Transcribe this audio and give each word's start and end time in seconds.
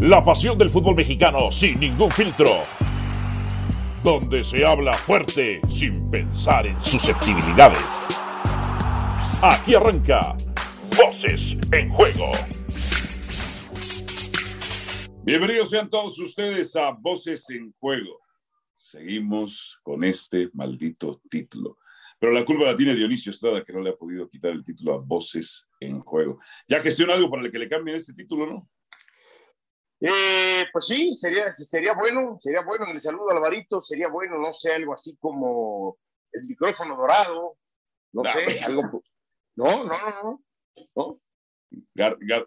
La 0.00 0.22
pasión 0.22 0.58
del 0.58 0.68
fútbol 0.68 0.94
mexicano 0.94 1.50
sin 1.50 1.80
ningún 1.80 2.10
filtro. 2.10 2.50
Donde 4.04 4.44
se 4.44 4.62
habla 4.62 4.92
fuerte 4.92 5.58
sin 5.70 6.10
pensar 6.10 6.66
en 6.66 6.78
susceptibilidades. 6.82 7.98
Aquí 9.42 9.74
arranca 9.74 10.36
Voces 10.98 11.56
en 11.72 11.88
Juego. 11.88 12.30
Bienvenidos 15.24 15.70
sean 15.70 15.88
todos 15.88 16.18
ustedes 16.18 16.76
a 16.76 16.90
Voces 16.90 17.48
en 17.48 17.72
Juego. 17.80 18.20
Seguimos 18.76 19.78
con 19.82 20.04
este 20.04 20.50
maldito 20.52 21.22
título. 21.30 21.78
Pero 22.18 22.32
la 22.32 22.44
culpa 22.44 22.66
la 22.66 22.76
tiene 22.76 22.94
Dionisio 22.94 23.30
Estrada, 23.30 23.64
que 23.64 23.72
no 23.72 23.80
le 23.80 23.90
ha 23.90 23.96
podido 23.96 24.28
quitar 24.28 24.52
el 24.52 24.62
título 24.62 24.92
a 24.92 24.98
Voces 24.98 25.66
en 25.80 26.00
Juego. 26.00 26.38
Ya 26.68 26.80
gestiona 26.80 27.14
algo 27.14 27.30
para 27.30 27.44
el 27.44 27.50
que 27.50 27.58
le 27.58 27.68
cambien 27.68 27.96
este 27.96 28.12
título, 28.12 28.46
¿no? 28.46 28.68
Eh, 30.00 30.66
pues 30.72 30.86
sí, 30.86 31.12
sería, 31.14 31.50
sería 31.52 31.94
bueno, 31.94 32.36
sería 32.38 32.60
bueno 32.60 32.84
en 32.86 32.92
el 32.92 33.00
saludo 33.00 33.30
Alvarito, 33.30 33.80
sería 33.80 34.08
bueno, 34.08 34.38
no 34.38 34.52
sé, 34.52 34.74
algo 34.74 34.92
así 34.92 35.16
como 35.16 35.96
el 36.32 36.42
micrófono 36.46 36.96
dorado, 36.96 37.56
no 38.12 38.22
sé, 38.24 38.60
algo. 38.64 39.02
No, 39.56 39.84
no, 39.84 39.96
no, 40.22 40.44
no. 40.94 41.20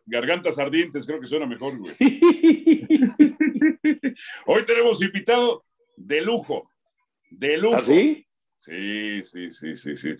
gargantas 0.05 0.59
ardientes, 0.59 1.07
creo 1.07 1.19
que 1.19 1.25
suena 1.25 1.47
mejor, 1.47 1.79
güey. 1.79 1.91
Hoy 4.45 4.63
tenemos 4.65 5.01
invitado 5.01 5.65
de 5.97 6.21
lujo, 6.21 6.69
de 7.31 7.57
lujo. 7.57 7.77
¿Ah, 7.77 7.81
sí? 7.81 8.27
Sí, 8.55 9.23
sí, 9.23 9.49
sí, 9.51 9.75
sí, 9.75 9.95
sí. 9.95 10.15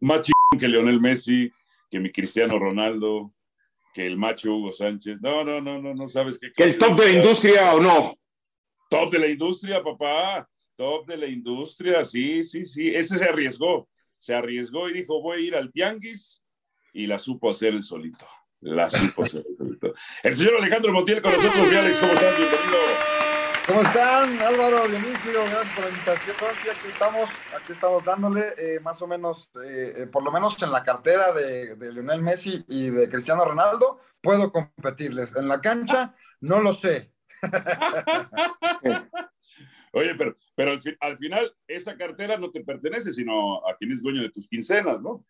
Más 0.00 0.20
chingón 0.20 0.58
que 0.58 0.68
Leonel 0.68 1.00
Messi, 1.00 1.52
que 1.90 2.00
mi 2.00 2.10
Cristiano 2.10 2.58
Ronaldo, 2.58 3.34
que 3.94 4.06
el 4.06 4.16
macho 4.16 4.54
Hugo 4.54 4.72
Sánchez. 4.72 5.20
No, 5.20 5.44
no, 5.44 5.60
no, 5.60 5.80
no, 5.80 5.94
no 5.94 6.08
sabes 6.08 6.38
qué. 6.38 6.52
¿Que 6.52 6.64
el 6.64 6.78
top 6.78 6.98
de 6.98 7.06
la 7.06 7.18
industria 7.18 7.74
o 7.74 7.80
no? 7.80 8.14
Top 8.88 9.10
de 9.10 9.18
la 9.18 9.28
industria, 9.28 9.82
papá. 9.82 10.48
Top 10.76 11.06
de 11.06 11.16
la 11.16 11.26
industria, 11.26 12.04
sí, 12.04 12.44
sí, 12.44 12.64
sí. 12.64 12.88
Ese 12.94 13.18
se 13.18 13.24
arriesgó. 13.24 13.88
Se 14.16 14.34
arriesgó 14.34 14.88
y 14.88 14.94
dijo, 14.94 15.20
voy 15.20 15.38
a 15.38 15.46
ir 15.46 15.54
al 15.56 15.72
tianguis 15.72 16.42
y 16.92 17.06
la 17.06 17.18
supo 17.18 17.50
hacer 17.50 17.74
el 17.74 17.82
solito. 17.82 18.26
La 18.60 18.88
supo 18.90 19.24
hacer 19.24 19.44
el 19.48 19.56
solito. 19.56 19.94
El 20.22 20.34
señor 20.34 20.56
Alejandro 20.56 20.92
Montiel 20.92 21.22
con 21.22 21.32
nosotros. 21.32 21.68
Alex, 21.68 21.98
¿cómo 21.98 22.12
están? 22.12 22.34
Bienvenido. 22.36 23.17
¿Cómo 23.68 23.82
están, 23.82 24.40
Álvaro, 24.40 24.88
Dionisio? 24.88 25.44
Gracias 25.44 25.74
por 25.74 25.84
la 25.84 25.90
invitación. 25.90 26.36
Sí, 26.62 26.70
aquí 26.70 26.88
estamos, 26.90 27.30
aquí 27.54 27.72
estamos 27.72 28.02
dándole 28.02 28.54
eh, 28.56 28.80
más 28.80 29.02
o 29.02 29.06
menos, 29.06 29.50
eh, 29.62 29.92
eh, 29.94 30.06
por 30.06 30.22
lo 30.22 30.32
menos 30.32 30.62
en 30.62 30.72
la 30.72 30.82
cartera 30.82 31.34
de, 31.34 31.76
de, 31.76 31.92
Lionel 31.92 32.22
Messi 32.22 32.64
y 32.66 32.88
de 32.88 33.10
Cristiano 33.10 33.44
Ronaldo, 33.44 34.00
puedo 34.22 34.50
competirles. 34.50 35.36
En 35.36 35.48
la 35.48 35.60
cancha, 35.60 36.14
no 36.40 36.62
lo 36.62 36.72
sé. 36.72 37.12
Oye, 39.92 40.14
pero, 40.16 40.34
pero 40.54 40.72
al, 40.72 40.80
al, 41.00 41.18
final, 41.18 41.54
esta 41.66 41.94
cartera 41.94 42.38
no 42.38 42.50
te 42.50 42.64
pertenece, 42.64 43.12
sino 43.12 43.58
a 43.68 43.76
quien 43.76 43.92
es 43.92 44.02
dueño 44.02 44.22
de 44.22 44.30
tus 44.30 44.48
quincenas, 44.48 45.02
¿no? 45.02 45.26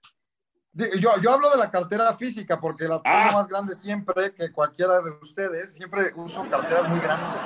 Yo, 0.74 1.10
yo 1.20 1.32
hablo 1.32 1.50
de 1.50 1.56
la 1.56 1.72
cartera 1.72 2.16
física 2.16 2.60
porque 2.60 2.84
la 2.84 3.02
tengo 3.02 3.16
ah. 3.16 3.32
más 3.32 3.48
grande 3.48 3.74
siempre 3.74 4.32
que 4.32 4.52
cualquiera 4.52 5.00
de 5.00 5.10
ustedes. 5.10 5.74
Siempre 5.74 6.12
uso 6.14 6.48
carteras 6.48 6.88
muy 6.88 7.00
grandes, 7.00 7.40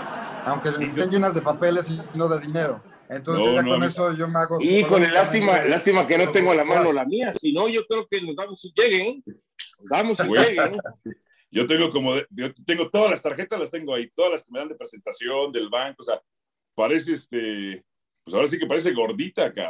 aunque 0.44 0.68
estén 0.68 1.10
llenas 1.10 1.34
de 1.34 1.42
papeles 1.42 1.90
y 1.90 2.00
no 2.14 2.28
de 2.28 2.40
dinero. 2.40 2.82
Entonces, 3.08 3.54
ya 3.54 3.62
con 3.62 3.84
eso 3.84 4.12
yo 4.14 4.28
me 4.28 4.38
hago. 4.38 4.58
Y 4.60 4.84
con 4.84 5.04
el 5.04 5.12
lástima, 5.12 5.62
lástima 5.64 6.06
que 6.06 6.18
no 6.18 6.32
tengo 6.32 6.52
a 6.52 6.54
la 6.54 6.64
mano 6.64 6.92
la 6.92 7.04
mía. 7.04 7.32
Si 7.32 7.52
no, 7.52 7.68
yo 7.68 7.86
creo 7.86 8.06
que 8.06 8.22
nos 8.22 8.34
damos 8.34 8.60
si 8.60 8.72
lleguen. 8.74 9.22
Nos 9.26 9.88
damos 9.90 10.18
si 10.18 10.28
lleguen. 10.28 10.78
Yo 11.54 11.66
tengo 11.66 11.90
como, 11.90 12.14
yo 12.30 12.50
tengo 12.64 12.88
todas 12.88 13.10
las 13.10 13.20
tarjetas, 13.20 13.60
las 13.60 13.70
tengo 13.70 13.94
ahí, 13.94 14.08
todas 14.14 14.32
las 14.32 14.42
que 14.42 14.50
me 14.50 14.58
dan 14.58 14.70
de 14.70 14.74
presentación 14.74 15.52
del 15.52 15.68
banco, 15.68 15.96
o 15.98 16.02
sea, 16.02 16.18
parece 16.74 17.12
este, 17.12 17.84
pues 18.24 18.34
ahora 18.34 18.46
sí 18.46 18.58
que 18.58 18.66
parece 18.66 18.90
gordita 18.94 19.44
acá. 19.44 19.68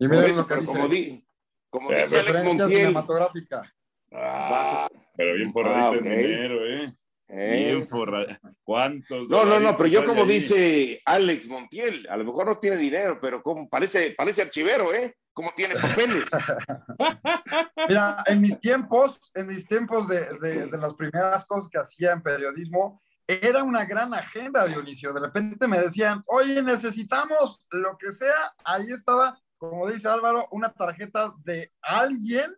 Y 0.00 0.08
mira 0.08 0.26
lo 0.26 0.44
que 0.44 0.54
dice. 0.56 0.66
Como 0.66 0.88
di, 0.88 1.24
como 1.70 1.92
eh, 1.92 2.02
dice 2.02 2.18
Alex 2.18 2.44
Montiel. 2.44 2.70
cinematográfica. 2.70 3.74
Ah, 4.10 4.88
pero 5.16 5.34
bien 5.34 5.52
forradito 5.52 5.86
ah, 5.86 5.90
okay. 5.90 6.12
en 6.12 6.18
dinero, 6.18 6.66
¿eh? 6.66 6.92
Eh. 7.28 7.72
Bien 7.72 7.86
forrado. 7.86 8.26
¿Cuántos? 8.62 9.28
No, 9.28 9.44
no, 9.44 9.58
no, 9.58 9.76
pero 9.76 9.88
yo 9.88 10.04
como 10.04 10.22
ahí? 10.22 10.28
dice 10.28 11.00
Alex 11.04 11.48
Montiel, 11.48 12.06
a 12.08 12.16
lo 12.16 12.24
mejor 12.24 12.46
no 12.46 12.58
tiene 12.58 12.76
dinero, 12.76 13.18
pero 13.20 13.42
como 13.42 13.68
parece, 13.68 14.14
parece 14.16 14.42
archivero, 14.42 14.94
¿eh? 14.94 15.16
Como 15.32 15.52
tiene 15.54 15.74
papeles. 15.74 16.24
Mira, 17.88 18.22
en 18.26 18.40
mis 18.40 18.58
tiempos, 18.60 19.20
en 19.34 19.48
mis 19.48 19.66
tiempos 19.66 20.08
de, 20.08 20.26
de, 20.40 20.66
de, 20.66 20.78
las 20.78 20.94
primeras 20.94 21.46
cosas 21.46 21.70
que 21.70 21.78
hacía 21.78 22.12
en 22.12 22.22
periodismo, 22.22 23.02
era 23.26 23.62
una 23.64 23.84
gran 23.84 24.14
agenda, 24.14 24.66
Dionisio. 24.66 25.12
De 25.12 25.20
repente 25.20 25.66
me 25.66 25.78
decían, 25.78 26.22
oye, 26.26 26.62
necesitamos 26.62 27.60
lo 27.70 27.98
que 27.98 28.12
sea. 28.12 28.54
Ahí 28.64 28.86
estaba 28.90 29.36
como 29.58 29.88
dice 29.88 30.08
Álvaro, 30.08 30.48
una 30.50 30.72
tarjeta 30.72 31.34
de 31.44 31.72
alguien 31.80 32.54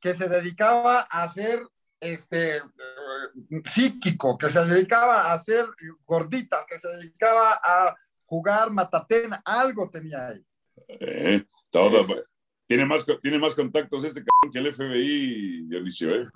que 0.00 0.14
se 0.14 0.28
dedicaba 0.28 1.00
a 1.00 1.28
ser 1.28 1.66
este, 2.00 2.62
psíquico, 3.64 4.36
que 4.38 4.48
se 4.48 4.64
dedicaba 4.64 5.22
a 5.22 5.32
hacer 5.32 5.66
gorditas, 6.04 6.64
que 6.68 6.78
se 6.78 6.88
dedicaba 6.88 7.60
a 7.62 7.94
jugar 8.24 8.70
matatena, 8.70 9.40
algo 9.44 9.90
tenía 9.90 10.28
ahí. 10.28 10.44
Eh, 10.88 11.44
todo, 11.70 12.06
tiene, 12.66 12.84
más, 12.86 13.04
tiene 13.22 13.38
más 13.38 13.54
contactos 13.54 14.04
este 14.04 14.24
cabrón 14.24 14.52
que 14.52 14.58
el 14.58 14.72
FBI, 14.72 15.66
Dionisio, 15.68 16.10
¿eh? 16.14 16.28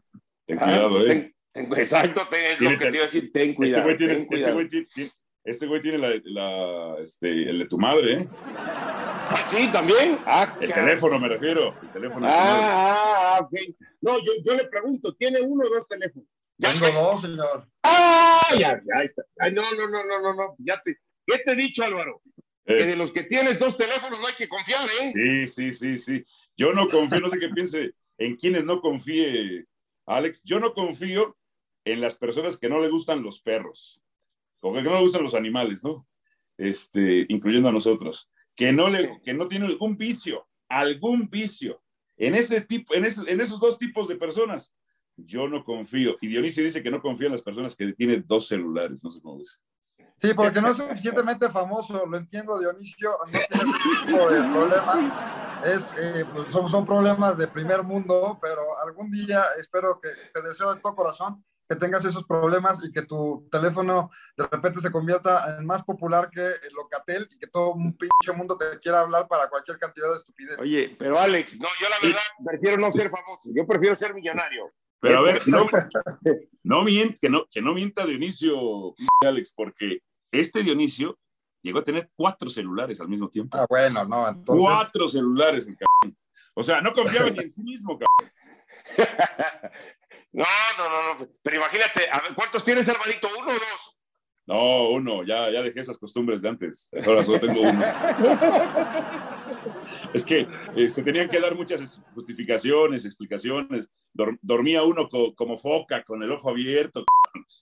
Ten 0.47 0.59
ah, 0.59 0.65
cuidado, 0.65 0.91
pues 0.91 1.10
¿eh? 1.10 1.34
Ten, 1.53 1.72
exacto, 1.77 2.27
ten, 2.28 2.44
es 2.44 2.60
lo 2.60 2.71
que 2.71 2.77
te 2.77 2.97
iba 2.97 3.04
a 3.04 3.06
decir, 3.06 3.33
ten 3.33 3.54
cuidado. 3.54 3.78
Este 3.78 3.84
güey 3.84 3.97
tiene, 3.97 4.15
ten 4.15 4.22
este 4.22 4.28
cuidado. 4.28 4.54
güey 4.54 4.69
tiene, 4.69 5.12
este 5.44 5.66
güey 5.66 5.83
tiene 5.83 5.99
la, 5.99 6.21
la, 6.25 6.97
este, 7.03 7.28
el 7.50 7.59
de 7.60 7.66
tu 7.66 7.78
madre, 7.78 8.22
¿eh? 8.22 8.28
¿Ah, 8.56 9.43
sí, 9.44 9.69
también? 9.71 10.19
Ah, 10.27 10.56
el 10.60 10.72
teléfono 10.72 11.19
me 11.19 11.28
refiero. 11.28 11.75
El 11.83 11.88
teléfono 11.91 12.27
ah, 12.28 13.37
ah, 13.37 13.41
ok. 13.43 13.53
No, 14.00 14.19
yo, 14.19 14.33
yo, 14.44 14.54
le 14.54 14.65
pregunto, 14.65 15.15
¿tiene 15.15 15.41
uno 15.41 15.65
o 15.66 15.75
dos 15.75 15.87
teléfonos? 15.88 16.28
¿Ya 16.59 16.72
Tengo 16.72 16.87
dos, 16.87 17.20
señor. 17.22 17.69
Ah, 17.82 18.48
ya, 18.53 18.81
ya 18.84 19.03
está. 19.03 19.22
Ay, 19.38 19.53
no, 19.53 19.62
no, 19.75 19.88
no, 19.88 20.04
no, 20.04 20.20
no, 20.20 20.34
no. 20.34 20.54
Ya 20.59 20.81
te, 20.82 20.98
¿Qué 21.26 21.38
te 21.38 21.53
he 21.53 21.56
dicho, 21.56 21.84
Álvaro? 21.84 22.22
Eh. 22.66 22.78
Que 22.78 22.87
de 22.87 22.97
los 22.97 23.12
que 23.12 23.25
tienes 23.25 23.59
dos 23.59 23.76
teléfonos 23.76 24.20
no 24.20 24.26
hay 24.26 24.34
que 24.34 24.48
confiar, 24.48 24.88
¿eh? 25.00 25.12
Sí, 25.15 25.48
sí, 25.48 25.72
sí, 25.72 25.98
sí. 25.98 26.25
Yo 26.56 26.72
no 26.72 26.87
confío, 26.87 27.20
no 27.20 27.28
sé 27.28 27.38
qué 27.38 27.48
piense 27.48 27.92
en 28.19 28.37
quienes 28.37 28.65
no 28.65 28.81
confíe, 28.81 29.66
Alex. 30.06 30.42
Yo 30.44 30.60
no 30.60 30.72
confío 30.72 31.37
en 31.84 32.00
las 32.00 32.16
personas 32.16 32.56
que 32.56 32.69
no 32.69 32.81
le 32.81 32.88
gustan 32.88 33.22
los 33.22 33.41
perros, 33.41 34.00
o 34.60 34.72
que 34.72 34.82
no 34.82 34.94
le 34.94 35.00
gustan 35.00 35.22
los 35.22 35.34
animales, 35.34 35.84
¿no? 35.84 36.06
Este, 36.56 37.26
incluyendo 37.28 37.69
a 37.69 37.72
nosotros 37.72 38.31
que 38.54 38.72
no, 38.72 38.88
le, 38.88 39.21
que 39.22 39.34
no 39.34 39.48
tiene 39.48 39.66
algún 39.66 39.97
vicio, 39.97 40.47
algún 40.69 41.28
vicio. 41.28 41.82
En, 42.16 42.34
ese 42.34 42.60
tipo, 42.60 42.94
en, 42.94 43.04
ese, 43.04 43.28
en 43.31 43.41
esos 43.41 43.59
dos 43.59 43.78
tipos 43.78 44.06
de 44.06 44.16
personas, 44.16 44.75
yo 45.17 45.49
no 45.49 45.65
confío. 45.65 46.17
Y 46.21 46.29
Dionisio 46.29 46.65
dice 46.65 46.83
que 46.83 46.91
no 46.91 47.01
confía 47.01 47.27
en 47.27 47.33
las 47.33 47.43
personas 47.43 47.75
que 47.77 47.93
tienen 47.93 48.25
dos 48.27 48.49
celulares, 48.49 49.03
no 49.05 49.11
sé 49.11 49.21
cómo 49.21 49.41
es. 49.41 49.63
Sí, 50.17 50.33
porque 50.35 50.61
no 50.61 50.71
es 50.71 50.77
suficientemente 50.77 51.51
famoso, 51.51 52.07
lo 52.07 52.17
entiendo, 52.17 52.59
Dionisio, 52.59 53.17
no 53.27 53.33
tiene 53.33 53.73
ese 53.73 54.07
tipo 54.07 54.31
de 54.31 54.43
problema. 54.43 55.63
Es, 55.65 55.83
eh, 55.99 56.25
pues 56.33 56.53
son, 56.53 56.71
son 56.71 56.87
problemas 56.87 57.37
de 57.37 57.49
primer 57.49 57.83
mundo, 57.83 58.39
pero 58.41 58.63
algún 58.85 59.11
día 59.11 59.43
espero 59.59 60.01
que 60.01 60.11
te 60.33 60.43
deseo 60.43 60.75
de 60.75 60.81
todo 60.81 60.95
corazón 60.95 61.45
que 61.69 61.77
tengas 61.77 62.05
esos 62.05 62.25
problemas 62.25 62.85
y 62.85 62.93
que 62.93 63.03
tu 63.03 63.49
teléfono 63.51 64.11
de 64.37 64.47
repente 64.47 64.81
se 64.81 64.91
convierta 64.91 65.57
en 65.59 65.67
más 65.67 65.83
popular 65.83 66.31
que 66.31 66.41
el 66.41 66.75
Locatel 66.75 67.27
y 67.31 67.39
que 67.39 67.47
todo 67.47 67.73
un 67.73 67.97
pinche 67.97 68.33
mundo 68.37 68.59
te 68.59 68.79
quiera 68.81 69.01
hablar 69.01 69.27
para 69.29 69.49
cualquier 69.49 69.79
cantidad 69.79 70.11
de 70.11 70.19
estupidez. 70.19 70.59
Oye, 70.59 70.95
pero 70.99 71.19
Alex, 71.19 71.59
no, 71.59 71.69
yo 71.81 71.89
la 71.89 71.97
verdad 72.03 72.23
prefiero 72.45 72.77
no 72.77 72.91
ser 72.91 73.09
famoso, 73.09 73.51
yo 73.55 73.67
prefiero 73.67 73.97
ser 73.97 74.15
millonario. 74.15 74.67
Pero 75.04 75.19
a 75.19 75.22
ver, 75.22 75.47
no, 75.47 75.66
no 76.62 76.82
mienta, 76.82 77.15
que 77.20 77.28
no, 77.28 77.45
que 77.51 77.60
no 77.60 77.74
mienta 77.74 78.06
Dionisio, 78.06 78.95
Alex, 79.22 79.53
porque 79.54 80.03
este 80.33 80.62
Dionisio 80.62 81.18
llegó 81.62 81.80
a 81.80 81.84
tener 81.84 82.10
cuatro 82.15 82.48
celulares 82.48 83.01
al 83.03 83.09
mismo 83.09 83.28
tiempo. 83.28 83.59
Ah, 83.59 83.66
bueno, 83.68 84.04
no. 84.06 84.27
Entonces... 84.27 84.65
Cuatro 84.65 85.10
celulares, 85.10 85.66
el 85.66 85.77
cabrón. 85.77 86.18
O 86.54 86.62
sea, 86.62 86.80
no 86.80 86.92
confiaba 86.92 87.28
ni 87.28 87.39
en 87.39 87.51
sí 87.51 87.62
mismo, 87.62 87.98
cabrón. 87.98 88.33
No, 90.33 90.45
no, 90.77 90.89
no, 90.89 91.15
no. 91.15 91.28
Pero 91.45 91.57
imagínate, 91.59 92.10
a 92.10 92.21
ver, 92.21 92.34
¿cuántos 92.34 92.65
tienes, 92.65 92.89
Alvarito? 92.89 93.28
¿Uno 93.39 93.50
o 93.50 93.53
dos? 93.53 93.98
No, 94.47 94.89
uno, 94.91 95.22
ya, 95.22 95.48
ya 95.48 95.62
dejé 95.62 95.78
esas 95.78 95.97
costumbres 95.97 96.42
de 96.42 96.48
antes. 96.48 96.89
Ahora 97.07 97.24
solo 97.24 97.39
tengo 97.39 97.60
uno. 97.62 97.84
Es 100.15 100.25
que 100.25 100.49
este, 100.77 101.03
tenían 101.03 101.28
que 101.28 101.41
dar 101.41 101.55
muchas 101.55 102.01
justificaciones, 102.15 103.05
explicaciones. 103.05 103.91
Dor, 104.13 104.39
dormía 104.41 104.83
uno 104.84 105.09
co, 105.09 105.34
como 105.34 105.59
foca, 105.59 106.05
con 106.05 106.22
el 106.22 106.31
ojo 106.31 106.51
abierto. 106.51 107.05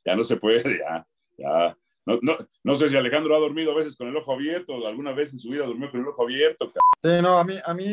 Ya 0.04 0.14
no 0.14 0.22
se 0.22 0.36
puede, 0.36 0.78
ya, 0.78 1.06
ya. 1.38 1.76
No, 2.04 2.18
no, 2.20 2.36
no, 2.64 2.74
sé 2.74 2.88
si 2.88 2.96
Alejandro 2.96 3.34
ha 3.34 3.40
dormido 3.40 3.72
a 3.72 3.76
veces 3.76 3.96
con 3.96 4.08
el 4.08 4.16
ojo 4.16 4.32
abierto, 4.32 4.86
alguna 4.86 5.12
vez 5.12 5.32
en 5.32 5.38
su 5.38 5.50
vida 5.50 5.64
durmió 5.64 5.90
con 5.90 6.00
el 6.00 6.08
ojo 6.08 6.24
abierto. 6.24 6.72
Sí, 7.02 7.22
no, 7.22 7.38
a 7.38 7.44
mí, 7.44 7.54
a 7.64 7.74
mí 7.74 7.86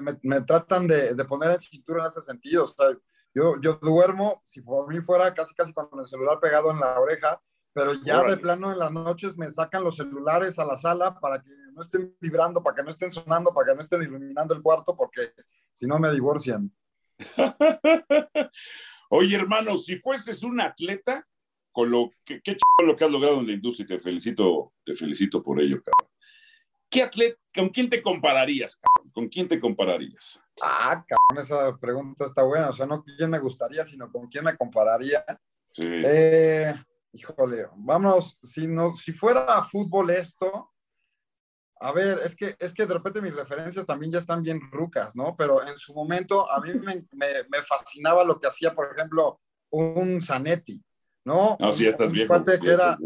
me, 0.00 0.18
me 0.22 0.40
tratan 0.42 0.86
de, 0.86 1.12
de, 1.12 1.24
poner 1.24 1.50
en 1.50 1.60
cintura 1.60 2.02
en 2.02 2.08
ese 2.08 2.20
sentido. 2.20 2.64
O 2.64 2.66
sea, 2.66 2.86
yo, 3.34 3.60
yo 3.60 3.74
duermo, 3.82 4.40
si 4.44 4.62
por 4.62 4.88
mí 4.88 5.00
fuera 5.00 5.34
casi 5.34 5.54
casi 5.54 5.72
con 5.72 5.88
el 5.98 6.06
celular 6.06 6.38
pegado 6.40 6.70
en 6.70 6.80
la 6.80 6.98
oreja, 6.98 7.40
pero 7.72 7.94
ya 7.94 8.22
de 8.24 8.36
plano 8.36 8.72
en 8.72 8.78
las 8.78 8.92
noches 8.92 9.36
me 9.36 9.50
sacan 9.50 9.84
los 9.84 9.96
celulares 9.96 10.58
a 10.58 10.64
la 10.64 10.76
sala 10.76 11.18
para 11.18 11.42
que 11.42 11.50
no 11.72 11.82
estén 11.82 12.14
vibrando, 12.20 12.62
para 12.62 12.76
que 12.76 12.82
no 12.82 12.90
estén 12.90 13.10
sonando, 13.10 13.52
para 13.52 13.68
que 13.68 13.74
no 13.76 13.80
estén 13.80 14.02
iluminando 14.02 14.54
el 14.54 14.62
cuarto, 14.62 14.94
porque 14.96 15.32
si 15.72 15.86
no 15.86 15.98
me 15.98 16.12
divorcian. 16.12 16.70
Oye, 19.08 19.36
hermano, 19.36 19.78
si 19.78 19.96
fueses 19.98 20.42
un 20.42 20.60
atleta, 20.60 21.26
con 21.70 21.90
lo 21.90 22.10
que, 22.24 22.42
qué 22.42 22.56
lo 22.84 22.96
que 22.96 23.04
has 23.04 23.10
logrado 23.10 23.40
en 23.40 23.46
la 23.46 23.52
industria, 23.52 23.86
te 23.86 23.98
felicito, 23.98 24.74
te 24.84 24.94
felicito 24.94 25.42
por 25.42 25.60
ello, 25.60 25.82
cabrón. 25.82 26.12
¿Qué 26.90 27.02
atleta, 27.02 27.38
con 27.54 27.70
quién 27.70 27.88
te 27.88 28.02
compararías, 28.02 28.76
cabrón? 28.76 29.12
¿Con 29.12 29.28
quién 29.28 29.48
te 29.48 29.58
compararías? 29.58 30.38
Ah, 30.60 31.02
cabrón, 31.06 31.44
esa 31.44 31.78
pregunta 31.78 32.26
está 32.26 32.42
buena. 32.42 32.68
O 32.68 32.72
sea, 32.74 32.84
no 32.84 33.02
quién 33.02 33.30
me 33.30 33.38
gustaría, 33.38 33.84
sino 33.86 34.12
con 34.12 34.28
quién 34.28 34.44
me 34.44 34.56
compararía. 34.56 35.24
Sí. 35.70 35.86
Eh, 35.88 36.74
híjole, 37.12 37.66
vamos, 37.76 38.38
si, 38.42 38.66
no, 38.66 38.94
si 38.94 39.12
fuera 39.12 39.62
fútbol 39.64 40.10
esto, 40.10 40.72
a 41.80 41.92
ver, 41.92 42.20
es 42.24 42.36
que, 42.36 42.56
es 42.58 42.72
que 42.72 42.86
de 42.86 42.94
repente 42.94 43.20
mis 43.20 43.34
referencias 43.34 43.84
también 43.84 44.12
ya 44.12 44.20
están 44.20 44.42
bien 44.42 44.60
rucas, 44.70 45.16
¿no? 45.16 45.34
Pero 45.36 45.66
en 45.66 45.76
su 45.76 45.92
momento 45.92 46.50
a 46.50 46.60
mí 46.60 46.72
me, 46.74 47.04
me, 47.12 47.62
fascinaba 47.66 48.24
lo 48.24 48.38
que 48.38 48.46
hacía, 48.46 48.74
por 48.74 48.92
ejemplo, 48.92 49.40
un 49.70 50.22
Zanetti, 50.22 50.82
¿no? 51.24 51.56
No, 51.58 51.72
sí, 51.72 51.86
estás 51.86 52.12
un, 52.12 52.18
viejo. 52.18 52.44
que 52.44 52.70
era 52.70 52.96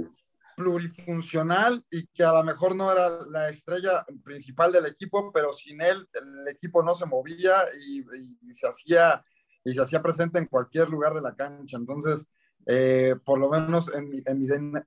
plurifuncional 0.57 1.85
y 1.91 2.07
que 2.09 2.23
a 2.23 2.33
lo 2.33 2.45
mejor 2.45 2.75
no 2.77 2.93
era 2.93 3.11
la 3.31 3.49
estrella 3.49 4.05
principal 4.23 4.73
del 4.73 4.87
equipo, 4.87 5.33
pero 5.33 5.53
sin 5.53 5.83
él 5.83 6.07
el 6.13 6.49
equipo 6.49 6.83
no 6.83 6.95
se 6.95 7.07
movía 7.07 7.65
y, 7.89 8.05
y 8.43 8.55
se 8.55 8.67
hacía 8.67 9.23
y 9.65 9.75
se 9.75 9.83
hacía 9.83 10.01
presente 10.01 10.39
en 10.39 10.47
cualquier 10.47 10.89
lugar 10.89 11.13
de 11.13 11.21
la 11.21 11.35
cancha. 11.35 11.77
Entonces, 11.77 12.31
eh, 12.69 13.15
por 13.25 13.39
lo 13.39 13.49
menos 13.49 13.93
en 13.95 14.11
mi, 14.11 14.21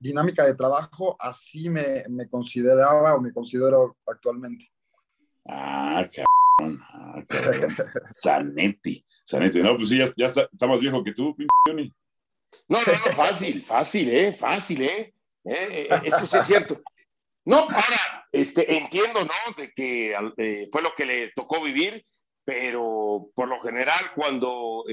dinámica 0.00 0.44
de 0.44 0.54
trabajo, 0.54 1.16
así 1.18 1.70
me, 1.70 2.04
me, 2.10 2.28
consideraba 2.28 3.14
o 3.14 3.20
me 3.22 3.32
considero 3.32 3.96
actualmente. 4.06 4.70
Ah, 5.48 6.06
cabrón. 6.14 6.78
Ah, 6.92 7.24
Zanetti. 8.12 9.02
Zanetti. 9.26 9.62
No, 9.62 9.76
pues 9.76 9.88
sí, 9.88 9.96
ya, 9.96 10.04
ya 10.14 10.26
está, 10.26 10.66
más 10.66 10.78
viejo 10.78 11.02
que 11.02 11.14
tú, 11.14 11.34
Johnny. 11.66 11.90
No, 12.68 12.80
no, 12.82 12.92
no, 12.92 13.12
fácil, 13.14 13.62
fácil, 13.62 14.10
¿eh? 14.10 14.32
Fácil, 14.34 14.82
¿eh? 14.82 15.14
¿eh? 15.44 15.88
Eso 16.04 16.26
sí 16.26 16.36
es 16.36 16.46
cierto. 16.46 16.82
No, 17.46 17.60
ahora, 17.60 18.26
este, 18.30 18.76
entiendo, 18.76 19.24
¿no? 19.24 19.54
De 19.56 19.72
que 19.72 20.14
eh, 20.36 20.68
fue 20.70 20.82
lo 20.82 20.94
que 20.94 21.06
le 21.06 21.32
tocó 21.32 21.62
vivir, 21.62 22.04
pero 22.44 23.30
por 23.34 23.48
lo 23.48 23.58
general, 23.60 24.12
cuando 24.14 24.84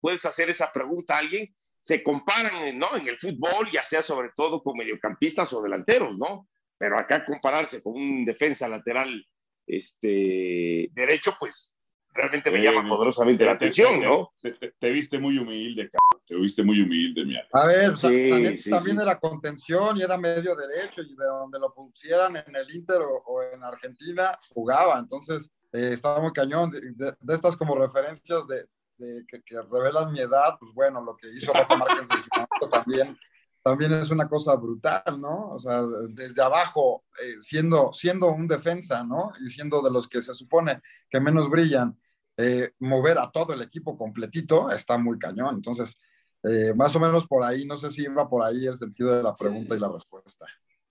puedes 0.00 0.24
hacer 0.24 0.48
esa 0.48 0.72
pregunta 0.72 1.16
a 1.16 1.18
alguien, 1.18 1.50
se 1.86 2.02
comparan 2.02 2.76
¿no? 2.76 2.96
en 2.96 3.06
el 3.06 3.16
fútbol, 3.16 3.70
ya 3.72 3.84
sea 3.84 4.02
sobre 4.02 4.30
todo 4.34 4.60
con 4.60 4.76
mediocampistas 4.76 5.52
o 5.52 5.62
delanteros, 5.62 6.18
¿no? 6.18 6.48
Pero 6.76 6.98
acá 6.98 7.24
compararse 7.24 7.80
con 7.80 7.94
un 7.94 8.24
defensa 8.24 8.68
lateral 8.68 9.24
este, 9.68 10.90
derecho, 10.92 11.36
pues 11.38 11.78
realmente 12.12 12.50
me 12.50 12.60
llama 12.60 12.88
poderosamente 12.88 13.44
la 13.44 13.52
atención, 13.52 14.02
¿no? 14.02 14.32
Te, 14.80 14.90
viste 14.90 15.20
muy 15.20 15.38
humilde, 15.38 15.88
cabrón. 15.88 16.24
Te 16.26 16.34
viste 16.34 16.64
muy 16.64 16.80
humilde, 16.80 17.24
mi 17.24 17.36
A 17.52 17.66
ver, 17.66 17.96
sí, 17.96 18.68
también 18.68 19.00
era 19.00 19.20
contención 19.20 19.96
y 19.96 20.02
era 20.02 20.18
medio 20.18 20.56
derecho 20.56 21.02
y 21.02 21.14
de 21.14 21.24
donde 21.24 21.60
lo 21.60 21.72
pusieran 21.72 22.34
en 22.34 22.56
el 22.56 22.68
Inter 22.74 22.98
o, 23.00 23.42
en 23.44 23.62
Argentina 23.62 24.36
jugaba. 24.52 24.98
Entonces, 24.98 25.52
eh, 25.72 25.90
estaba 25.92 26.20
muy 26.20 26.32
cañón. 26.32 26.72
de, 26.72 27.14
estas 27.32 27.56
como 27.56 27.76
referencias 27.76 28.44
de, 28.48 28.66
que, 28.96 29.62
revelan 29.70 30.12
mi 30.12 30.20
edad, 30.20 30.56
pues 30.58 30.72
bueno, 30.72 31.02
lo 31.02 31.16
que 31.16 31.28
hizo 31.30 31.52
Rafa 31.52 31.76
Márquez 31.76 32.08
en 32.10 32.22
su 32.22 32.28
momento 32.34 32.68
también, 32.70 33.18
también 33.62 33.92
es 33.94 34.10
una 34.10 34.28
cosa 34.28 34.54
brutal, 34.56 35.20
¿no? 35.20 35.50
O 35.50 35.58
sea, 35.58 35.82
desde 36.10 36.42
abajo, 36.42 37.04
eh, 37.22 37.34
siendo, 37.40 37.92
siendo 37.92 38.30
un 38.30 38.46
defensa, 38.46 39.02
¿no? 39.02 39.32
Y 39.44 39.50
siendo 39.50 39.82
de 39.82 39.90
los 39.90 40.08
que 40.08 40.22
se 40.22 40.34
supone 40.34 40.80
que 41.10 41.20
menos 41.20 41.50
brillan, 41.50 41.98
eh, 42.36 42.72
mover 42.80 43.18
a 43.18 43.30
todo 43.30 43.54
el 43.54 43.62
equipo 43.62 43.96
completito 43.96 44.70
está 44.70 44.98
muy 44.98 45.18
cañón. 45.18 45.56
Entonces, 45.56 45.98
eh, 46.42 46.74
más 46.74 46.94
o 46.94 47.00
menos 47.00 47.26
por 47.26 47.42
ahí, 47.42 47.64
no 47.66 47.76
sé 47.76 47.90
si 47.90 48.02
iba 48.02 48.28
por 48.28 48.44
ahí 48.44 48.66
el 48.66 48.76
sentido 48.76 49.16
de 49.16 49.22
la 49.22 49.34
pregunta 49.34 49.74
y 49.74 49.80
la 49.80 49.90
respuesta. 49.90 50.46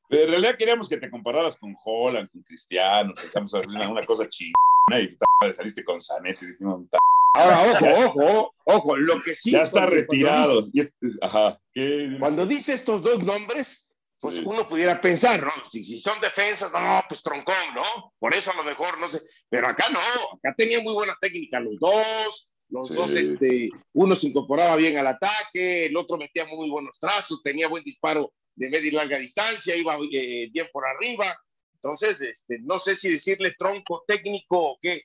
En 0.09 0.29
realidad 0.29 0.55
queríamos 0.57 0.87
que 0.87 0.97
te 0.97 1.09
compararas 1.09 1.57
con 1.57 1.75
Holland, 1.83 2.29
con 2.31 2.41
Cristiano, 2.43 3.13
pensamos 3.13 3.53
en 3.53 3.69
una, 3.69 4.05
cosa 4.05 4.27
chingona 4.27 4.99
y 5.01 5.53
saliste 5.53 5.83
con 5.83 5.99
Zanetti 5.99 6.45
y 6.45 6.47
dijimos, 6.49 6.81
Ahora, 7.35 7.63
ojo, 7.71 8.05
ojo, 8.05 8.53
ojo, 8.63 8.95
lo 8.95 9.21
que 9.21 9.35
sí. 9.35 9.51
Ya 9.51 9.61
está 9.61 9.85
retirado. 9.85 10.63
Ajá. 11.21 11.59
Cuando 12.19 12.45
dice 12.45 12.73
estos 12.73 13.01
dos 13.01 13.23
nombres, 13.23 13.91
pues 14.19 14.39
uno 14.39 14.67
pudiera 14.67 14.99
pensar, 15.01 15.41
¿no? 15.43 15.51
Si, 15.69 15.83
son 15.99 16.19
defensas, 16.21 16.71
no, 16.71 17.03
pues 17.07 17.21
troncón, 17.21 17.55
¿no? 17.75 18.13
Por 18.19 18.33
eso 18.33 18.51
a 18.51 18.55
lo 18.55 18.63
mejor, 18.63 18.99
no 18.99 19.09
sé. 19.09 19.21
Pero 19.49 19.67
acá 19.67 19.89
no, 19.91 19.99
acá 19.99 20.55
tenían 20.55 20.83
muy 20.83 20.93
buena 20.93 21.15
técnica 21.19 21.59
los 21.59 21.77
dos. 21.79 22.51
Los 22.69 22.89
dos, 22.95 23.11
este, 23.11 23.69
uno 23.93 24.15
se 24.15 24.27
incorporaba 24.27 24.75
bien 24.75 24.97
al 24.97 25.05
ataque, 25.05 25.85
el 25.85 25.95
otro 25.95 26.17
metía 26.17 26.45
muy 26.45 26.67
buenos 26.67 26.99
trazos, 26.99 27.43
tenía 27.43 27.67
buen 27.67 27.83
disparo 27.83 28.33
de 28.55 28.69
media 28.69 28.87
y 28.87 28.91
larga 28.91 29.17
distancia, 29.17 29.75
iba 29.75 29.97
eh, 30.11 30.49
bien 30.51 30.67
por 30.71 30.85
arriba. 30.85 31.37
Entonces, 31.75 32.21
este, 32.21 32.59
no 32.59 32.79
sé 32.79 32.95
si 32.95 33.11
decirle 33.11 33.55
tronco 33.57 34.03
técnico 34.07 34.71
o 34.71 34.79
qué, 34.81 35.03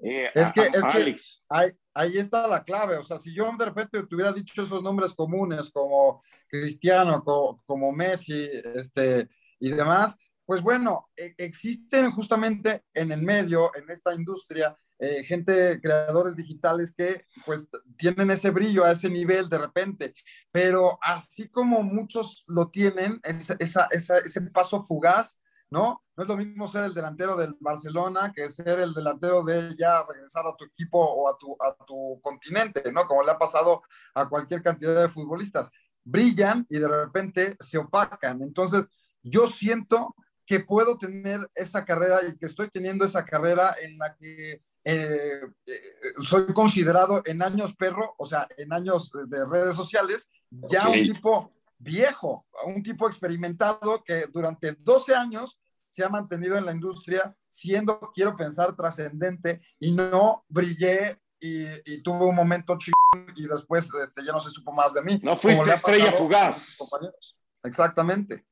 eh, 0.00 0.30
es 0.34 0.52
que, 0.52 0.60
es 0.62 0.82
que 0.92 1.16
ahí, 1.48 1.70
ahí, 1.94 2.18
está 2.18 2.46
la 2.46 2.62
clave. 2.62 2.96
O 2.96 3.04
sea, 3.04 3.18
si 3.18 3.34
yo 3.34 3.50
de 3.58 3.64
repente 3.64 4.02
te 4.02 4.14
hubiera 4.14 4.32
dicho 4.32 4.62
esos 4.62 4.82
nombres 4.82 5.12
comunes 5.12 5.70
como 5.70 6.22
Cristiano, 6.48 7.22
como, 7.24 7.92
Messi, 7.92 8.48
este, 8.74 9.28
y 9.60 9.70
demás, 9.70 10.18
pues 10.44 10.60
bueno, 10.62 11.08
e, 11.16 11.34
existen 11.38 12.10
justamente 12.10 12.84
en 12.92 13.12
el 13.12 13.22
medio, 13.22 13.74
en 13.76 13.90
esta 13.90 14.14
industria, 14.14 14.76
eh, 15.04 15.24
gente, 15.24 15.80
creadores 15.82 16.34
digitales 16.34 16.94
que 16.96 17.26
pues 17.44 17.68
tienen 17.98 18.30
ese 18.30 18.50
brillo 18.50 18.84
a 18.84 18.92
ese 18.92 19.10
nivel 19.10 19.48
de 19.48 19.58
repente, 19.58 20.14
pero 20.50 20.98
así 21.02 21.48
como 21.48 21.82
muchos 21.82 22.44
lo 22.46 22.70
tienen, 22.70 23.20
esa, 23.22 23.56
esa, 23.90 24.18
ese 24.18 24.40
paso 24.52 24.84
fugaz, 24.84 25.38
¿no? 25.70 26.02
No 26.16 26.22
es 26.22 26.28
lo 26.28 26.36
mismo 26.36 26.68
ser 26.68 26.84
el 26.84 26.94
delantero 26.94 27.36
del 27.36 27.54
Barcelona 27.60 28.32
que 28.34 28.48
ser 28.48 28.80
el 28.80 28.94
delantero 28.94 29.42
de 29.42 29.74
ya 29.76 30.04
regresar 30.08 30.46
a 30.46 30.56
tu 30.56 30.64
equipo 30.64 30.98
o 30.98 31.28
a 31.28 31.36
tu, 31.36 31.56
a 31.60 31.74
tu 31.84 32.20
continente, 32.22 32.90
¿no? 32.92 33.06
Como 33.06 33.24
le 33.24 33.32
ha 33.32 33.38
pasado 33.38 33.82
a 34.14 34.28
cualquier 34.28 34.62
cantidad 34.62 35.02
de 35.02 35.08
futbolistas. 35.08 35.70
Brillan 36.04 36.66
y 36.70 36.78
de 36.78 36.88
repente 36.88 37.56
se 37.60 37.78
opacan. 37.78 38.42
Entonces, 38.42 38.88
yo 39.22 39.48
siento 39.48 40.14
que 40.46 40.60
puedo 40.60 40.98
tener 40.98 41.50
esa 41.54 41.84
carrera 41.84 42.20
y 42.26 42.36
que 42.36 42.46
estoy 42.46 42.68
teniendo 42.70 43.04
esa 43.04 43.24
carrera 43.24 43.74
en 43.80 43.98
la 43.98 44.14
que 44.14 44.62
eh, 44.84 45.40
eh, 45.66 45.80
soy 46.22 46.46
considerado 46.52 47.22
en 47.24 47.42
años 47.42 47.74
perro, 47.74 48.14
o 48.18 48.26
sea, 48.26 48.46
en 48.56 48.72
años 48.72 49.10
de 49.28 49.44
redes 49.46 49.74
sociales, 49.74 50.28
ya 50.50 50.88
un 50.88 51.02
tipo 51.02 51.50
viejo, 51.78 52.46
un 52.66 52.82
tipo 52.82 53.08
experimentado 53.08 54.02
que 54.04 54.26
durante 54.32 54.72
12 54.72 55.14
años 55.14 55.58
se 55.90 56.04
ha 56.04 56.08
mantenido 56.08 56.56
en 56.56 56.66
la 56.66 56.72
industria 56.72 57.34
siendo, 57.48 57.98
quiero 58.14 58.36
pensar, 58.36 58.74
trascendente 58.76 59.62
y 59.78 59.92
no 59.92 60.44
brillé 60.48 61.20
y, 61.40 61.64
y 61.86 62.02
tuve 62.02 62.26
un 62.26 62.34
momento 62.34 62.76
chido 62.78 62.94
y 63.36 63.46
después 63.46 63.88
este, 64.02 64.24
ya 64.24 64.32
no 64.32 64.40
se 64.40 64.50
supo 64.50 64.72
más 64.72 64.92
de 64.94 65.02
mí. 65.02 65.20
No 65.22 65.36
fuiste 65.36 65.72
estrella 65.72 66.12
fugaz. 66.12 66.78
Exactamente. 67.62 68.44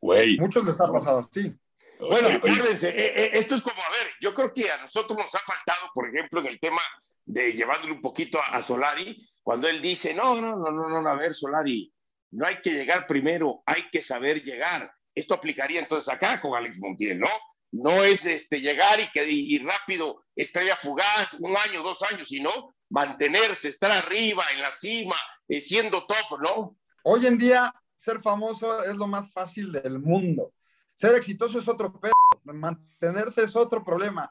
Güey. 0.00 0.38
Muchos 0.38 0.64
les 0.64 0.80
ha 0.80 0.90
pasado 0.90 1.18
así. 1.18 1.54
Bueno, 1.98 2.28
acuérdense, 2.28 2.88
eh, 2.90 3.12
eh, 3.16 3.30
esto 3.34 3.54
es 3.54 3.62
como, 3.62 3.80
a 3.80 3.90
ver, 3.90 4.12
yo 4.20 4.34
creo 4.34 4.52
que 4.52 4.70
a 4.70 4.78
nosotros 4.78 5.18
nos 5.18 5.34
ha 5.34 5.38
faltado, 5.40 5.90
por 5.94 6.08
ejemplo, 6.08 6.40
en 6.40 6.46
el 6.46 6.60
tema 6.60 6.80
de 7.24 7.52
llevándole 7.52 7.92
un 7.92 8.00
poquito 8.00 8.38
a, 8.40 8.56
a 8.56 8.62
Solari, 8.62 9.28
cuando 9.42 9.68
él 9.68 9.80
dice, 9.80 10.14
no, 10.14 10.40
no, 10.40 10.56
no, 10.56 10.70
no, 10.70 11.02
no, 11.02 11.08
a 11.08 11.14
ver, 11.14 11.34
Solari, 11.34 11.92
no 12.32 12.46
hay 12.46 12.60
que 12.60 12.70
llegar 12.70 13.06
primero, 13.06 13.62
hay 13.66 13.88
que 13.90 14.02
saber 14.02 14.42
llegar. 14.42 14.92
Esto 15.14 15.34
aplicaría 15.34 15.80
entonces 15.80 16.12
acá 16.12 16.40
con 16.40 16.54
Alex 16.54 16.78
Montiel, 16.78 17.18
¿no? 17.18 17.30
No 17.72 18.04
es 18.04 18.26
este, 18.26 18.60
llegar 18.60 19.00
y, 19.00 19.10
que, 19.10 19.26
y 19.26 19.58
rápido, 19.58 20.24
estrella 20.34 20.76
fugaz, 20.76 21.34
un 21.34 21.56
año, 21.56 21.82
dos 21.82 22.02
años, 22.02 22.28
sino 22.28 22.74
mantenerse, 22.90 23.68
estar 23.68 23.90
arriba, 23.90 24.44
en 24.54 24.62
la 24.62 24.70
cima, 24.70 25.16
eh, 25.48 25.60
siendo 25.60 26.06
top, 26.06 26.40
¿no? 26.40 26.76
Hoy 27.02 27.26
en 27.26 27.38
día, 27.38 27.72
ser 27.94 28.20
famoso 28.20 28.84
es 28.84 28.94
lo 28.96 29.06
más 29.06 29.32
fácil 29.32 29.72
del 29.72 29.98
mundo. 29.98 30.52
Ser 30.96 31.14
exitoso 31.14 31.58
es 31.58 31.68
otro 31.68 31.92
pedo, 32.00 32.12
mantenerse 32.44 33.44
es 33.44 33.54
otro 33.54 33.84
problema. 33.84 34.30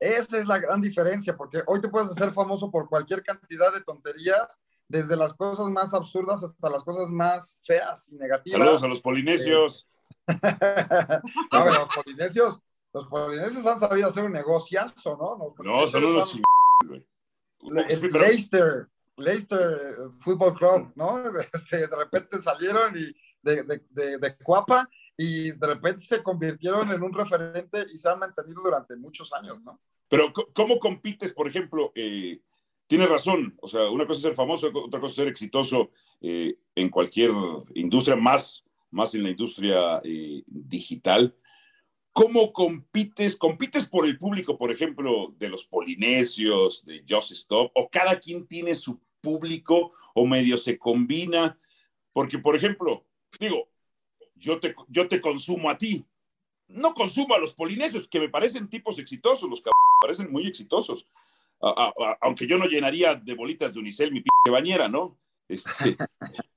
Esa 0.00 0.38
es 0.38 0.46
la 0.46 0.58
gran 0.58 0.80
diferencia, 0.80 1.36
porque 1.36 1.62
hoy 1.66 1.80
te 1.80 1.88
puedes 1.88 2.10
hacer 2.10 2.32
famoso 2.32 2.70
por 2.70 2.88
cualquier 2.88 3.22
cantidad 3.22 3.72
de 3.72 3.82
tonterías, 3.82 4.58
desde 4.88 5.16
las 5.16 5.34
cosas 5.34 5.68
más 5.68 5.92
absurdas 5.92 6.42
hasta 6.42 6.70
las 6.70 6.82
cosas 6.84 7.10
más 7.10 7.60
feas 7.66 8.10
y 8.12 8.16
negativas. 8.16 8.58
Saludos 8.58 8.82
a 8.82 8.88
los 8.88 9.00
polinesios. 9.00 9.86
a 10.26 11.22
ver, 11.64 11.74
los 11.74 11.94
polinesios, 11.94 12.62
los 12.94 13.06
polinesios 13.08 13.66
han 13.66 13.78
sabido 13.78 14.08
hacer 14.08 14.24
un 14.24 14.32
negociazo, 14.32 15.16
¿no? 15.16 15.54
no, 15.62 15.86
saludos. 15.86 16.40
Leicester, 17.60 18.88
Leicester 19.16 19.96
Football 20.20 20.54
Club, 20.54 20.92
¿no? 20.94 21.24
Este, 21.52 21.88
de 21.88 21.96
repente 21.96 22.40
salieron 22.40 22.96
y 22.96 23.14
de, 23.42 23.62
de, 23.90 24.18
de, 24.18 24.36
Cuapa 24.38 24.88
y 25.16 25.52
de 25.52 25.66
repente 25.66 26.04
se 26.04 26.22
convirtieron 26.22 26.90
en 26.90 27.02
un 27.02 27.12
referente 27.12 27.86
y 27.92 27.98
se 27.98 28.08
han 28.08 28.18
mantenido 28.18 28.62
durante 28.62 28.96
muchos 28.96 29.32
años, 29.32 29.62
¿no? 29.62 29.80
Pero 30.08 30.32
¿cómo 30.54 30.78
compites, 30.78 31.32
por 31.32 31.48
ejemplo? 31.48 31.92
Eh, 31.94 32.40
tienes 32.86 33.08
razón, 33.08 33.56
o 33.60 33.66
sea, 33.66 33.90
una 33.90 34.06
cosa 34.06 34.18
es 34.18 34.22
ser 34.22 34.34
famoso, 34.34 34.70
otra 34.72 35.00
cosa 35.00 35.12
es 35.12 35.16
ser 35.16 35.28
exitoso 35.28 35.90
eh, 36.20 36.58
en 36.74 36.90
cualquier 36.90 37.32
industria, 37.74 38.14
más, 38.14 38.64
más 38.90 39.14
en 39.14 39.24
la 39.24 39.30
industria 39.30 40.00
eh, 40.04 40.42
digital. 40.46 41.34
¿Cómo 42.12 42.52
compites? 42.52 43.36
¿Compites 43.36 43.86
por 43.86 44.06
el 44.06 44.16
público, 44.16 44.56
por 44.56 44.70
ejemplo, 44.70 45.34
de 45.38 45.48
los 45.48 45.64
polinesios, 45.64 46.84
de 46.84 47.04
Just 47.06 47.32
Stop? 47.32 47.72
¿O 47.74 47.90
cada 47.90 48.18
quien 48.18 48.46
tiene 48.46 48.74
su 48.74 49.00
público 49.20 49.92
o 50.14 50.24
medio 50.24 50.56
se 50.56 50.78
combina? 50.78 51.58
Porque, 52.12 52.38
por 52.38 52.56
ejemplo, 52.56 53.04
digo, 53.38 53.68
yo 54.36 54.60
te, 54.60 54.74
yo 54.88 55.08
te 55.08 55.20
consumo 55.20 55.70
a 55.70 55.78
ti. 55.78 56.04
No 56.68 56.94
consumo 56.94 57.34
a 57.34 57.38
los 57.38 57.54
polinesios, 57.54 58.08
que 58.08 58.20
me 58.20 58.28
parecen 58.28 58.68
tipos 58.68 58.98
exitosos, 58.98 59.48
los 59.48 59.60
que 59.60 59.70
parecen 60.00 60.30
muy 60.30 60.46
exitosos. 60.46 61.06
aunque 62.20 62.46
yo 62.46 62.58
no 62.58 62.66
llenaría 62.66 63.14
de 63.14 63.34
bolitas 63.34 63.72
de 63.72 63.80
unicel 63.80 64.12
mi 64.12 64.20
p 64.20 64.28
bañera, 64.50 64.88
¿no? 64.88 65.18
Este, 65.48 65.96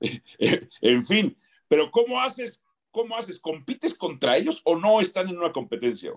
en 0.80 1.04
fin, 1.04 1.36
pero 1.68 1.90
¿cómo 1.90 2.20
haces? 2.20 2.60
¿Cómo 2.90 3.16
haces? 3.16 3.38
¿Compites 3.38 3.94
contra 3.94 4.36
ellos 4.36 4.60
o 4.64 4.76
no 4.76 5.00
están 5.00 5.28
en 5.28 5.38
una 5.38 5.52
competencia? 5.52 6.12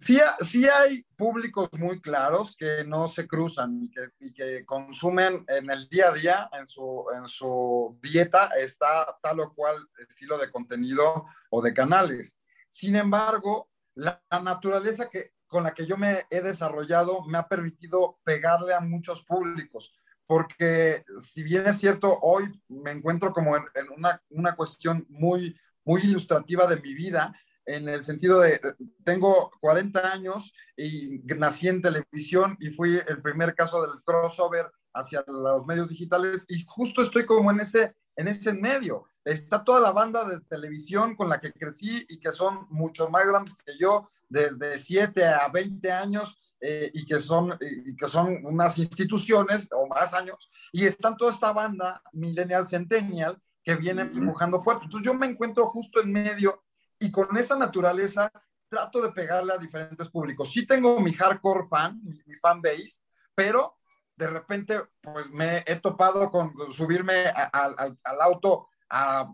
Sí, 0.00 0.66
hay 0.68 1.02
públicos 1.16 1.68
muy 1.78 2.00
claros 2.00 2.54
que 2.58 2.84
no 2.84 3.08
se 3.08 3.26
cruzan 3.26 3.88
y 4.20 4.32
que, 4.34 4.64
consumen 4.66 5.44
en 5.48 5.70
el 5.70 5.88
día 5.88 6.08
a 6.08 6.12
día, 6.12 6.50
en 6.52 6.66
su, 6.66 7.06
en 7.14 7.26
su 7.26 7.98
dieta, 8.02 8.50
está 8.60 9.18
tal 9.22 9.40
o 9.40 9.54
cual 9.54 9.76
estilo 10.06 10.36
de 10.36 10.50
contenido 10.50 11.24
o 11.48 11.62
de 11.62 11.72
canales. 11.72 12.38
Sin 12.68 12.96
embargo, 12.96 13.70
la, 13.94 14.22
naturaleza 14.42 15.08
que, 15.08 15.32
con 15.46 15.64
la 15.64 15.72
que 15.72 15.86
yo 15.86 15.96
me 15.96 16.26
he 16.28 16.42
desarrollado 16.42 17.24
me 17.24 17.38
ha 17.38 17.48
permitido 17.48 18.18
pegarle 18.24 18.74
a 18.74 18.80
muchos 18.80 19.22
públicos, 19.24 19.94
porque 20.26 21.04
si 21.20 21.44
bien 21.44 21.66
es 21.66 21.78
cierto, 21.78 22.18
hoy 22.20 22.50
me 22.68 22.90
encuentro 22.90 23.32
como 23.32 23.56
en, 23.56 23.64
una, 23.96 24.22
una, 24.30 24.54
cuestión 24.54 25.06
muy, 25.08 25.56
muy 25.84 26.02
ilustrativa 26.02 26.66
de 26.66 26.80
mi 26.80 26.94
vida, 26.94 27.32
en 27.66 27.88
el 27.88 28.04
sentido 28.04 28.40
de, 28.40 28.60
tengo 29.04 29.50
40 29.60 30.12
años 30.12 30.52
y 30.76 31.20
nací 31.36 31.68
en 31.68 31.82
televisión 31.82 32.56
y 32.60 32.70
fui 32.70 33.00
el 33.06 33.22
primer 33.22 33.54
caso 33.54 33.82
del 33.82 34.02
crossover 34.04 34.70
hacia 34.92 35.24
los 35.26 35.66
medios 35.66 35.88
digitales 35.88 36.44
y 36.48 36.64
justo 36.66 37.02
estoy 37.02 37.26
como 37.26 37.50
en 37.50 37.60
ese, 37.60 37.94
en 38.16 38.28
ese 38.28 38.52
medio. 38.52 39.06
Está 39.24 39.64
toda 39.64 39.80
la 39.80 39.92
banda 39.92 40.24
de 40.24 40.40
televisión 40.40 41.16
con 41.16 41.28
la 41.28 41.40
que 41.40 41.52
crecí 41.52 42.06
y 42.08 42.18
que 42.18 42.32
son 42.32 42.66
mucho 42.70 43.08
más 43.08 43.26
grandes 43.26 43.54
que 43.54 43.72
yo, 43.78 44.10
desde 44.28 44.78
7 44.78 45.24
a 45.24 45.48
20 45.48 45.90
años, 45.90 46.38
eh, 46.60 46.90
y, 46.94 47.04
que 47.04 47.18
son, 47.18 47.58
y 47.60 47.94
que 47.94 48.06
son 48.06 48.40
unas 48.46 48.78
instituciones 48.78 49.68
o 49.72 49.86
más 49.86 50.14
años, 50.14 50.48
y 50.72 50.86
están 50.86 51.16
toda 51.16 51.32
esta 51.32 51.52
banda 51.52 52.02
millennial 52.12 52.66
centennial 52.66 53.38
que 53.62 53.74
vienen 53.74 54.10
empujando 54.14 54.62
fuerte. 54.62 54.84
Entonces 54.84 55.04
yo 55.04 55.14
me 55.14 55.26
encuentro 55.26 55.66
justo 55.66 56.00
en 56.00 56.12
medio 56.12 56.63
y 56.98 57.10
con 57.10 57.36
esa 57.36 57.56
naturaleza 57.56 58.30
trato 58.68 59.02
de 59.02 59.12
pegarle 59.12 59.52
a 59.52 59.58
diferentes 59.58 60.08
públicos. 60.08 60.52
Sí 60.52 60.66
tengo 60.66 60.98
mi 61.00 61.12
hardcore 61.12 61.68
fan, 61.68 62.00
mi, 62.02 62.34
fan 62.42 62.60
base, 62.60 63.00
pero 63.34 63.78
de 64.16 64.26
repente 64.28 64.80
pues 65.00 65.30
me 65.30 65.64
he 65.66 65.76
topado 65.76 66.30
con 66.30 66.52
subirme 66.72 67.26
al 67.26 68.20
auto 68.20 68.68
a, 68.88 69.28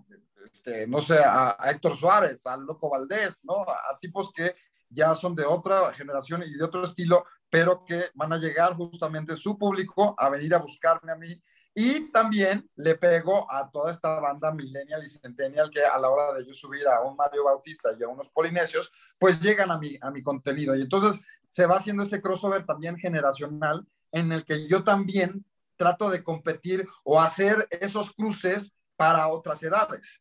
este, 0.44 0.86
no 0.86 1.00
sé, 1.00 1.18
a, 1.18 1.56
Héctor 1.70 1.96
Suárez, 1.96 2.46
a 2.46 2.56
Loco 2.56 2.90
Valdés, 2.90 3.44
¿no? 3.44 3.62
A, 3.62 3.98
tipos 4.00 4.32
que 4.32 4.54
ya 4.88 5.14
son 5.14 5.34
de 5.34 5.44
otra 5.44 5.92
generación 5.94 6.42
y 6.44 6.52
de 6.52 6.64
otro 6.64 6.84
estilo, 6.84 7.24
pero 7.48 7.84
que 7.84 8.10
van 8.14 8.32
a 8.32 8.38
llegar 8.38 8.74
justamente 8.74 9.36
su 9.36 9.56
público 9.58 10.14
a 10.18 10.28
venir 10.28 10.54
a 10.54 10.58
buscarme 10.58 11.12
a 11.12 11.16
mí 11.16 11.40
y 11.74 12.10
también 12.10 12.68
le 12.76 12.96
pego 12.96 13.50
a 13.50 13.70
toda 13.70 13.92
esta 13.92 14.18
banda 14.18 14.52
millennial 14.52 15.04
y 15.04 15.08
centennial 15.08 15.70
que 15.70 15.82
a 15.84 15.98
la 15.98 16.10
hora 16.10 16.32
de 16.32 16.44
yo 16.44 16.52
subir 16.52 16.86
a 16.88 17.00
un 17.02 17.16
Mario 17.16 17.44
Bautista 17.44 17.90
y 17.98 18.02
a 18.02 18.08
unos 18.08 18.28
polinesios, 18.30 18.92
pues 19.18 19.40
llegan 19.40 19.70
a 19.70 19.78
mi, 19.78 19.96
a 20.00 20.10
mi 20.10 20.22
contenido. 20.22 20.74
Y 20.74 20.82
entonces 20.82 21.20
se 21.48 21.66
va 21.66 21.76
haciendo 21.76 22.02
ese 22.02 22.20
crossover 22.20 22.64
también 22.64 22.96
generacional 22.96 23.86
en 24.12 24.32
el 24.32 24.44
que 24.44 24.66
yo 24.66 24.82
también 24.82 25.44
trato 25.76 26.10
de 26.10 26.22
competir 26.22 26.86
o 27.04 27.20
hacer 27.20 27.66
esos 27.70 28.12
cruces 28.14 28.74
para 28.96 29.28
otras 29.28 29.62
edades. 29.62 30.20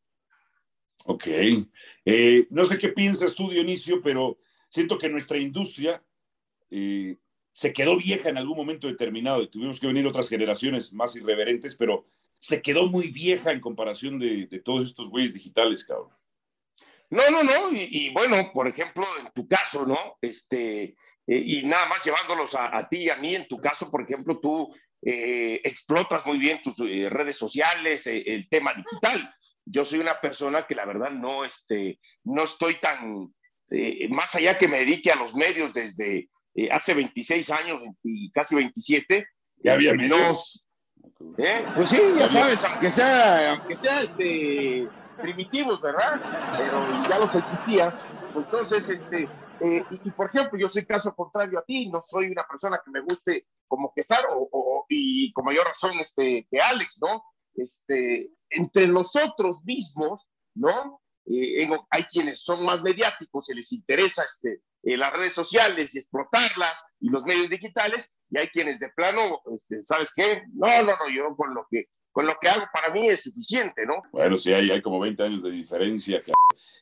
Ok. 1.06 1.28
Eh, 2.06 2.48
no 2.50 2.64
sé 2.64 2.78
qué 2.78 2.90
piensas 2.90 3.36
tú, 3.36 3.50
Dionisio, 3.50 4.02
pero 4.02 4.38
siento 4.70 4.98
que 4.98 5.10
nuestra 5.10 5.38
industria 5.38 6.02
eh, 6.70 7.18
se 7.54 7.74
quedó 7.74 7.98
vieja 7.98 8.30
en 8.30 8.38
algún 8.38 8.58
momento 8.58 8.88
determinado 8.88 9.42
y 9.42 9.50
tuvimos 9.50 9.80
que 9.80 9.88
venir 9.88 10.08
otras 10.08 10.30
generaciones 10.30 10.94
más 10.94 11.16
irreverentes, 11.16 11.76
pero 11.76 12.06
se 12.40 12.62
quedó 12.62 12.88
muy 12.88 13.10
vieja 13.10 13.52
en 13.52 13.60
comparación 13.60 14.18
de, 14.18 14.48
todos 14.64 14.88
estos 14.88 15.10
güeyes 15.10 15.34
digitales, 15.34 15.84
cabrón. 15.84 16.14
No, 17.10 17.30
no, 17.32 17.44
no, 17.44 17.72
y, 17.74 18.12
bueno, 18.12 18.52
por 18.54 18.68
ejemplo, 18.68 19.06
en 19.20 19.30
tu 19.34 19.48
caso, 19.48 19.86
¿no? 19.86 20.18
Este, 20.22 20.84
eh, 20.84 20.96
y 21.28 21.64
nada 21.64 21.88
más 21.88 22.04
llevándolos 22.06 22.56
a, 22.56 22.88
ti 22.88 22.98
y 22.98 23.10
a 23.10 23.16
mí, 23.16 23.36
en 23.36 23.48
tu 23.48 23.58
caso, 23.58 23.90
por 23.90 24.04
ejemplo, 24.04 24.40
tú 24.40 24.74
eh, 25.02 25.60
explotas 25.64 26.26
muy 26.26 26.38
bien 26.38 26.62
tus 26.62 26.80
eh, 26.80 27.10
redes 27.10 27.36
sociales, 27.36 28.06
el 28.06 28.48
tema 28.48 28.74
digital. 28.74 29.34
Yo 29.66 29.86
soy 29.86 30.00
una 30.00 30.22
persona 30.22 30.68
que 30.68 30.76
la 30.76 30.86
verdad 30.86 31.10
no, 31.10 31.46
este, 31.46 32.00
no 32.24 32.44
estoy 32.44 32.80
tan, 32.80 33.34
más 34.12 34.36
allá 34.36 34.58
que 34.58 34.68
me 34.68 34.80
dedique 34.80 35.12
a 35.12 35.16
los 35.16 35.36
medios 35.36 35.74
desde 35.74 36.30
eh, 36.56 36.70
hace 36.72 36.94
26 36.94 37.50
años 37.52 37.82
y 38.04 38.32
casi 38.32 38.56
27. 38.56 39.28
Ya 39.64 39.74
había 39.74 39.94
menos. 39.94 40.66
¿Eh? 41.38 41.66
Pues 41.76 41.90
sí, 41.90 42.00
ya 42.18 42.28
sabes, 42.28 42.64
aunque 42.64 42.92
sea, 42.92 43.52
aunque 43.52 43.76
sea 43.76 44.02
este, 44.02 44.88
primitivos, 45.22 45.82
¿verdad? 45.82 46.20
Pero 46.58 47.10
ya 47.10 47.20
los 47.20 47.36
existía. 47.36 47.94
Entonces, 48.36 48.90
este, 48.90 49.30
eh, 49.62 49.84
y, 49.90 50.12
por 50.12 50.28
ejemplo, 50.28 50.58
yo 50.58 50.70
soy 50.70 50.86
caso 50.86 51.14
contrario 51.14 51.60
a 51.60 51.64
ti, 51.64 51.90
no 51.90 52.02
soy 52.02 52.28
una 52.28 52.46
persona 52.48 52.82
que 52.84 52.92
me 52.92 53.02
guste 53.02 53.48
como 53.68 53.94
que 53.94 54.02
estar, 54.02 54.26
o, 54.30 54.86
y 54.88 55.32
con 55.34 55.46
mayor 55.46 55.66
razón 55.66 56.00
este, 56.00 56.48
que 56.50 56.60
Alex, 56.60 57.00
¿no? 57.02 57.24
Este, 57.56 58.32
entre 58.50 58.88
nosotros 58.88 59.64
mismos, 59.66 60.32
¿no? 60.56 61.02
hay 61.92 62.04
quienes 62.06 62.42
son 62.42 62.66
más 62.66 62.82
mediáticos, 62.82 63.46
se 63.46 63.54
les 63.54 63.72
interesa 63.72 64.24
este, 64.24 64.64
eh, 64.84 64.98
las 64.98 65.14
redes 65.14 65.34
sociales 65.34 65.96
y 65.96 66.00
explotarlas 66.00 66.86
y 67.00 67.10
los 67.10 67.24
medios 67.24 67.50
digitales, 67.50 68.18
y 68.30 68.38
hay 68.38 68.48
quienes 68.48 68.80
de 68.80 68.90
plano, 68.90 69.42
este, 69.54 69.82
¿sabes 69.82 70.14
qué? 70.16 70.44
No, 70.54 70.68
no, 70.84 70.92
no, 70.92 71.10
yo 71.14 71.36
con 71.36 71.54
lo 71.54 71.66
que 71.70 71.86
con 72.12 72.26
lo 72.26 72.36
que 72.42 72.50
hago 72.50 72.66
para 72.74 72.90
mí 72.90 73.08
es 73.08 73.24
suficiente, 73.24 73.86
¿no? 73.86 74.02
Bueno, 74.12 74.36
sí, 74.36 74.52
hay, 74.52 74.72
hay 74.72 74.82
como 74.82 75.00
20 75.00 75.24
años 75.24 75.44
de 75.44 75.52
diferencia. 75.52 76.22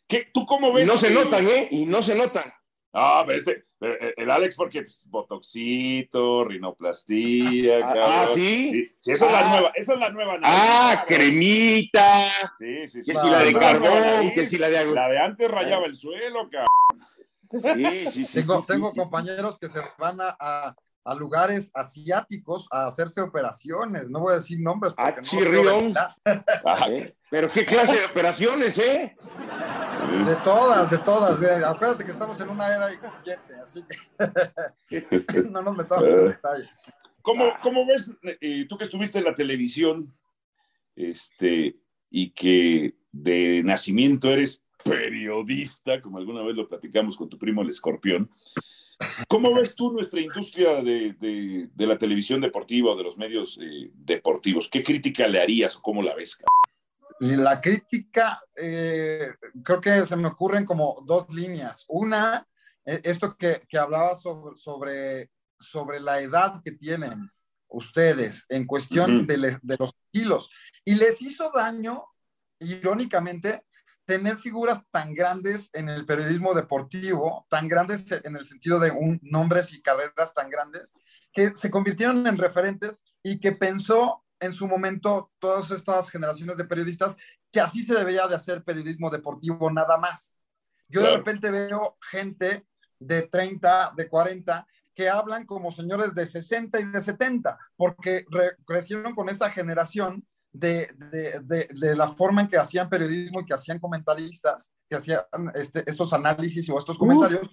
¿Qué, 0.07 0.29
¿Tú 0.33 0.45
cómo 0.45 0.71
ves? 0.71 0.85
Y 0.85 0.87
no 0.87 0.97
se 0.97 1.11
notan, 1.11 1.47
¿eh? 1.47 1.67
Y 1.69 1.85
no 1.85 2.01
se 2.01 2.15
notan. 2.15 2.51
Ah, 2.93 3.23
pero 3.27 3.37
este, 3.37 3.65
eh, 3.81 4.13
el 4.17 4.31
Alex, 4.31 4.55
porque 4.55 4.81
pues, 4.81 5.03
botoxito, 5.07 6.45
rinoplastía, 6.45 7.79
ah, 7.83 8.23
ah 8.23 8.27
¿sí? 8.33 8.85
sí. 8.97 9.11
esa, 9.11 9.25
es 9.25 9.31
la 9.31 9.39
ah. 9.39 9.51
nueva, 9.51 9.71
esa 9.75 9.93
es 9.93 9.99
la 9.99 10.09
nueva. 10.09 10.39
Ah, 10.41 11.05
cremita. 11.07 12.25
Sí, 12.57 12.87
sí, 12.87 13.03
sí. 13.03 13.11
Que 13.11 13.19
si 13.19 13.29
la 13.29 13.39
de 13.39 13.53
carbón, 13.53 14.31
que 14.33 14.45
si 14.45 14.57
la 14.57 14.69
de... 14.69 14.87
La 14.87 15.09
de 15.09 15.19
antes 15.19 15.51
rayaba 15.51 15.85
el 15.85 15.95
suelo, 15.95 16.49
cabrón. 16.49 16.67
Sí, 17.51 18.05
sí, 18.07 18.25
sí. 18.25 18.41
Tengo, 18.41 18.59
tengo 18.65 18.91
compañeros 18.91 19.57
que 19.59 19.69
se 19.69 19.79
van 19.97 20.19
a, 20.21 20.35
a, 20.39 21.15
lugares 21.15 21.71
asiáticos 21.73 22.67
a 22.71 22.87
hacerse 22.87 23.21
operaciones. 23.21 24.09
No 24.09 24.19
voy 24.19 24.33
a 24.33 24.37
decir 24.37 24.59
nombres. 24.59 24.93
Ah, 24.97 25.15
chirrión. 25.21 25.93
Pero 27.29 27.51
qué 27.51 27.65
clase 27.65 27.97
de 27.99 28.05
operaciones, 28.05 28.77
¿eh? 28.77 29.15
De 30.25 30.35
todas, 30.43 30.89
de 30.89 30.97
todas. 30.99 31.41
Acuérdate 31.63 32.05
que 32.05 32.11
estamos 32.11 32.39
en 32.39 32.49
una 32.49 32.67
era 32.67 32.87
de 32.87 32.97
billete, 32.97 33.55
así 33.63 33.83
que 34.87 35.43
no 35.49 35.61
nos 35.61 35.75
metamos 35.75 36.05
en 36.05 36.27
detalles. 36.29 36.69
¿Cómo, 37.21 37.51
¿Cómo, 37.61 37.85
ves, 37.85 38.09
eh, 38.39 38.65
tú 38.69 38.77
que 38.77 38.85
estuviste 38.85 39.17
en 39.17 39.25
la 39.25 39.35
televisión 39.35 40.15
este, 40.95 41.77
y 42.09 42.29
que 42.31 42.95
de 43.11 43.61
nacimiento 43.63 44.29
eres 44.29 44.63
periodista, 44.87 46.01
como 46.01 46.17
alguna 46.17 46.43
vez 46.43 46.55
lo 46.55 46.67
platicamos 46.67 47.17
con 47.17 47.29
tu 47.29 47.37
primo 47.37 47.61
el 47.61 47.69
escorpión. 47.69 48.29
¿Cómo 49.27 49.53
ves 49.53 49.75
tú 49.75 49.91
nuestra 49.91 50.19
industria 50.19 50.81
de, 50.81 51.69
la 51.77 51.97
televisión 51.97 52.41
deportiva 52.41 52.91
o 52.91 52.97
de 52.97 53.03
los 53.03 53.17
medios 53.17 53.59
eh, 53.61 53.91
deportivos? 53.93 54.69
¿Qué 54.69 54.83
crítica 54.83 55.27
le 55.27 55.41
harías 55.41 55.75
o 55.75 55.81
cómo 55.81 56.01
la 56.01 56.15
ves? 56.15 56.37
La 57.19 57.61
crítica, 57.61 58.41
eh, 58.55 59.29
creo 59.63 59.81
que 59.81 60.05
se 60.05 60.15
me 60.15 60.27
ocurren 60.27 60.65
como 60.65 61.03
dos 61.05 61.29
líneas. 61.29 61.85
Una, 61.89 62.47
e, 62.85 63.01
esto 63.03 63.35
que, 63.37 63.63
que 63.67 63.77
hablaba 63.77 64.15
sobre, 64.15 64.57
sobre, 64.57 65.29
sobre, 65.59 65.99
la 65.99 66.21
edad 66.21 66.61
que 66.63 66.71
tienen 66.71 67.31
ustedes 67.69 68.45
en 68.49 68.65
cuestión 68.65 69.27
de, 69.27 69.57
de 69.61 69.77
los 69.79 69.93
kilos. 70.11 70.49
Y 70.85 70.95
les 70.95 71.21
hizo 71.21 71.51
daño 71.53 72.05
irónicamente, 72.59 73.63
tener 74.07 74.37
figuras 74.37 74.83
tan 74.89 75.13
grandes 75.13 75.69
en 75.73 75.89
el 75.89 76.05
periodismo 76.05 76.53
deportivo, 76.53 77.45
tan 77.49 77.67
grandes 77.67 78.09
en 78.11 78.37
el 78.37 78.45
sentido 78.45 78.79
de 78.79 78.89
un, 78.89 79.19
nombres 79.21 79.73
y 79.73 79.81
carreras 79.81 80.33
tan 80.33 80.49
grandes, 80.49 80.93
que 81.33 81.53
se 81.55 81.69
convirtieron 81.69 82.25
en 82.25 82.37
referentes 82.37 83.03
y 83.21 83.37
que 83.41 83.51
pensó 83.51 84.23
en 84.39 84.53
su 84.53 84.65
momento 84.65 85.29
todas 85.39 85.71
estas 85.71 86.09
generaciones 86.09 86.55
de 86.55 86.63
periodistas 86.63 87.17
que 87.51 87.59
así 87.59 87.83
se 87.83 87.95
debía 87.95 88.27
de 88.27 88.35
hacer 88.35 88.63
periodismo 88.63 89.09
deportivo 89.09 89.69
nada 89.71 89.97
más. 89.97 90.33
Yo 90.87 91.01
de 91.01 91.11
repente 91.11 91.51
veo 91.51 91.97
gente 92.09 92.65
de 92.99 93.23
30, 93.23 93.91
de 93.97 94.07
40, 94.07 94.65
que 94.95 95.09
hablan 95.09 95.45
como 95.45 95.69
señores 95.69 96.15
de 96.15 96.25
60 96.25 96.79
y 96.79 96.85
de 96.85 97.01
70, 97.01 97.57
porque 97.75 98.25
crecieron 98.65 99.13
con 99.13 99.27
esa 99.27 99.49
generación 99.49 100.25
de, 100.51 100.87
de, 101.43 101.67
de, 101.69 101.95
la 101.95 102.07
forma 102.07 102.41
en 102.41 102.47
que 102.47 102.57
hacían 102.57 102.89
periodismo 102.89 103.41
y 103.41 103.45
que 103.45 103.53
hacían 103.53 103.79
comentaristas, 103.79 104.73
que 104.89 104.95
hacían 104.95 105.21
este, 105.53 105.83
estos 105.89 106.13
análisis 106.13 106.67
o 106.69 106.79
estos 106.79 106.97
comentarios. 106.97 107.49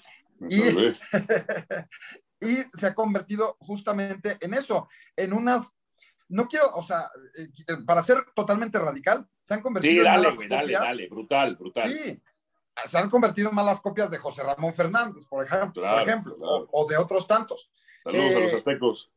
y, 0.48 0.60
y 2.40 2.56
se 2.78 2.86
ha 2.86 2.94
convertido 2.94 3.56
justamente 3.60 4.38
en 4.40 4.54
eso, 4.54 4.88
en 5.16 5.32
unas 5.32 5.76
no 6.28 6.48
quiero, 6.48 6.70
o 6.74 6.82
sea, 6.82 7.10
eh, 7.36 7.76
para 7.86 8.02
ser 8.02 8.18
totalmente 8.34 8.78
radical, 8.78 9.26
se 9.42 9.54
han 9.54 9.60
convertido 9.60 10.02
sí, 10.02 10.04
dale, 10.04 10.28
en 10.28 10.48
dale, 10.48 10.72
dale, 10.72 11.08
brutal, 11.08 11.56
brutal. 11.56 11.92
Sí, 11.92 12.22
se 12.86 12.98
han 12.98 13.10
convertido 13.10 13.50
en 13.50 13.54
malas 13.54 13.80
copias 13.80 14.10
de 14.10 14.18
José 14.18 14.42
Ramón 14.42 14.74
Fernández, 14.74 15.24
por 15.26 15.44
ejemplo, 15.44 15.82
por 15.82 16.08
ejemplo 16.08 16.36
O, 16.72 16.86
de 16.88 16.96
otros 16.96 17.26
tantos. 17.26 17.70
Saludos 18.04 18.37
a 18.37 18.40
los 18.40 18.52
eh, 18.52 18.56
aztecos. 18.56 19.11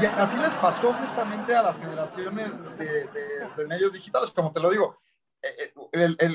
Y 0.00 0.06
así 0.06 0.36
les 0.36 0.54
pasó 0.54 0.92
justamente 0.92 1.56
a 1.56 1.62
las 1.62 1.76
generaciones 1.76 2.50
de, 2.78 3.66
medios 3.66 3.92
digitales, 3.92 4.30
como 4.30 4.52
te 4.52 4.60
lo 4.60 4.70
digo. 4.70 4.96
Eh, 5.42 5.72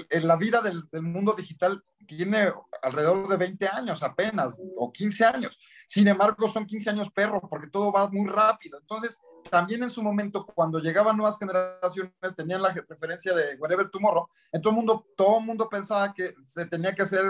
eh, 0.10 0.20
la 0.20 0.36
vida 0.36 0.62
del, 0.62 0.84
mundo 1.02 1.34
digital 1.34 1.82
tiene 2.06 2.52
alrededor 2.82 3.30
de 3.30 3.38
20 3.38 3.68
años 3.70 4.04
apenas, 4.04 4.62
o 4.76 4.92
15 4.92 5.26
años. 5.26 5.58
Sin 5.88 6.06
embargo, 6.10 6.50
son 6.50 6.66
15 6.66 6.90
años 6.90 7.10
perro, 7.10 7.42
porque 7.50 7.68
todo 7.68 7.94
va 7.94 8.10
muy 8.10 8.30
rápido. 8.30 8.80
Entonces, 8.80 9.18
también 9.50 9.84
en 9.84 9.90
su 9.90 10.04
momento, 10.04 10.46
cuando 10.46 10.80
llegaban 10.80 11.16
nuevas 11.16 11.40
generaciones, 11.40 12.12
tenían 12.36 12.62
la 12.62 12.74
referencia 12.74 13.34
de 13.34 13.56
Wherever 13.56 13.90
Tomorrow, 13.90 14.28
en 14.52 14.62
todo 14.62 14.72
el 14.72 14.76
mundo, 14.78 15.08
todo 15.16 15.40
el 15.40 15.46
mundo 15.46 15.70
pensaba 15.70 16.14
que 16.14 16.34
se 16.44 16.66
tenía 16.66 16.94
que 16.94 17.04
hacer 17.04 17.24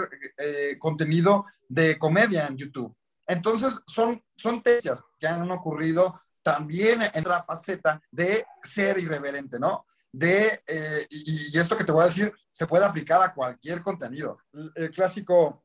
contenido 0.80 1.46
de 1.68 1.96
comedia 1.96 2.48
en 2.48 2.56
YouTube. 2.56 2.92
Entonces, 3.26 3.80
son, 3.86 4.22
son 4.36 4.62
que 4.62 5.26
han 5.26 5.50
ocurrido 5.50 6.20
también 6.42 7.02
en 7.12 7.24
la 7.24 7.42
faceta 7.42 8.00
de 8.10 8.46
ser 8.62 8.98
irreverente, 8.98 9.58
¿no? 9.58 9.86
De, 10.12 10.62
eh, 10.66 11.06
y, 11.10 11.58
esto 11.58 11.76
que 11.76 11.84
te 11.84 11.90
voy 11.90 12.02
a 12.02 12.08
decir, 12.08 12.32
se 12.50 12.66
puede 12.66 12.84
aplicar 12.84 13.22
a 13.22 13.34
cualquier 13.34 13.82
contenido. 13.82 14.38
El, 14.74 14.90
clásico 14.90 15.64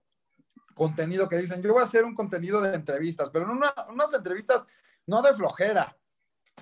contenido 0.73 1.27
que 1.27 1.37
dicen, 1.37 1.61
yo 1.61 1.73
voy 1.73 1.81
a 1.81 1.85
hacer 1.85 2.05
un 2.05 2.15
contenido 2.15 2.61
de 2.61 2.73
entrevistas, 2.73 3.29
pero 3.31 3.45
no 3.45 3.59
unas 3.89 4.13
entrevistas 4.13 4.65
no 5.05 5.21
de 5.21 5.35
flojera, 5.35 5.95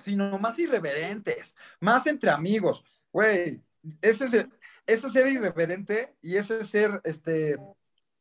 sino 0.02 0.38
más 0.38 0.58
irreverentes, 0.58 1.56
más 1.80 2.06
entre 2.08 2.30
amigos. 2.30 2.84
Güey, 3.12 3.62
ese 4.02 4.24
es 4.24 4.46
ese 4.88 5.10
ser 5.10 5.26
irreverente 5.26 6.16
y 6.22 6.36
ese 6.36 6.64
ser 6.66 7.00
este, 7.04 7.58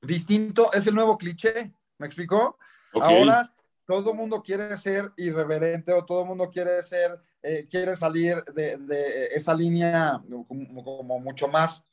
distinto 0.01 0.72
es 0.74 0.86
el 0.86 0.96
nuevo 0.96 1.17
cliché. 1.17 1.74
¿Me 1.98 2.07
explicó? 2.07 2.60
Ahora 3.01 3.54
todo 3.88 4.12
el 4.12 4.18
mundo 4.18 4.44
quiere 4.44 4.77
ser 4.77 5.12
irreverente 5.16 5.94
o 5.94 6.06
todo 6.06 6.22
el 6.22 6.27
mundo 6.27 6.50
quiere 6.51 6.84
ser, 6.84 7.20
eh, 7.42 7.66
quiere 7.70 7.96
salir 7.96 8.44
de, 8.54 9.30
esa 9.34 9.54
línea 9.54 10.22
como, 10.48 11.20
mucho 11.20 11.48
más 11.48 11.86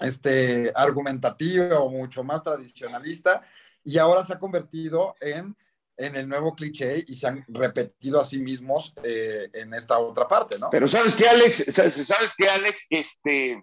este, 0.00 0.72
argumentativa 0.74 1.80
o 1.80 1.90
mucho 1.90 2.24
más 2.24 2.42
tradicionalista 2.42 3.42
y 3.84 3.98
ahora 3.98 4.24
se 4.24 4.32
ha 4.32 4.38
convertido 4.38 5.14
en, 5.20 5.54
en 5.98 6.16
el 6.16 6.26
nuevo 6.26 6.54
cliché 6.54 7.04
y 7.06 7.14
se 7.14 7.26
han 7.26 7.44
repetido 7.48 8.20
a 8.20 8.24
sí 8.24 8.40
mismos 8.40 8.94
eh, 9.02 9.50
en 9.52 9.74
esta 9.74 9.98
otra 9.98 10.26
parte, 10.26 10.58
¿no? 10.58 10.70
Pero 10.70 10.88
sabes 10.88 11.14
que 11.14 11.28
Alex, 11.28 11.64
sabes 11.74 12.34
que 12.34 12.48
Alex, 12.48 12.86
este, 12.88 13.62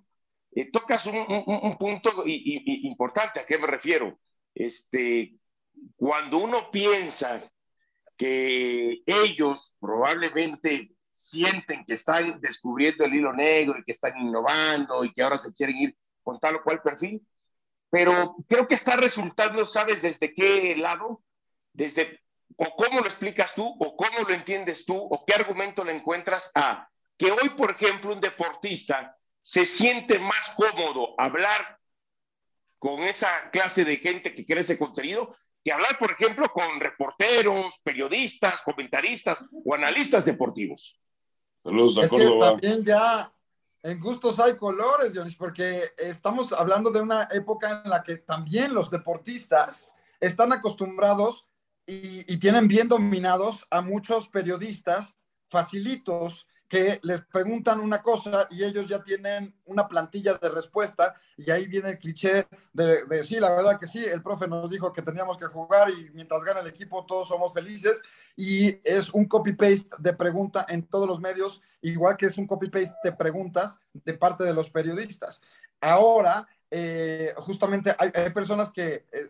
eh, 0.53 0.69
tocas 0.71 1.07
un, 1.07 1.77
punto 1.79 2.23
importante, 2.25 3.39
¿a 3.39 3.45
qué 3.45 3.57
me 3.57 3.65
refiero? 3.65 4.19
Este, 4.53 5.40
cuando 5.95 6.37
uno 6.37 6.69
piensa 6.71 7.41
que 8.17 9.01
ellos 9.05 9.75
probablemente 9.79 10.91
sienten 11.11 11.85
que 11.85 11.93
están 11.93 12.39
descubriendo 12.41 13.05
el 13.05 13.15
hilo 13.15 13.33
negro 13.33 13.79
y 13.79 13.83
que 13.83 13.91
están 13.91 14.17
innovando 14.17 15.03
y 15.03 15.13
que 15.13 15.21
ahora 15.21 15.37
se 15.37 15.53
quieren 15.53 15.77
ir 15.77 15.97
con 16.23 16.39
tal 16.39 16.55
o 16.55 16.63
cual 16.63 16.81
perfil, 16.81 17.25
pero 17.89 18.35
creo 18.47 18.67
que 18.67 18.75
está 18.75 18.95
resultando, 18.95 19.65
¿sabes 19.65 20.01
desde 20.01 20.33
qué 20.33 20.75
lado? 20.77 21.23
Desde, 21.73 22.21
o 22.55 22.75
cómo 22.75 22.99
lo 22.99 23.05
explicas 23.05 23.53
tú, 23.53 23.75
o 23.79 23.95
cómo 23.95 24.19
lo 24.19 24.33
entiendes 24.33 24.85
tú, 24.85 24.95
o 24.95 25.25
qué 25.25 25.33
argumento 25.33 25.83
le 25.83 25.95
encuentras 25.95 26.51
a 26.55 26.89
que 27.17 27.31
hoy, 27.31 27.49
por 27.49 27.71
ejemplo, 27.71 28.13
un 28.13 28.21
deportista 28.21 29.17
se 29.41 29.65
siente 29.65 30.19
más 30.19 30.51
cómodo 30.55 31.15
hablar 31.17 31.79
con 32.79 33.01
esa 33.01 33.51
clase 33.51 33.83
de 33.85 33.97
gente 33.97 34.33
que 34.33 34.45
quiere 34.45 34.61
ese 34.61 34.77
contenido 34.77 35.35
que 35.63 35.71
hablar, 35.71 35.97
por 35.97 36.11
ejemplo, 36.11 36.51
con 36.51 36.79
reporteros, 36.79 37.79
periodistas, 37.83 38.61
comentaristas 38.61 39.43
o 39.63 39.75
analistas 39.75 40.25
deportivos. 40.25 40.99
Saludos 41.63 41.97
a 41.97 42.01
es 42.01 42.09
que 42.09 42.39
también 42.39 42.83
ya 42.83 43.31
en 43.83 43.99
gustos 43.99 44.39
hay 44.39 44.55
colores, 44.55 45.13
Dionis, 45.13 45.35
porque 45.35 45.83
estamos 45.97 46.51
hablando 46.53 46.91
de 46.91 47.01
una 47.01 47.27
época 47.31 47.81
en 47.83 47.89
la 47.89 48.03
que 48.03 48.17
también 48.17 48.73
los 48.73 48.89
deportistas 48.89 49.87
están 50.19 50.53
acostumbrados 50.53 51.47
y, 51.85 52.31
y 52.31 52.37
tienen 52.37 52.67
bien 52.67 52.87
dominados 52.87 53.65
a 53.69 53.81
muchos 53.81 54.27
periodistas 54.27 55.17
facilitos 55.49 56.47
que 56.71 57.01
les 57.03 57.19
preguntan 57.25 57.81
una 57.81 58.01
cosa 58.01 58.47
y 58.49 58.63
ellos 58.63 58.87
ya 58.87 59.03
tienen 59.03 59.53
una 59.65 59.89
plantilla 59.89 60.35
de 60.35 60.47
respuesta 60.47 61.13
y 61.35 61.51
ahí 61.51 61.67
viene 61.67 61.89
el 61.89 61.99
cliché 61.99 62.47
de, 62.71 63.03
de, 63.07 63.25
sí, 63.25 63.41
la 63.41 63.49
verdad 63.49 63.77
que 63.77 63.87
sí, 63.87 64.01
el 64.05 64.23
profe 64.23 64.47
nos 64.47 64.69
dijo 64.69 64.93
que 64.93 65.01
teníamos 65.01 65.37
que 65.37 65.47
jugar 65.47 65.89
y 65.89 66.09
mientras 66.13 66.41
gana 66.41 66.61
el 66.61 66.67
equipo 66.67 67.05
todos 67.05 67.27
somos 67.27 67.53
felices 67.53 68.01
y 68.37 68.79
es 68.89 69.09
un 69.09 69.25
copy-paste 69.25 69.97
de 69.99 70.13
pregunta 70.13 70.65
en 70.69 70.87
todos 70.87 71.09
los 71.09 71.19
medios, 71.19 71.61
igual 71.81 72.15
que 72.15 72.27
es 72.27 72.37
un 72.37 72.47
copy-paste 72.47 72.95
de 73.03 73.11
preguntas 73.11 73.81
de 73.91 74.13
parte 74.13 74.45
de 74.45 74.53
los 74.53 74.69
periodistas. 74.69 75.41
Ahora 75.81 76.47
eh, 76.73 77.33
justamente 77.37 77.93
hay, 77.97 78.29
personas 78.29 78.71
que 78.71 79.05
eh, 79.11 79.27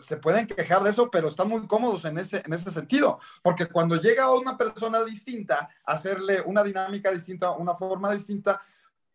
se 0.00 0.16
pueden 0.16 0.46
quejar 0.46 0.82
de 0.84 0.90
eso, 0.90 1.10
pero 1.10 1.26
están 1.26 1.48
muy 1.48 1.66
cómodos 1.66 2.04
en 2.04 2.18
ese, 2.18 2.40
en 2.46 2.52
ese 2.52 2.70
sentido, 2.70 3.18
porque 3.42 3.66
cuando 3.66 3.96
llega 3.96 4.32
una 4.32 4.56
persona 4.56 5.02
distinta, 5.02 5.68
hacerle 5.84 6.40
una 6.42 6.62
dinámica 6.62 7.10
distinta, 7.10 7.50
una 7.50 7.74
forma 7.74 8.14
distinta, 8.14 8.62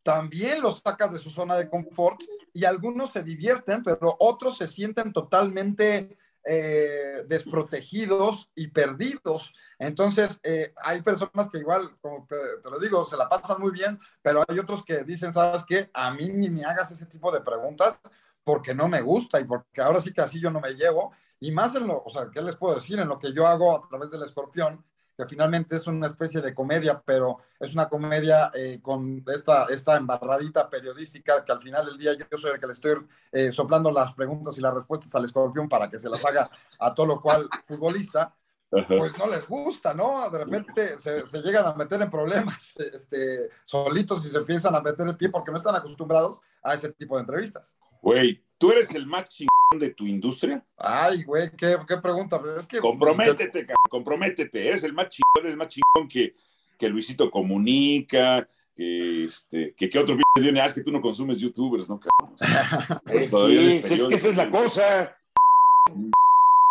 también 0.04 0.62
los 0.62 0.80
sacas 0.80 1.14
de 1.14 1.20
su 1.20 1.30
zona 1.30 1.56
de 1.56 1.70
confort 1.70 2.22
y 2.54 2.66
algunos 2.66 3.12
se 3.14 3.24
divierten, 3.24 3.82
pero 3.82 4.16
otros 4.20 4.58
se 4.58 4.68
sienten 4.68 5.14
totalmente 5.14 6.18
eh, 6.52 7.26
desprotegidos 7.28 8.50
y 8.56 8.70
perdidos. 8.70 9.54
Entonces, 9.78 10.40
eh, 10.42 10.74
hay 10.82 11.04
personas 11.04 11.52
que 11.52 11.60
igual, 11.60 11.96
como 12.02 12.26
te, 12.26 12.36
lo 12.68 12.80
digo, 12.80 13.06
se 13.06 13.18
la 13.18 13.30
pasan 13.30 13.62
muy 13.62 13.70
bien, 13.70 14.00
pero 14.24 14.44
hay 14.48 14.58
otros 14.58 14.84
que 14.84 15.04
dicen, 15.04 15.32
¿sabes 15.32 15.64
qué? 15.68 15.92
A 15.94 16.12
mí 16.12 16.28
ni 16.30 16.50
me 16.50 16.66
hagas 16.66 16.90
ese 16.92 17.06
tipo 17.06 17.32
de 17.32 17.42
preguntas 17.42 18.00
porque 18.44 18.74
no 18.74 18.90
me 18.90 19.02
gusta 19.02 19.40
y 19.40 19.44
porque 19.44 19.80
ahora 19.80 20.02
sí 20.02 20.12
que 20.12 20.22
así 20.22 20.42
yo 20.42 20.50
no 20.50 20.60
me 20.60 20.74
llevo. 20.74 21.14
Y 21.40 21.52
más 21.52 21.76
en 21.76 21.86
lo, 21.86 22.02
o 22.04 22.10
sea, 22.10 22.32
¿qué 22.34 22.42
les 22.42 22.56
puedo 22.56 22.74
decir? 22.74 22.98
En 22.98 23.10
lo 23.10 23.20
que 23.20 23.32
yo 23.32 23.46
hago 23.46 23.76
a 23.76 23.88
través 23.88 24.10
del 24.10 24.24
escorpión, 24.24 24.84
que 25.20 25.26
finalmente 25.26 25.76
es 25.76 25.86
una 25.86 26.08
especie 26.08 26.40
de 26.40 26.56
comedia, 26.56 27.02
pero 27.06 27.40
es 27.60 27.74
una 27.74 27.90
comedia 27.90 28.52
eh, 28.54 28.80
con 28.82 29.22
esta, 29.28 29.66
esta 29.66 29.98
embarradita 29.98 30.70
periodística 30.70 31.44
que 31.44 31.52
al 31.52 31.62
final 31.62 31.86
del 31.86 31.98
día 31.98 32.14
yo 32.14 32.38
soy 32.38 32.52
el 32.52 32.60
que 32.60 32.68
le 32.68 32.72
estoy 32.72 33.06
eh, 33.34 33.52
soplando 33.52 33.92
las 33.92 34.14
preguntas 34.14 34.58
y 34.58 34.62
las 34.62 34.74
respuestas 34.74 35.14
al 35.14 35.26
escorpión 35.26 35.68
para 35.68 35.90
que 35.90 36.00
se 36.00 36.10
las 36.10 36.24
haga 36.24 36.50
a 36.80 36.94
todo 36.94 37.06
lo 37.06 37.22
cual 37.22 37.50
futbolista, 37.66 38.34
pues 38.70 39.18
no 39.18 39.28
les 39.28 39.46
gusta, 39.46 39.94
¿no? 39.94 40.30
De 40.30 40.38
repente 40.38 40.98
se, 41.00 41.28
se, 41.28 41.42
llegan 41.42 41.66
a 41.66 41.74
meter 41.74 42.02
en 42.02 42.10
problemas 42.10 42.74
este, 42.78 43.50
solitos 43.66 44.26
y 44.26 44.30
se 44.30 44.38
empiezan 44.38 44.74
a 44.74 44.80
meter 44.80 45.06
el 45.06 45.18
pie 45.18 45.28
porque 45.28 45.52
no 45.52 45.58
están 45.58 45.76
acostumbrados 45.76 46.42
a 46.64 46.76
ese 46.76 46.94
tipo 46.94 47.16
de 47.18 47.22
entrevistas. 47.24 47.78
Güey, 48.02 48.42
¿tú 48.58 48.72
eres 48.72 48.90
el 48.96 49.06
más 49.06 49.30
chingón 49.30 49.80
de 49.80 49.90
tu 49.90 50.06
industria? 50.06 50.66
Ay, 50.78 51.24
güey, 51.24 51.50
qué, 51.52 51.78
qué 51.88 51.98
pregunta. 51.98 52.42
Es 52.58 52.66
que, 52.66 52.80
comprométete, 52.80 53.68
comprométete. 53.90 54.68
Eres 54.68 54.84
el 54.84 54.94
más 54.94 55.10
chingón, 55.10 55.46
eres 55.46 55.58
más 55.58 55.68
chingón 55.68 56.08
que, 56.08 56.34
que 56.78 56.90
Luisito 56.90 57.30
Comunica, 57.30 58.48
que 58.76 59.26
este, 59.26 59.74
que, 59.76 60.00
otro 60.00 60.16
video 60.16 60.26
viene, 60.38 60.62
ah, 60.62 60.66
es 60.66 60.74
que 60.74 60.82
tú 60.82 60.92
no 60.92 61.02
consumes 61.02 61.38
youtubers, 61.38 61.90
¿no? 61.90 62.00
sí, 63.08 63.78
es 63.78 63.86
que 63.86 64.16
esa 64.16 64.30
es 64.30 64.36
la 64.38 64.50
cosa. 64.50 65.16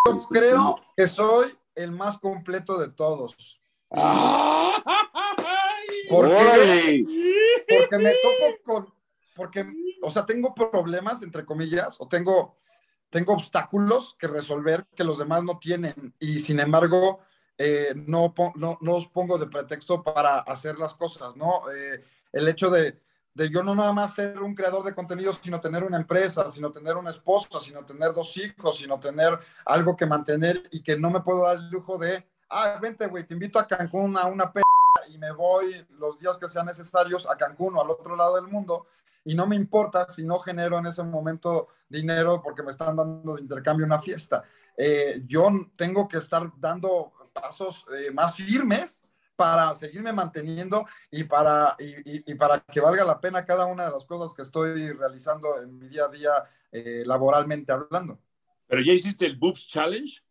Yo 0.07 0.19
creo 0.31 0.81
que 0.97 1.07
soy 1.07 1.49
el 1.75 1.93
más 1.93 2.19
completo 2.19 2.79
de 2.79 2.89
todos. 2.89 3.61
Porque, 6.11 7.05
porque 7.69 7.99
me 7.99 8.13
topo 8.23 8.57
con 8.65 8.99
porque, 9.39 9.65
o 10.03 10.11
sea, 10.11 10.27
tengo 10.27 10.55
problemas, 10.55 11.23
entre 11.23 11.45
comillas, 11.45 12.01
o 12.01 12.09
tengo, 12.09 12.57
tengo 13.11 13.33
obstáculos 13.35 14.17
que 14.19 14.27
resolver 14.27 14.87
que 14.95 15.05
los 15.05 15.19
demás 15.19 15.43
no 15.45 15.59
tienen. 15.59 16.15
Y 16.19 16.41
sin 16.41 16.61
embargo, 16.61 17.21
eh, 17.57 17.95
no, 17.97 18.35
no, 18.55 18.79
no, 18.81 18.95
os 18.95 19.07
pongo 19.07 19.39
de 19.39 19.47
pretexto 19.47 20.03
para 20.03 20.39
hacer 20.39 20.79
las 20.79 20.95
cosas, 20.95 21.37
¿no? 21.37 21.71
Eh, 21.71 22.05
el 22.33 22.47
hecho 22.49 22.71
de, 22.71 22.99
de 23.35 23.51
yo 23.51 23.63
no 23.63 23.75
nada 23.75 23.93
más 23.93 24.15
ser 24.15 24.41
un 24.41 24.55
creador 24.55 24.85
de 24.85 24.95
contenido, 24.95 25.33
sino 25.33 25.61
tener 25.61 25.85
una 25.85 25.97
empresa, 25.97 26.51
sino 26.51 26.71
tener 26.71 26.97
una 26.97 27.11
esposa, 27.11 27.61
sino 27.61 27.85
tener 27.85 28.13
dos 28.13 28.37
hijos, 28.37 28.79
sino 28.79 29.01
tener 29.01 29.39
algo 29.65 29.97
que 29.97 30.07
mantener 30.07 30.63
y 30.71 30.83
que 30.83 30.99
no 30.99 31.11
me 31.11 31.21
puedo 31.21 31.45
dar 31.45 31.57
el 31.57 31.71
lujo 31.71 31.99
de, 31.99 32.27
ah, 32.51 32.79
vente, 32.81 33.07
güey, 33.07 33.25
te 33.25 33.35
invito 33.35 33.59
a 33.59 33.67
Cancún 33.67 34.17
a 34.17 34.27
una 34.27 34.53
p 34.53 34.61
y 35.09 35.19
me 35.19 35.33
voy 35.33 35.87
los 35.91 36.19
días 36.19 36.37
que 36.39 36.49
sean 36.49 36.67
necesarios 36.67 37.29
a 37.29 37.37
Cancún 37.37 37.77
o 37.77 37.81
al 37.81 37.91
otro 37.91 38.17
lado 38.17 38.37
del 38.37 38.47
mundo 38.47 38.87
y 39.29 39.35
no 39.35 39.47
me 39.47 39.57
importa 39.57 40.09
si 40.09 40.25
no 40.25 40.39
genero 40.39 40.79
en 40.79 40.87
ese 40.87 41.03
momento 41.03 41.69
dinero 41.87 42.41
porque 42.43 42.63
me 42.63 42.71
están 42.71 42.97
dando 42.97 43.35
de 43.37 43.43
intercambio 43.43 43.85
una 43.85 43.99
fiesta. 43.99 44.43
Eh, 44.75 45.21
yo 45.27 45.51
tengo 45.77 46.09
que 46.09 46.17
estar 46.17 46.51
dando 46.57 47.13
pasos 47.35 47.85
eh, 47.95 48.11
más 48.11 48.37
firmes 48.37 49.05
para 49.37 49.75
seguirme 49.75 50.15
manteniendo 50.15 50.87
y 51.11 51.25
para, 51.25 51.77
y, 51.79 52.35
para 52.37 52.61
que 52.61 52.81
valga 52.81 53.05
la 53.05 53.21
pena 53.21 53.45
cada 53.45 53.67
una 53.67 53.85
de 53.85 53.93
las 53.93 54.07
cosas 54.07 54.35
que 54.35 54.41
estoy 54.41 54.93
realizando 54.93 55.61
en 55.61 55.79
mi 55.79 55.89
día 55.89 56.07
a 56.07 56.09
día 56.09 56.33
eh, 56.73 57.03
laboralmente 57.05 57.71
hablando. 57.71 58.19
¿Pero 58.67 58.81
ya 58.81 58.95
hiciste 58.95 59.27
el 59.27 59.37
Boobs 59.37 59.69
Challenge? 59.69 60.23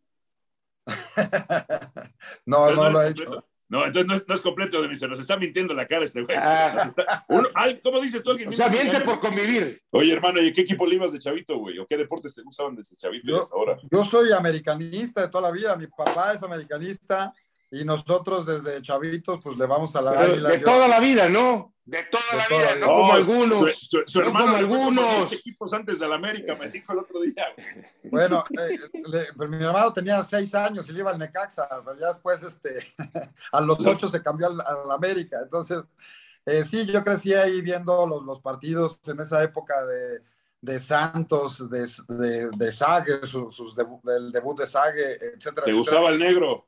no, 2.46 2.72
no, 2.72 2.90
lo 2.90 3.00
he 3.00 3.10
hecho. 3.10 3.47
No, 3.68 3.84
entonces 3.84 4.24
no 4.26 4.34
es, 4.34 4.40
completo, 4.40 4.80
de 4.80 4.96
se 4.96 5.06
nos 5.06 5.20
está 5.20 5.36
mintiendo 5.36 5.74
la 5.74 5.86
cara 5.86 6.04
este 6.04 6.22
güey. 6.22 6.36
Ah. 6.40 6.90
¿Cómo 7.82 8.00
dices 8.00 8.22
tú 8.22 8.30
alguien? 8.30 8.48
O 8.48 8.52
sea, 8.52 8.68
miente 8.68 9.00
por 9.00 9.20
convivir. 9.20 9.82
Oye, 9.90 10.12
hermano, 10.12 10.40
¿y 10.40 10.52
qué 10.54 10.62
equipo 10.62 10.86
le 10.86 10.94
ibas 10.94 11.12
de 11.12 11.18
chavito, 11.18 11.58
güey? 11.58 11.78
¿O 11.78 11.86
qué 11.86 11.98
deportes 11.98 12.34
te 12.34 12.42
gustaban 12.42 12.74
de 12.74 12.80
ese 12.80 12.96
chavito 12.96 13.26
yo, 13.26 13.40
hasta 13.40 13.56
ahora? 13.56 13.78
Yo 13.90 14.04
soy 14.04 14.32
americanista 14.32 15.20
de 15.20 15.28
toda 15.28 15.50
la 15.50 15.50
vida. 15.50 15.76
Mi 15.76 15.86
papá 15.86 16.32
es 16.32 16.42
americanista 16.42 17.34
y 17.70 17.84
nosotros 17.84 18.46
desde 18.46 18.80
chavitos, 18.80 19.40
pues 19.42 19.58
le 19.58 19.66
vamos 19.66 19.94
a 19.96 20.00
la 20.00 20.26
De 20.26 20.58
toda 20.60 20.88
la 20.88 21.00
vida, 21.00 21.28
¿no? 21.28 21.74
De 21.88 22.02
toda 22.02 22.22
la 22.36 22.46
vida, 22.48 22.74
no 22.80 22.86
como 22.86 23.12
algunos. 23.14 23.78
Su, 23.78 24.02
su, 24.06 24.20
hermano 24.20 24.52
como 24.52 24.56
algunos. 24.58 25.32
equipos 25.32 25.72
antes 25.72 25.98
de 25.98 26.06
la 26.06 26.16
América, 26.16 26.54
me 26.54 26.68
dijo 26.68 26.92
el 26.92 26.98
otro 26.98 27.22
día. 27.22 27.46
Bueno, 28.02 28.44
eh, 28.60 28.78
mi 29.48 29.64
hermano 29.64 29.94
tenía 29.94 30.22
seis 30.22 30.54
años 30.54 30.86
y 30.86 30.92
le 30.92 30.98
iba 30.98 31.10
al 31.10 31.18
Necaxa, 31.18 31.66
pero 31.82 31.98
ya 31.98 32.08
después, 32.08 32.42
este, 32.42 32.74
a 33.52 33.60
los 33.62 33.80
ocho 33.86 34.06
se 34.06 34.22
cambió 34.22 34.48
al, 34.48 34.60
al 34.60 34.90
América. 34.90 35.38
Entonces, 35.42 35.82
eh, 36.44 36.62
sí, 36.62 36.84
yo 36.84 37.02
crecí 37.02 37.32
ahí 37.32 37.62
viendo 37.62 38.06
los, 38.06 38.22
los 38.22 38.40
partidos 38.42 39.00
en 39.06 39.20
esa 39.20 39.42
época 39.42 39.86
de, 39.86 40.20
de 40.60 40.80
Santos, 40.80 41.70
de, 41.70 41.88
de, 42.08 42.50
de 42.54 42.70
Sague, 42.70 43.24
sus, 43.24 43.74
del 44.04 44.30
debut 44.30 44.58
de 44.58 44.66
Sague, 44.66 45.14
etcétera. 45.34 45.64
¿Te 45.64 45.72
gustaba 45.72 46.10
el 46.10 46.18
negro? 46.18 46.66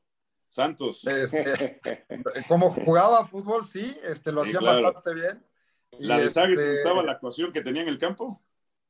Santos. 0.51 1.07
Este, 1.07 1.79
como 2.49 2.71
jugaba 2.71 3.25
fútbol, 3.25 3.65
sí, 3.65 3.97
este, 4.03 4.33
lo 4.33 4.41
hacía 4.41 4.59
bastante 4.59 5.13
bien. 5.13 5.45
¿La 5.99 6.19
de 6.19 6.29
Sague 6.29 6.55
te 6.55 6.61
este, 6.61 6.75
gustaba 6.75 7.03
la 7.03 7.13
actuación 7.13 7.53
que 7.53 7.61
tenía 7.61 7.83
en 7.83 7.87
el 7.87 7.97
campo? 7.97 8.41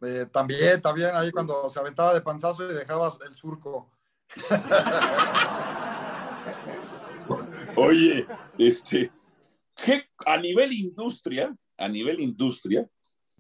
Eh, 0.02 0.26
también, 0.32 0.82
también, 0.82 1.12
ahí 1.14 1.32
cuando 1.32 1.70
se 1.70 1.80
aventaba 1.80 2.16
de 2.16 2.22
panzazo 2.22 2.68
y 2.68 2.74
dejaba 2.74 3.16
el 3.28 3.36
surco. 3.36 3.92
Oye, 7.76 8.26
este, 8.58 9.12
a 10.26 10.38
nivel 10.38 10.74
industria, 10.74 11.56
a 11.78 11.88
nivel 11.88 12.22
industria, 12.22 12.90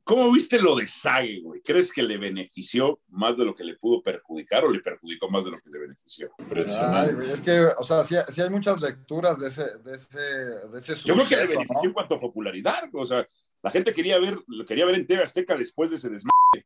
¿Cómo 0.04 0.32
viste 0.32 0.60
lo 0.60 0.76
de 0.76 0.88
Sage, 0.88 1.42
güey? 1.42 1.62
¿Crees 1.62 1.92
que 1.92 2.02
le 2.02 2.18
benefició 2.18 3.00
más 3.10 3.38
de 3.38 3.46
lo 3.46 3.54
que 3.56 3.64
le 3.64 3.76
pudo 3.76 4.02
perjudicar 4.02 4.66
o 4.66 4.72
le 4.72 4.80
perjudicó 4.80 5.30
más 5.30 5.46
de 5.46 5.52
lo 5.52 5.60
que 5.60 5.70
le 5.70 5.80
benefició? 5.80 6.32
Ay, 6.40 7.16
es 7.32 7.42
que, 7.42 7.62
o 7.62 7.84
sea, 7.84 8.04
sí, 8.04 8.42
hay 8.42 8.50
muchas 8.50 8.82
lecturas 8.82 9.40
de 9.40 9.48
ese, 9.50 9.78
de 9.78 9.96
ese, 9.96 10.20
de 10.20 10.78
ese 10.78 10.96
Yo 10.96 11.14
creo 11.14 11.28
que 11.28 11.36
le 11.36 11.48
benefició 11.48 11.90
en 11.90 11.94
cuanto 11.94 12.16
a 12.16 12.20
popularidad, 12.20 12.90
o 12.94 13.06
sea, 13.06 13.28
la 13.62 13.70
gente 13.70 13.94
quería 13.94 14.18
ver, 14.18 14.40
lo 14.48 14.66
quería 14.66 14.86
ver 14.86 14.96
en 14.96 15.06
TV 15.06 15.22
Azteca 15.22 15.56
después 15.56 15.92
de 15.92 15.98
ese 15.98 16.10
desmadre. 16.10 16.66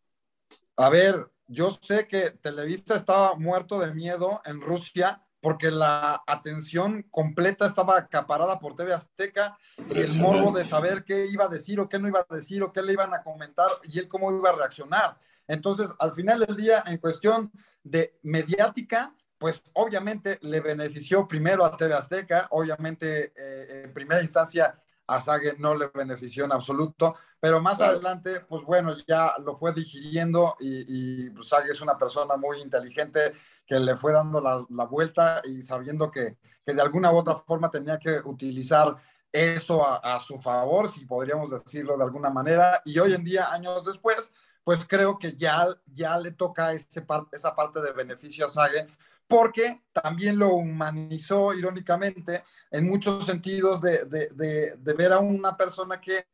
A 0.77 0.89
ver, 0.89 1.27
yo 1.47 1.71
sé 1.81 2.07
que 2.07 2.31
Televisa 2.31 2.95
estaba 2.95 3.35
muerto 3.35 3.79
de 3.79 3.93
miedo 3.93 4.41
en 4.45 4.61
Rusia 4.61 5.24
porque 5.45 5.69
la 5.69 6.23
atención 6.25 7.03
completa 7.11 7.67
estaba 7.67 7.99
acaparada 7.99 8.57
por 8.57 8.75
TV 8.75 8.93
Azteca 8.93 9.55
y 9.77 9.99
el 9.99 10.15
morbo 10.15 10.51
de 10.51 10.65
saber 10.65 11.03
qué 11.03 11.27
iba 11.27 11.45
a 11.45 11.49
decir 11.49 11.79
o 11.79 11.87
qué 11.87 11.99
no 11.99 12.07
iba 12.07 12.25
a 12.27 12.35
decir 12.35 12.63
o 12.63 12.73
qué 12.73 12.81
le 12.81 12.93
iban 12.93 13.13
a 13.13 13.21
comentar 13.21 13.67
y 13.83 13.99
él 13.99 14.07
cómo 14.07 14.35
iba 14.35 14.49
a 14.49 14.55
reaccionar. 14.55 15.19
Entonces, 15.47 15.91
al 15.99 16.13
final 16.13 16.39
del 16.39 16.55
día, 16.55 16.83
en 16.87 16.97
cuestión 16.97 17.51
de 17.83 18.17
mediática, 18.23 19.13
pues 19.37 19.61
obviamente 19.73 20.39
le 20.41 20.61
benefició 20.61 21.27
primero 21.27 21.63
a 21.63 21.77
TV 21.77 21.93
Azteca, 21.93 22.47
obviamente 22.49 23.31
eh, 23.37 23.83
en 23.83 23.93
primera 23.93 24.23
instancia 24.23 24.81
a 25.05 25.21
Sage 25.21 25.57
no 25.59 25.75
le 25.75 25.91
benefició 25.93 26.45
en 26.45 26.53
absoluto, 26.53 27.17
pero 27.39 27.61
más 27.61 27.79
adelante, 27.79 28.39
pues 28.39 28.63
bueno, 28.63 28.95
ya 29.07 29.35
lo 29.45 29.55
fue 29.55 29.73
digiriendo 29.73 30.55
y, 30.59 31.25
y 31.25 31.29
pues, 31.29 31.51
es 31.69 31.81
una 31.81 31.95
persona 31.99 32.35
muy 32.35 32.61
inteligente 32.61 33.33
que 33.65 33.79
le 33.79 33.95
fue 33.95 34.13
dando 34.13 34.41
la, 34.41 34.85
vuelta 34.85 35.41
y 35.43 35.63
sabiendo 35.63 36.11
que, 36.11 36.37
que, 36.63 36.73
de 36.73 36.81
alguna 36.81 37.11
u 37.11 37.17
otra 37.17 37.35
forma 37.35 37.71
tenía 37.71 37.97
que 37.97 38.19
utilizar 38.23 38.95
eso 39.31 39.85
a, 39.85 40.19
su 40.19 40.39
favor, 40.39 40.89
si 40.89 41.05
podríamos 41.05 41.49
decirlo 41.49 41.97
de 41.97 42.03
alguna 42.03 42.29
manera. 42.29 42.81
Y 42.85 42.97
hoy 42.99 43.13
en 43.13 43.23
día, 43.23 43.51
años 43.51 43.83
después, 43.83 44.31
pues 44.63 44.87
creo 44.87 45.19
que 45.19 45.33
ya, 45.33 45.67
ya 45.87 46.17
le 46.17 46.31
toca 46.31 46.71
ese 46.73 47.05
esa 47.31 47.55
parte 47.55 47.81
de 47.81 47.91
beneficio 47.91 48.45
a 48.45 48.49
Sage, 48.49 48.87
porque 49.27 49.83
también 49.91 50.37
lo 50.37 50.49
humanizó 50.49 51.53
irónicamente 51.53 52.43
en 52.71 52.87
muchos 52.87 53.25
sentidos 53.25 53.81
de, 53.81 54.05
de, 54.05 54.75
de, 54.77 54.93
ver 54.93 55.11
a 55.11 55.19
una 55.19 55.57
persona 55.57 55.99
que 55.99 56.27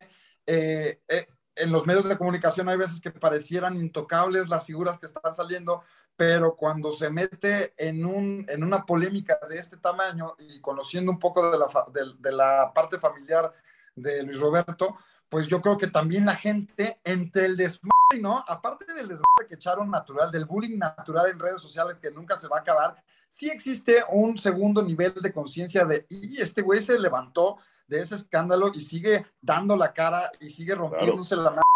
eh, 0.45 1.01
eh, 1.07 1.27
en 1.55 1.71
los 1.71 1.85
medios 1.85 2.07
de 2.07 2.17
comunicación 2.17 2.69
hay 2.69 2.77
veces 2.77 3.01
que 3.01 3.11
parecieran 3.11 3.77
intocables 3.77 4.49
las 4.49 4.65
figuras 4.65 4.97
que 4.97 5.05
están 5.05 5.33
saliendo, 5.33 5.83
pero 6.21 6.55
cuando 6.55 6.91
se 6.93 7.09
mete 7.09 7.73
en, 7.79 8.05
un, 8.05 8.45
en 8.47 8.63
una 8.63 8.85
polémica 8.85 9.39
de 9.49 9.57
este 9.57 9.77
tamaño 9.77 10.35
y 10.37 10.59
conociendo 10.59 11.11
un 11.11 11.17
poco 11.17 11.49
de 11.49 11.57
la, 11.57 12.13
de, 12.19 12.31
la 12.31 12.71
parte 12.75 12.99
familiar 12.99 13.51
de 13.95 14.21
Luis 14.21 14.39
Roberto, 14.39 14.97
pues 15.29 15.47
yo 15.47 15.59
creo 15.63 15.79
que 15.79 15.87
también 15.87 16.27
la 16.27 16.35
gente 16.35 16.99
entre 17.03 17.47
el 17.47 17.57
desmadre, 17.57 18.19
¿no? 18.21 18.45
Aparte 18.47 18.85
del 18.93 19.07
desmadre 19.07 19.47
que 19.49 19.55
echaron 19.55 19.89
natural, 19.89 20.29
del 20.29 20.45
bullying 20.45 20.77
natural 20.77 21.25
en 21.31 21.39
redes 21.39 21.59
sociales 21.59 21.97
que 21.99 22.11
nunca 22.11 22.37
se 22.37 22.47
va 22.47 22.57
a 22.57 22.61
acabar, 22.61 23.03
sí 23.27 23.49
existe 23.49 24.03
un 24.07 24.37
segundo 24.37 24.83
nivel 24.83 25.15
de 25.15 25.33
conciencia 25.33 25.85
de, 25.85 26.05
y 26.07 26.39
este 26.39 26.61
güey 26.61 26.83
se 26.83 26.99
levantó 26.99 27.57
de 27.87 27.99
ese 27.99 28.13
escándalo 28.13 28.71
y 28.75 28.81
sigue 28.81 29.25
dando 29.41 29.75
la 29.75 29.91
cara 29.91 30.31
y 30.39 30.51
sigue 30.51 30.75
rompiéndose 30.75 31.35
la 31.35 31.49
mano 31.49 31.70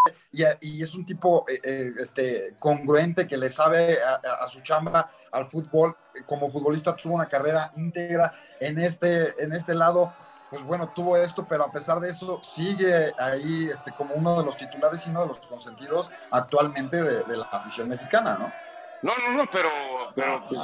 y, 0.62 0.84
es 0.84 0.94
un 0.96 1.06
tipo 1.06 1.46
eh, 1.48 1.60
eh, 1.64 1.94
este, 2.00 2.56
congruente 2.60 3.28
que 3.28 3.38
le 3.38 3.50
sabe 3.50 3.98
a, 4.04 4.48
su 4.48 4.62
chamba 4.62 5.10
al 5.32 5.46
fútbol. 5.46 5.96
Como 6.26 6.50
futbolista 6.52 6.96
tuvo 6.96 7.16
una 7.16 7.28
carrera 7.28 7.72
íntegra 7.76 8.34
en 8.60 8.80
este, 8.80 9.34
en 9.42 9.54
este 9.54 9.74
lado. 9.74 10.14
Pues 10.50 10.64
bueno, 10.64 10.92
tuvo 10.96 11.18
esto, 11.18 11.46
pero 11.50 11.66
a 11.66 11.72
pesar 11.72 12.00
de 12.00 12.10
eso 12.10 12.40
sigue 12.44 13.12
ahí 13.18 13.70
este, 13.74 13.92
como 13.92 14.14
uno 14.14 14.40
de 14.40 14.46
los 14.46 14.58
titulares 14.58 15.06
y 15.06 15.10
uno 15.10 15.22
de 15.24 15.28
los 15.30 15.40
consentidos 15.40 16.12
actualmente 16.32 17.02
de, 17.02 17.38
la 17.38 17.46
afición 17.46 17.90
mexicana, 17.90 18.38
¿no? 18.40 18.52
No, 19.02 19.12
no, 19.18 19.38
no, 19.38 19.50
pero, 19.52 19.70
pero 20.16 20.44
pues, 20.48 20.62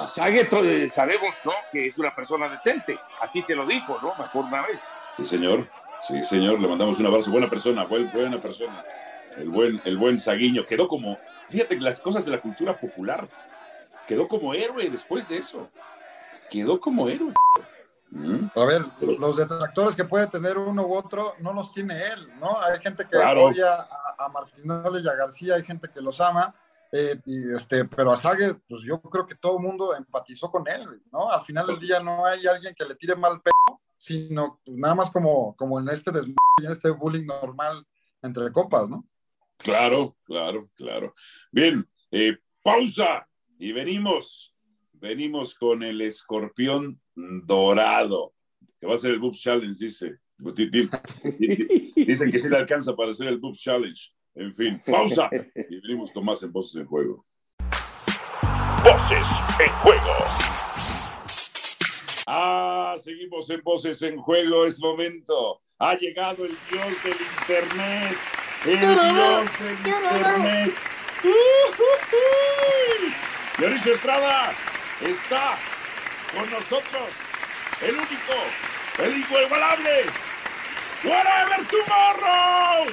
sabemos, 0.93 1.35
¿no? 1.43 1.51
Que 1.71 1.87
es 1.87 1.97
una 1.97 2.15
persona 2.15 2.47
decente. 2.47 2.97
A 3.19 3.31
ti 3.31 3.43
te 3.43 3.55
lo 3.55 3.65
dijo, 3.65 3.97
¿no? 4.01 4.15
Mejor 4.15 4.45
una 4.45 4.65
vez. 4.65 4.81
Sí, 5.17 5.25
señor. 5.25 5.67
Sí, 5.99 6.23
señor. 6.23 6.59
Le 6.59 6.67
mandamos 6.67 6.99
un 6.99 7.05
abrazo. 7.05 7.29
Buena 7.29 7.49
persona, 7.49 7.83
buena 7.83 8.37
persona 8.37 8.83
el 9.37 9.49
buen, 9.49 9.81
el 9.85 9.97
buen 9.97 10.19
Saguiño, 10.19 10.65
quedó 10.65 10.87
como, 10.87 11.17
fíjate 11.49 11.79
las 11.79 11.99
cosas 11.99 12.25
de 12.25 12.31
la 12.31 12.39
cultura 12.39 12.77
popular, 12.77 13.27
quedó 14.07 14.27
como 14.27 14.53
héroe 14.53 14.89
después 14.89 15.29
de 15.29 15.37
eso, 15.37 15.69
quedó 16.49 16.79
como 16.79 17.09
héroe. 17.09 17.33
¿Mm? 18.09 18.47
A 18.55 18.65
ver, 18.65 18.81
los 19.19 19.37
detractores 19.37 19.95
que 19.95 20.03
puede 20.03 20.27
tener 20.27 20.57
uno 20.57 20.85
u 20.85 20.93
otro 20.93 21.35
no 21.39 21.53
los 21.53 21.71
tiene 21.71 21.95
él, 22.07 22.29
¿no? 22.41 22.61
Hay 22.61 22.77
gente 22.81 23.07
que 23.09 23.17
odia 23.17 23.73
a, 23.73 24.25
a 24.25 24.29
Martinoli 24.29 25.01
y 25.01 25.07
a 25.07 25.15
García, 25.15 25.55
hay 25.55 25.63
gente 25.63 25.89
que 25.93 26.01
los 26.01 26.19
ama, 26.19 26.53
eh, 26.91 27.21
y 27.25 27.55
este, 27.55 27.85
pero 27.85 28.11
a 28.11 28.17
Sague, 28.17 28.55
pues 28.67 28.81
yo 28.81 28.99
creo 29.01 29.25
que 29.25 29.35
todo 29.35 29.57
el 29.57 29.63
mundo 29.63 29.95
empatizó 29.95 30.51
con 30.51 30.67
él, 30.67 31.01
¿no? 31.11 31.29
Al 31.29 31.41
final 31.41 31.67
del 31.67 31.79
día 31.79 32.01
no 32.01 32.25
hay 32.25 32.45
alguien 32.45 32.75
que 32.75 32.83
le 32.83 32.95
tire 32.95 33.15
mal 33.15 33.41
pelo, 33.41 33.81
sino 33.95 34.59
nada 34.65 34.95
más 34.95 35.09
como, 35.09 35.55
como 35.55 35.79
en 35.79 35.87
este 35.87 36.11
desmadre, 36.11 36.35
en 36.63 36.71
este 36.71 36.89
bullying 36.89 37.25
normal 37.25 37.87
entre 38.21 38.51
copas, 38.51 38.89
¿no? 38.89 39.05
Claro, 39.63 40.17
claro, 40.23 40.69
claro. 40.75 41.13
Bien, 41.51 41.87
eh, 42.11 42.37
pausa 42.63 43.27
y 43.59 43.71
venimos. 43.71 44.55
Venimos 44.93 45.55
con 45.55 45.81
el 45.81 46.01
escorpión 46.01 47.01
dorado, 47.15 48.33
que 48.79 48.85
va 48.85 48.93
a 48.93 48.97
ser 48.97 49.11
el 49.11 49.19
Boobs 49.19 49.41
Challenge, 49.41 49.77
dice. 49.79 50.17
Dicen 51.95 52.31
que 52.31 52.39
sí 52.39 52.49
le 52.49 52.57
alcanza 52.57 52.95
para 52.95 53.11
hacer 53.11 53.27
el 53.27 53.37
Boobs 53.37 53.61
Challenge. 53.61 54.11
En 54.33 54.53
fin, 54.53 54.81
pausa 54.85 55.29
y 55.31 55.81
venimos 55.81 56.11
con 56.11 56.23
más 56.25 56.41
en 56.41 56.51
Voces 56.51 56.81
en 56.81 56.87
Juego. 56.87 57.25
Voces 58.83 59.25
en 59.59 59.71
Juego. 59.83 60.15
Ah, 62.25 62.95
seguimos 62.97 63.49
en 63.49 63.61
Voces 63.61 64.01
en 64.03 64.17
Juego. 64.17 64.65
Es 64.65 64.81
momento. 64.81 65.61
Ha 65.79 65.97
llegado 65.97 66.45
el 66.45 66.55
dios 66.71 67.03
del 67.03 67.17
Internet. 67.39 68.17
El 68.63 68.79
dios 68.79 68.95
del 69.59 69.71
Internet. 69.73 70.75
Dionisio 73.57 73.93
Estrada 73.93 74.53
está 75.01 75.57
con 76.35 76.49
nosotros. 76.51 77.09
El 77.81 77.95
único, 77.95 78.33
el 78.99 79.17
inigualable. 79.17 80.05
¡Whatever 81.03 81.67
tomorrow! 81.67 82.85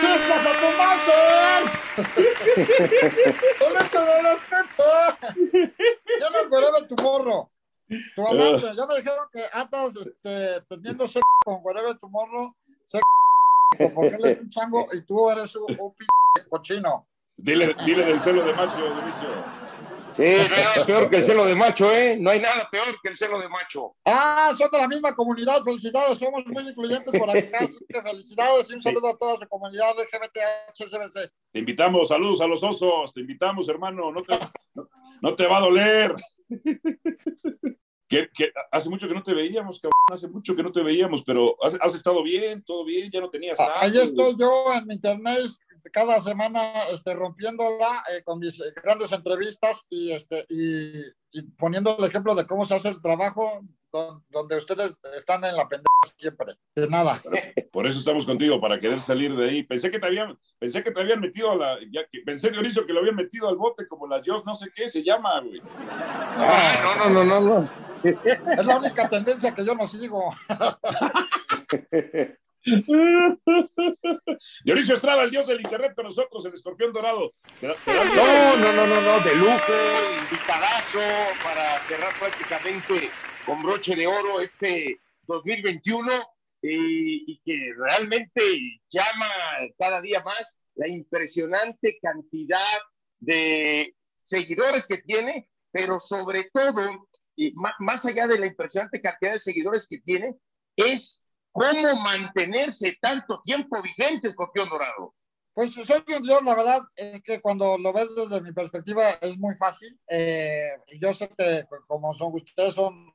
¡Fiestas 0.00 0.46
a 0.46 0.52
tu 0.58 0.68
resto 0.82 1.14
de! 1.22 1.46
Ya 6.20 6.28
no 6.30 6.38
whatever 6.50 6.82
tomorrow. 6.88 7.48
Tu 8.16 8.26
amante, 8.26 8.66
ya 8.76 8.86
me 8.86 8.96
dijeron 8.96 9.28
que 9.32 9.42
andas 9.52 9.94
este, 9.94 10.60
teniendo 10.68 11.06
sexo 11.06 11.22
con 11.44 11.60
whatever 11.62 11.96
tomorrow, 11.98 12.52
sexo 12.84 13.06
porque 13.76 14.16
él 14.16 14.24
es 14.26 14.40
un 14.40 14.50
chango 14.50 14.86
y 14.92 15.02
tú 15.02 15.30
eres 15.30 15.54
un, 15.56 15.76
un 15.78 15.94
p 15.94 16.04
cochino. 16.48 17.06
Dile, 17.36 17.76
dile 17.84 18.04
del 18.04 18.18
celo 18.18 18.44
de 18.44 18.52
macho, 18.54 18.76
Dionisio. 18.76 19.66
Sí, 20.16 20.34
no 20.48 20.54
hay 20.54 20.62
nada 20.62 20.86
peor 20.86 21.10
que 21.10 21.16
el 21.16 21.24
celo 21.24 21.44
de 21.44 21.54
macho, 21.54 21.92
¿eh? 21.92 22.16
No 22.18 22.30
hay 22.30 22.40
nada 22.40 22.66
peor 22.70 22.98
que 23.02 23.08
el 23.10 23.16
celo 23.16 23.38
de 23.38 23.50
macho. 23.50 23.94
Ah, 24.06 24.54
son 24.56 24.70
de 24.70 24.78
la 24.78 24.88
misma 24.88 25.14
comunidad, 25.14 25.62
felicidades, 25.62 26.18
somos 26.18 26.42
muy 26.46 26.66
incluyentes 26.66 27.20
por 27.20 27.28
acá, 27.28 27.58
así 27.60 27.84
que 27.86 28.00
felicidades 28.00 28.70
y 28.70 28.74
un 28.74 28.80
saludo 28.80 29.10
a 29.10 29.18
toda 29.18 29.36
su 29.38 29.46
comunidad 29.46 29.90
LGBT 29.90 30.38
Te 31.52 31.58
invitamos, 31.58 32.08
saludos 32.08 32.40
a 32.40 32.46
los 32.46 32.62
osos, 32.62 33.12
te 33.12 33.20
invitamos, 33.20 33.68
hermano, 33.68 34.10
no 34.10 34.22
te, 34.22 34.38
no, 34.74 34.88
no 35.20 35.34
te 35.34 35.46
va 35.46 35.58
a 35.58 35.60
doler. 35.60 36.14
Que, 38.08 38.28
que, 38.32 38.52
hace 38.70 38.88
mucho 38.88 39.08
que 39.08 39.14
no 39.14 39.22
te 39.22 39.34
veíamos, 39.34 39.80
cabrón, 39.80 40.00
hace 40.12 40.28
mucho 40.28 40.54
que 40.54 40.62
no 40.62 40.70
te 40.70 40.82
veíamos, 40.82 41.24
pero 41.24 41.56
has, 41.60 41.76
has 41.80 41.94
estado 41.94 42.22
bien, 42.22 42.62
todo 42.62 42.84
bien, 42.84 43.10
ya 43.10 43.20
no 43.20 43.28
tenías 43.28 43.58
Ah, 43.58 43.80
Ahí 43.80 43.98
estoy 43.98 44.36
yo 44.38 44.48
en 44.74 44.86
mi 44.86 44.94
internet 44.94 45.40
cada 45.92 46.20
semana 46.20 46.60
este, 46.92 47.14
rompiéndola 47.14 48.04
eh, 48.12 48.22
con 48.24 48.38
mis 48.38 48.58
eh, 48.60 48.72
grandes 48.82 49.12
entrevistas 49.12 49.82
y, 49.88 50.12
este, 50.12 50.46
y, 50.48 51.00
y, 51.32 51.42
poniendo 51.58 51.96
el 51.98 52.04
ejemplo 52.04 52.34
de 52.34 52.46
cómo 52.46 52.64
se 52.64 52.74
hace 52.74 52.88
el 52.88 53.00
trabajo 53.00 53.60
don, 53.92 54.24
donde 54.30 54.56
ustedes 54.58 54.94
están 55.16 55.44
en 55.44 55.56
la 55.56 55.68
pendeja 55.68 55.86
siempre, 56.18 56.54
de 56.74 56.88
nada. 56.88 57.20
Por 57.72 57.86
eso 57.86 57.98
estamos 57.98 58.24
contigo, 58.24 58.60
para 58.60 58.80
querer 58.80 59.00
salir 59.00 59.34
de 59.36 59.48
ahí. 59.48 59.62
Pensé 59.62 59.90
que 59.90 59.98
te 59.98 60.06
habían, 60.06 60.38
pensé 60.58 60.82
que 60.82 60.90
te 60.90 61.00
habían 61.00 61.20
metido 61.20 61.52
a 61.52 61.56
la, 61.56 61.78
ya 61.92 62.06
que, 62.10 62.20
pensé 62.20 62.50
Dionisio 62.50 62.86
que 62.86 62.92
lo 62.92 63.00
habían 63.00 63.16
metido 63.16 63.48
al 63.48 63.56
bote 63.56 63.86
como 63.86 64.06
la 64.06 64.20
Dios 64.20 64.44
no 64.44 64.54
sé 64.54 64.70
qué 64.74 64.88
se 64.88 65.02
llama, 65.02 65.40
güey. 65.40 65.60
Ah, 66.38 66.80
no, 66.82 67.08
no, 67.08 67.24
no, 67.24 67.40
no, 67.40 67.60
no. 67.60 67.85
Es 68.06 68.66
la 68.66 68.78
única 68.78 69.08
tendencia 69.08 69.54
que 69.54 69.64
yo 69.64 69.74
no 69.74 69.88
sigo. 69.88 70.34
Dionisio 74.64 74.94
Estrada, 74.94 75.22
el 75.22 75.30
dios 75.30 75.46
del 75.46 75.60
internet 75.60 75.94
con 75.94 76.04
nosotros, 76.04 76.44
el 76.46 76.52
escorpión 76.52 76.92
dorado. 76.92 77.32
¿Te 77.60 77.68
da, 77.68 77.74
te 77.74 77.94
da 77.94 78.04
no, 78.04 78.56
no, 78.56 78.72
no, 78.72 78.86
no, 78.86 79.00
no, 79.00 79.20
de 79.20 79.36
lujo, 79.36 79.72
invitadazo 80.22 80.98
para 81.44 81.78
cerrar 81.86 82.12
prácticamente 82.18 83.10
con 83.44 83.62
broche 83.62 83.94
de 83.94 84.06
oro 84.06 84.40
este 84.40 84.98
2021 85.28 86.12
y, 86.62 87.32
y 87.32 87.40
que 87.44 87.72
realmente 87.76 88.42
llama 88.90 89.28
cada 89.78 90.00
día 90.00 90.20
más 90.20 90.60
la 90.74 90.88
impresionante 90.88 91.98
cantidad 92.02 92.58
de 93.20 93.94
seguidores 94.22 94.86
que 94.86 94.98
tiene, 94.98 95.48
pero 95.70 96.00
sobre 96.00 96.50
todo, 96.52 97.08
y 97.36 97.52
más, 97.54 97.74
más 97.78 98.04
allá 98.06 98.26
de 98.26 98.38
la 98.38 98.46
impresionante 98.46 99.00
cantidad 99.00 99.32
de 99.32 99.40
seguidores 99.40 99.86
que 99.86 99.98
tiene, 99.98 100.36
es 100.74 101.26
cómo 101.52 102.00
mantenerse 102.02 102.98
tanto 103.00 103.40
tiempo 103.42 103.80
vigente, 103.82 104.28
Escorpión 104.28 104.68
Dorado. 104.68 105.14
Pues 105.54 105.72
soy 105.72 106.04
un 106.14 106.22
dios, 106.22 106.42
la 106.44 106.54
verdad 106.54 106.82
es 106.94 107.22
que 107.22 107.40
cuando 107.40 107.78
lo 107.78 107.90
ves 107.90 108.08
desde 108.14 108.42
mi 108.42 108.52
perspectiva 108.52 109.08
es 109.22 109.38
muy 109.38 109.54
fácil. 109.54 109.98
Eh, 110.06 110.68
yo 111.00 111.14
sé 111.14 111.30
que 111.36 111.64
como 111.86 112.12
son 112.12 112.34
ustedes 112.34 112.74
son 112.74 113.06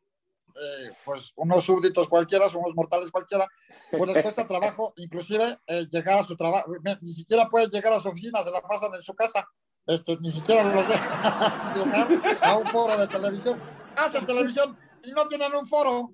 eh, 0.56 0.92
pues 1.06 1.32
unos 1.36 1.64
súbditos 1.64 2.08
cualquiera, 2.08 2.50
son 2.50 2.62
unos 2.64 2.76
mortales 2.76 3.12
cualquiera, 3.12 3.46
pues 3.92 4.12
les 4.12 4.24
cuesta 4.24 4.48
trabajo 4.48 4.92
inclusive 4.98 5.60
eh, 5.68 5.86
llegar 5.92 6.20
a 6.20 6.24
su 6.24 6.36
trabajo, 6.36 6.72
ni 7.02 7.14
siquiera 7.14 7.48
pueden 7.48 7.70
llegar 7.70 7.94
a 7.94 8.00
su 8.00 8.10
oficina, 8.10 8.42
se 8.42 8.52
la 8.52 8.62
pasan 8.62 8.94
en 8.96 9.04
su 9.04 9.14
casa, 9.14 9.48
este, 9.86 10.18
ni 10.20 10.32
siquiera 10.32 10.64
los 10.64 10.88
dejan 10.88 11.74
llegar 11.76 12.38
a 12.42 12.58
un 12.58 12.66
foro 12.66 12.98
de 12.98 13.08
televisión. 13.08 13.81
Hacen 13.96 14.26
televisión 14.26 14.78
y 15.04 15.12
no 15.12 15.28
tienen 15.28 15.56
un 15.56 15.66
foro. 15.66 16.12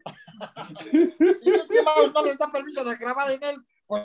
y 0.92 0.98
Mickey 0.98 1.84
Mouse 1.84 2.12
no 2.14 2.24
les 2.24 2.38
da 2.38 2.52
permiso 2.52 2.84
de 2.84 2.96
grabar 2.98 3.32
en 3.32 3.44
él. 3.44 3.58
Pues 3.88 4.04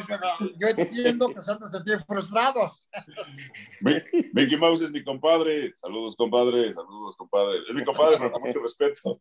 yo 0.61 0.69
entiendo 0.69 1.29
que 1.35 1.43
se 1.43 1.51
han 1.51 1.59
de 1.59 1.69
sentir 1.69 1.99
frustrados. 2.07 2.89
Mickey 4.33 4.57
Mouse 4.57 4.83
es 4.83 4.91
mi 4.91 5.03
compadre. 5.03 5.73
Saludos, 5.75 6.15
compadre. 6.17 6.73
Saludos, 6.73 7.17
compadre. 7.17 7.61
Es 7.69 7.75
mi 7.75 7.85
compadre, 7.85 8.17
pero 8.19 8.33
con 8.33 8.43
mucho 8.43 8.61
respeto. 8.61 9.21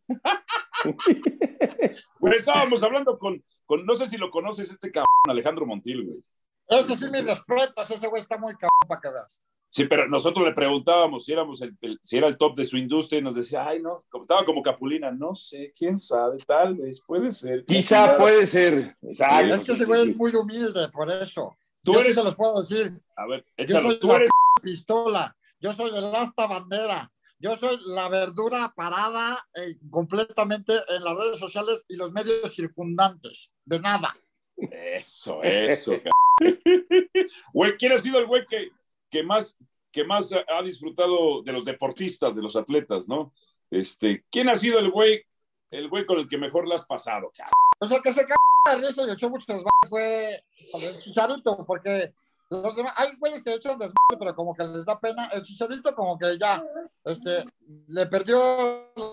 Bueno, 2.18 2.36
estábamos 2.36 2.82
hablando 2.82 3.18
con, 3.18 3.44
con, 3.66 3.84
no 3.84 3.94
sé 3.94 4.06
si 4.06 4.16
lo 4.16 4.30
conoces, 4.30 4.70
este 4.70 4.90
cabrón, 4.90 5.06
Alejandro 5.28 5.66
Montil, 5.66 6.04
güey. 6.04 6.24
Ese 6.68 6.96
sí 6.96 7.10
me 7.10 7.22
respetas, 7.22 7.90
ese 7.90 8.06
güey 8.06 8.22
está 8.22 8.38
muy 8.38 8.54
cabrón 8.54 8.88
para 8.88 9.00
que 9.00 9.08
veas. 9.10 9.42
Sí, 9.72 9.86
pero 9.86 10.06
nosotros 10.06 10.44
le 10.44 10.52
preguntábamos 10.52 11.24
si, 11.24 11.32
éramos 11.32 11.62
el, 11.62 11.74
el, 11.80 11.98
si 12.02 12.18
era 12.18 12.26
el 12.26 12.36
top 12.36 12.54
de 12.56 12.66
su 12.66 12.76
industria 12.76 13.20
y 13.20 13.22
nos 13.22 13.34
decía, 13.34 13.66
ay, 13.66 13.80
no, 13.80 13.96
estaba 14.20 14.44
como 14.44 14.62
Capulina, 14.62 15.10
no 15.10 15.34
sé, 15.34 15.72
quién 15.74 15.96
sabe, 15.96 16.36
tal 16.46 16.76
vez, 16.76 17.00
puede 17.00 17.30
ser. 17.30 17.64
Quizá 17.64 18.18
puede 18.18 18.46
ser. 18.46 18.94
Exacto. 19.00 19.54
Es 19.54 19.60
que 19.62 19.72
ese 19.72 19.86
güey 19.86 20.10
es 20.10 20.16
muy 20.16 20.30
humilde, 20.36 20.90
por 20.90 21.10
eso. 21.10 21.56
Tú 21.82 21.94
yo 21.94 22.00
eres. 22.00 22.14
Se 22.14 22.22
los 22.22 22.36
puedo 22.36 22.60
decir. 22.60 23.00
A 23.16 23.26
ver, 23.26 23.46
yo 23.56 23.64
échalo, 23.64 23.88
soy 23.88 23.98
tú 23.98 24.08
la 24.08 24.16
eres. 24.16 24.30
pistola, 24.62 25.36
yo 25.58 25.72
soy 25.72 25.90
el 25.96 26.14
asta 26.14 26.46
bandera, 26.46 27.10
yo 27.40 27.56
soy 27.56 27.78
la 27.86 28.10
verdura 28.10 28.74
parada 28.76 29.42
eh, 29.54 29.76
completamente 29.90 30.74
en 30.90 31.02
las 31.02 31.16
redes 31.16 31.38
sociales 31.38 31.82
y 31.88 31.96
los 31.96 32.12
medios 32.12 32.54
circundantes. 32.54 33.50
De 33.64 33.80
nada. 33.80 34.14
Eso, 34.58 35.42
eso, 35.42 35.92
Güey, 37.54 37.76
¿quién 37.78 37.92
ha 37.92 37.98
sido 37.98 38.18
el 38.18 38.26
güey 38.26 38.44
que, 38.46 38.70
que 39.12 39.22
más 39.22 39.56
que 39.92 40.04
más 40.04 40.30
ha 40.32 40.62
disfrutado 40.62 41.42
de 41.42 41.52
los 41.52 41.66
deportistas, 41.66 42.34
de 42.34 42.42
los 42.42 42.56
atletas, 42.56 43.08
¿no? 43.08 43.30
Este, 43.70 44.24
¿quién 44.32 44.48
ha 44.48 44.54
sido 44.56 44.78
el 44.78 44.90
güey, 44.90 45.22
el 45.70 45.88
güey 45.90 46.06
con 46.06 46.18
el 46.18 46.28
que 46.28 46.38
mejor 46.38 46.66
la 46.66 46.76
has 46.76 46.86
pasado? 46.86 47.30
O 47.78 47.86
sea, 47.86 48.00
que 48.00 48.12
se 48.12 48.22
caga 48.22 48.76
de 48.80 48.88
risa 48.88 49.02
y 49.06 49.12
echó 49.12 49.28
muchos 49.28 49.46
desmadre 49.46 49.66
fue 49.88 50.42
el 50.74 50.98
chicharito, 50.98 51.64
porque 51.66 52.14
los 52.48 52.74
demás, 52.74 52.94
hay 52.96 53.14
güeyes 53.18 53.42
que 53.42 53.52
echan 53.52 53.78
desmadre, 53.78 54.18
pero 54.18 54.34
como 54.34 54.54
que 54.54 54.64
les 54.64 54.86
da 54.86 54.98
pena. 54.98 55.28
El 55.32 55.42
chicharito 55.42 55.94
como 55.94 56.18
que 56.18 56.38
ya, 56.38 56.64
este, 57.04 57.44
le 57.88 58.06
perdió 58.06 58.38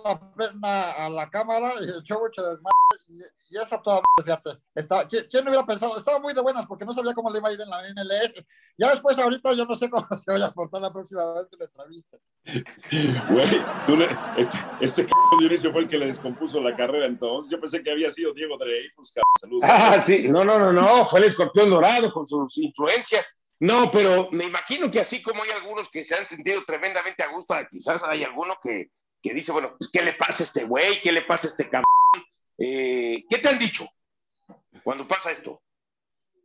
la 0.05 0.33
pena 0.33 0.91
a 0.91 1.09
la 1.09 1.29
cámara 1.29 1.71
y 1.81 1.99
echó 1.99 2.19
mucho 2.19 2.41
desmadre 2.41 2.78
y, 3.09 3.57
esa 3.57 3.81
toda 3.81 4.01
fíjate. 4.23 4.51
Está, 4.75 5.07
¿quién, 5.07 5.25
¿quién, 5.29 5.47
hubiera 5.47 5.65
pensado? 5.65 5.97
Estaba 5.97 6.19
muy 6.19 6.33
de 6.33 6.41
buenas 6.41 6.65
porque 6.65 6.85
no 6.85 6.93
sabía 6.93 7.13
cómo 7.13 7.31
le 7.31 7.39
iba 7.39 7.49
a 7.49 7.53
ir 7.53 7.61
en 7.61 7.69
la 7.69 7.81
MLS. 7.81 8.45
Ya 8.77 8.91
después 8.91 9.17
ahorita 9.17 9.51
yo 9.53 9.65
no 9.65 9.75
sé 9.75 9.89
cómo 9.89 10.07
se 10.17 10.31
vaya 10.31 10.47
a 10.47 10.53
portar 10.53 10.81
la 10.81 10.91
próxima 10.91 11.33
vez 11.33 11.47
que 11.49 11.57
lo 11.57 11.65
entreviste. 11.65 12.19
Güey, 13.29 13.61
tú 13.85 13.95
le, 13.95 14.07
este, 14.37 14.57
este 14.81 15.07
Dionisio 15.39 15.71
fue 15.71 15.81
el 15.81 15.87
que 15.87 15.97
le 15.97 16.07
descompuso 16.07 16.61
la 16.61 16.75
carrera 16.75 17.05
entonces. 17.05 17.51
Yo 17.51 17.59
pensé 17.59 17.83
que 17.83 17.91
había 17.91 18.11
sido 18.11 18.33
Diego 18.33 18.57
Dreyfus, 18.57 19.13
Saludos. 19.39 19.63
Ah, 19.67 19.99
sí, 19.99 20.27
no, 20.27 20.43
no, 20.43 20.57
no, 20.59 20.73
no, 20.73 21.05
fue 21.05 21.19
el 21.19 21.25
escorpión 21.25 21.69
dorado 21.69 22.11
con 22.11 22.25
sus 22.25 22.57
influencias. 22.57 23.25
No, 23.61 23.91
pero 23.91 24.29
me 24.31 24.45
imagino 24.45 24.89
que 24.89 25.01
así 25.01 25.21
como 25.21 25.43
hay 25.43 25.51
algunos 25.51 25.89
que 25.89 26.03
se 26.03 26.15
han 26.15 26.25
sentido 26.25 26.63
tremendamente 26.65 27.23
a 27.23 27.31
gusto, 27.31 27.55
quizás 27.69 28.01
hay 28.03 28.23
alguno 28.23 28.57
que, 28.61 28.89
que 29.21 29.33
dice, 29.33 29.51
bueno, 29.51 29.75
pues, 29.77 29.89
¿qué 29.91 30.01
le 30.01 30.13
pasa 30.13 30.43
a 30.43 30.45
este 30.45 30.63
güey? 30.63 31.01
¿Qué 31.01 31.11
le 31.11 31.23
pasa 31.23 31.47
a 31.47 31.51
este 31.51 31.65
cabrón? 31.65 31.98
Eh, 32.59 33.23
¿Qué 33.29 33.37
te 33.37 33.47
han 33.47 33.57
dicho 33.57 33.87
cuando 34.83 35.07
pasa 35.07 35.31
esto? 35.31 35.61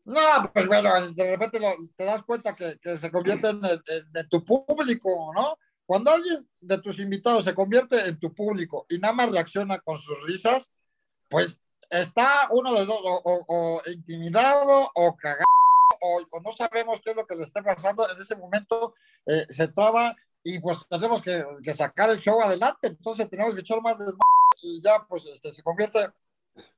No, 0.04 0.50
pues 0.52 0.66
bueno, 0.66 1.12
de 1.12 1.30
repente 1.30 1.58
te 1.96 2.04
das 2.04 2.22
cuenta 2.22 2.54
que, 2.54 2.78
se 2.96 3.10
convierte 3.10 3.48
en, 3.48 4.28
tu 4.28 4.44
público, 4.44 5.32
¿no? 5.34 5.58
Cuando 5.86 6.12
alguien 6.12 6.46
de 6.60 6.78
tus 6.78 6.98
invitados 6.98 7.44
se 7.44 7.54
convierte 7.54 7.98
en 8.06 8.18
tu 8.18 8.32
público 8.34 8.86
y 8.88 8.98
nada 8.98 9.14
más 9.14 9.30
reacciona 9.30 9.78
con 9.78 9.98
sus 9.98 10.22
risas, 10.24 10.72
pues 11.28 11.58
está 11.90 12.48
uno 12.50 12.74
de 12.74 12.84
dos, 12.84 13.00
o, 13.02 13.82
intimidado 13.86 14.90
o 14.94 15.16
cagado, 15.16 15.44
o, 16.02 16.40
no 16.40 16.52
sabemos 16.52 17.00
qué 17.02 17.10
es 17.10 17.16
lo 17.16 17.26
que 17.26 17.36
le 17.36 17.44
está 17.44 17.62
pasando. 17.62 18.08
En 18.10 18.20
ese 18.20 18.36
momento 18.36 18.94
eh, 19.26 19.46
se 19.48 19.68
traba 19.68 20.14
y 20.42 20.58
pues 20.58 20.78
tenemos 20.90 21.22
que, 21.22 21.44
que, 21.62 21.72
sacar 21.72 22.10
el 22.10 22.18
show 22.18 22.40
adelante, 22.42 22.88
entonces 22.88 23.28
tenemos 23.30 23.54
que 23.54 23.62
echar 23.62 23.80
más 23.80 23.98
desmadre 23.98 24.33
y 24.62 24.82
ya 24.82 25.06
pues 25.08 25.24
este, 25.26 25.52
se 25.52 25.62
convierte 25.62 26.10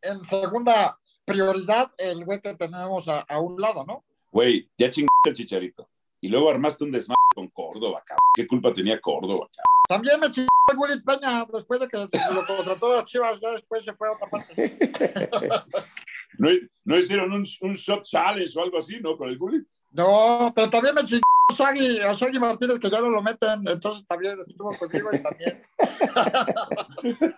en 0.03 0.25
segunda 0.27 0.99
prioridad 1.25 1.93
el 1.99 2.25
güey 2.25 2.41
que 2.41 2.55
tenemos 2.55 3.09
a, 3.09 3.21
a, 3.21 3.41
un 3.41 3.61
lado, 3.61 3.85
¿no? 3.85 4.05
Güey, 4.31 4.69
ya 4.79 4.91
chingaste 4.91 5.31
el 5.31 5.35
chicharito. 5.35 5.89
Y 6.21 6.29
luego 6.29 6.51
armaste 6.51 6.85
un 6.85 6.91
desmadre 6.91 7.17
con 7.35 7.49
Córdoba, 7.49 8.03
cabrón. 8.05 8.31
¿Qué 8.35 8.47
culpa 8.47 8.73
tenía 8.73 9.01
Córdoba, 9.01 9.49
cabrón? 9.55 9.77
También 9.89 10.21
me 10.21 10.31
chingó 10.31 10.49
el 10.73 10.77
Gulit 10.77 11.05
Peña 11.05 11.47
después 11.53 11.81
de 11.81 11.89
que 11.89 11.99
lo 11.99 12.47
contrató 12.47 12.99
a 12.99 13.05
Chivas, 13.05 13.41
ya 13.41 13.51
después 13.51 13.85
se 13.85 13.95
fue 13.95 14.09
a 14.09 14.13
otra 14.13 14.27
parte. 14.29 14.79
¿No, 16.39 16.51
no 16.85 16.99
hicieron 16.99 17.33
un, 17.33 17.47
un 17.61 17.73
shot 17.75 18.03
challenge 18.05 18.59
o 18.59 18.63
algo 18.63 18.79
así, 18.79 18.99
no? 19.01 19.17
Con 19.17 19.29
el 19.29 19.39
Gullit. 19.39 19.67
No, 19.97 20.53
pero 20.55 20.69
también 20.69 20.95
me 20.95 21.07
chingó 21.07 21.23
a 21.49 21.55
Shaggy 21.55 22.39
Martínez, 22.39 22.79
que 22.79 22.91
ya 22.91 23.01
no 23.01 23.09
lo 23.09 23.23
meten, 23.23 23.67
entonces 23.67 24.07
también 24.07 24.39
estuvo 24.47 24.77
conmigo 24.77 25.09
y 25.11 25.23
también. 25.23 25.63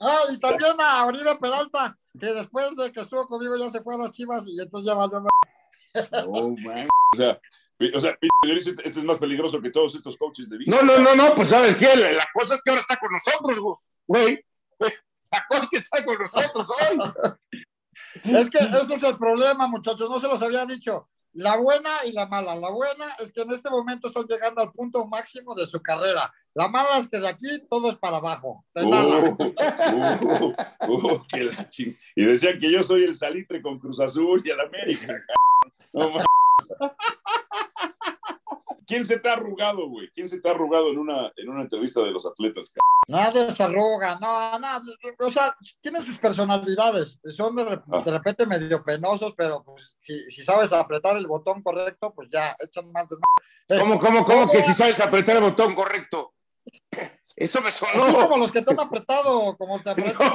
ah, 0.00 0.20
y 0.30 0.38
también 0.38 0.72
a 0.78 1.04
Oribe 1.04 1.36
Peralta, 1.36 1.98
que 2.18 2.26
después 2.26 2.76
de 2.76 2.92
que 2.92 3.00
estuvo 3.00 3.26
conmigo 3.26 3.56
ya 3.56 3.70
se 3.70 3.80
fue 3.80 3.96
a 3.96 3.98
las 3.98 4.12
Chivas 4.12 4.44
y 4.46 4.60
entonces 4.60 4.86
ya 4.86 4.94
valió. 4.94 5.26
Oh, 6.28 6.54
man. 6.64 6.86
O 7.12 7.16
sea, 7.16 7.40
o 7.92 8.00
sea, 8.00 8.16
Dionisio, 8.44 8.74
este 8.84 9.00
es 9.00 9.04
más 9.04 9.18
peligroso 9.18 9.60
que 9.60 9.70
todos 9.70 9.96
estos 9.96 10.16
coaches 10.16 10.48
de 10.48 10.58
vida. 10.58 10.76
No, 10.76 10.82
no, 10.82 11.00
no, 11.00 11.16
no, 11.16 11.34
pues 11.34 11.48
¿sabes 11.48 11.76
qué? 11.76 11.96
La 11.96 12.28
cosa 12.32 12.54
es 12.54 12.62
que 12.62 12.70
ahora 12.70 12.82
está 12.82 12.96
con 12.98 13.10
nosotros, 13.10 13.78
güey. 14.06 14.44
La 14.78 15.44
cosa 15.48 15.64
es 15.64 15.70
que 15.70 15.76
está 15.78 16.04
con 16.04 16.18
nosotros 16.18 16.70
hoy. 16.70 16.98
Es 18.22 18.48
que 18.48 18.58
ese 18.58 18.94
es 18.94 19.02
el 19.02 19.18
problema, 19.18 19.66
muchachos, 19.66 20.08
no 20.08 20.20
se 20.20 20.28
los 20.28 20.40
había 20.40 20.64
dicho. 20.64 21.08
La 21.38 21.56
buena 21.56 21.90
y 22.04 22.10
la 22.10 22.26
mala. 22.26 22.56
La 22.56 22.68
buena 22.68 23.06
es 23.20 23.30
que 23.30 23.42
en 23.42 23.52
este 23.52 23.70
momento 23.70 24.08
están 24.08 24.26
llegando 24.26 24.60
al 24.60 24.72
punto 24.72 25.06
máximo 25.06 25.54
de 25.54 25.66
su 25.66 25.80
carrera. 25.80 26.34
La 26.54 26.66
mala 26.66 26.98
es 26.98 27.06
que 27.06 27.20
de 27.20 27.28
aquí 27.28 27.62
todo 27.70 27.92
es 27.92 27.96
para 27.96 28.16
abajo. 28.16 28.64
De. 28.74 28.82
Uh, 28.82 30.56
uh, 30.88 31.12
uh, 31.12 31.26
que 31.28 31.44
la 31.44 31.68
ching... 31.68 31.96
Y 32.16 32.24
decían 32.24 32.58
que 32.58 32.72
yo 32.72 32.82
soy 32.82 33.04
el 33.04 33.14
salitre 33.14 33.62
con 33.62 33.78
Cruz 33.78 34.00
Azul 34.00 34.42
y 34.44 34.50
el 34.50 34.58
América. 34.58 35.14
No, 35.92 36.08
mames. 36.08 36.26
¿Quién 38.88 39.04
se 39.04 39.18
te 39.20 39.28
ha 39.28 39.34
arrugado, 39.34 39.86
güey? 39.88 40.08
¿Quién 40.14 40.26
se 40.28 40.40
te 40.40 40.48
ha 40.48 40.52
arrugado 40.52 40.88
en 40.90 40.98
una, 40.98 41.30
en 41.36 41.48
una 41.50 41.60
entrevista 41.62 42.00
de 42.02 42.10
los 42.10 42.24
atletas? 42.26 42.72
cabrón? 42.72 42.88
Nadie 43.06 43.54
se 43.54 43.62
arruga, 43.62 44.18
no, 44.20 44.58
no, 44.58 44.80
o 45.20 45.30
sea, 45.30 45.54
tienen 45.80 46.04
sus 46.04 46.18
personalidades, 46.18 47.20
son 47.36 47.54
de, 47.56 47.62
Ah. 47.92 48.02
de 48.04 48.10
repente 48.10 48.46
medio 48.46 48.82
penosos, 48.82 49.34
pero 49.36 49.62
pues, 49.62 49.94
si, 49.98 50.18
si 50.30 50.42
sabes 50.42 50.72
apretar 50.72 51.16
el 51.18 51.26
botón 51.26 51.62
correcto, 51.62 52.12
pues 52.14 52.28
ya, 52.32 52.56
echan 52.60 52.90
más 52.90 53.06
de... 53.08 53.16
¿Cómo, 53.78 53.98
cómo, 53.98 54.24
cómo 54.24 54.50
que 54.50 54.62
si 54.62 54.72
sabes 54.74 54.98
apretar 55.00 55.36
el 55.36 55.42
botón 55.42 55.74
correcto? 55.74 56.32
Eso 57.36 57.60
me 57.60 57.68
Así 57.68 57.84
sonó. 57.84 58.18
como 58.28 58.38
los 58.38 58.50
que 58.50 58.62
te 58.62 58.72
han 58.72 58.80
apretado, 58.80 59.56
como 59.56 59.80
te 59.82 59.90
apretan 59.90 60.32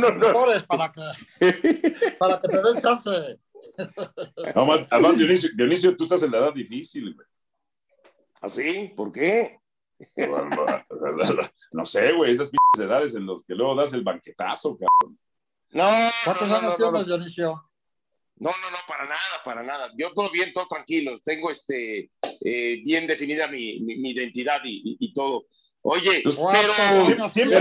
No, 0.00 0.08
los 0.10 0.16
no, 0.16 0.32
no. 0.32 0.66
para 0.68 0.92
que, 0.92 1.02
para 2.18 2.40
que 2.40 2.48
te 2.48 2.56
den 2.56 2.80
chance. 2.80 3.10
No, 4.54 4.66
más, 4.66 4.86
además, 4.90 5.18
Dionisio, 5.18 5.50
Dionisio, 5.56 5.96
tú 5.96 6.04
estás 6.04 6.22
en 6.22 6.30
la 6.30 6.38
edad 6.38 6.52
difícil, 6.54 7.14
güey. 7.14 7.26
¿Así? 8.46 8.92
¿Por 8.96 9.12
qué? 9.12 9.60
No 11.72 11.86
sé, 11.86 12.12
güey, 12.12 12.32
esas 12.32 12.50
pinches 12.50 12.86
edades 12.88 13.14
en 13.14 13.26
las 13.26 13.42
que 13.44 13.54
luego 13.54 13.74
das 13.74 13.92
el 13.94 14.02
banquetazo, 14.02 14.78
cabrón. 14.78 15.18
No. 15.70 15.90
¿Cuántos 16.24 16.48
no, 16.48 16.56
años 16.56 16.76
no, 16.78 16.86
no, 16.86 16.90
tienes, 16.92 17.06
Dionisio? 17.06 17.70
No, 18.38 18.50
no, 18.50 18.70
no, 18.70 18.76
para 18.86 19.04
nada, 19.04 19.42
para 19.44 19.62
nada. 19.62 19.90
Yo 19.96 20.12
todo 20.12 20.30
bien, 20.30 20.52
todo 20.52 20.66
tranquilo. 20.68 21.18
Tengo 21.24 21.50
este 21.50 22.10
eh, 22.44 22.82
bien 22.84 23.06
definida 23.06 23.46
mi, 23.48 23.80
mi- 23.80 23.96
mi 23.96 24.10
identidad 24.10 24.60
y, 24.64 24.76
y- 24.84 24.96
y 25.00 25.14
todo. 25.14 25.46
Oye, 25.82 26.20
Pues, 26.22 26.36
pero 26.36 26.72
años 27.08 27.32
siempre-? 27.32 27.58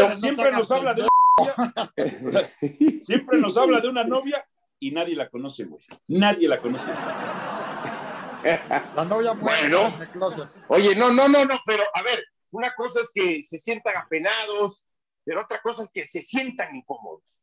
No 0.52 0.58
nos 0.58 0.72
habla 0.72 0.94
de 0.94 1.08
pendejo. 1.38 2.50
Siempre 3.02 3.38
nos 3.40 3.56
habla 3.58 3.80
de 3.80 3.88
una 3.90 4.04
novia 4.04 4.46
y 4.80 4.92
nadie 4.92 5.16
la 5.16 5.30
conoce, 5.30 5.64
güey. 5.66 5.84
Nadie 6.08 6.48
la 6.50 6.60
conoce. 6.60 6.92
La 8.46 9.06
novia 9.06 9.34
muere 9.34 9.70
Bueno. 9.70 10.50
Oye, 10.68 10.96
no, 10.96 11.12
no, 11.12 11.28
no, 11.28 11.46
no, 11.46 11.60
pero 11.66 11.84
a 11.94 12.04
ver, 12.04 12.24
una 12.52 12.74
cosa 12.76 13.02
es 13.02 13.10
que 13.12 13.44
se 13.44 13.58
sientan 13.58 13.98
apenados, 13.98 14.86
pero 15.24 15.42
otra 15.42 15.60
cosa 15.62 15.84
es 15.84 15.90
que 15.92 16.06
se 16.06 16.22
sientan 16.22 16.76
incómodos. 16.76 17.40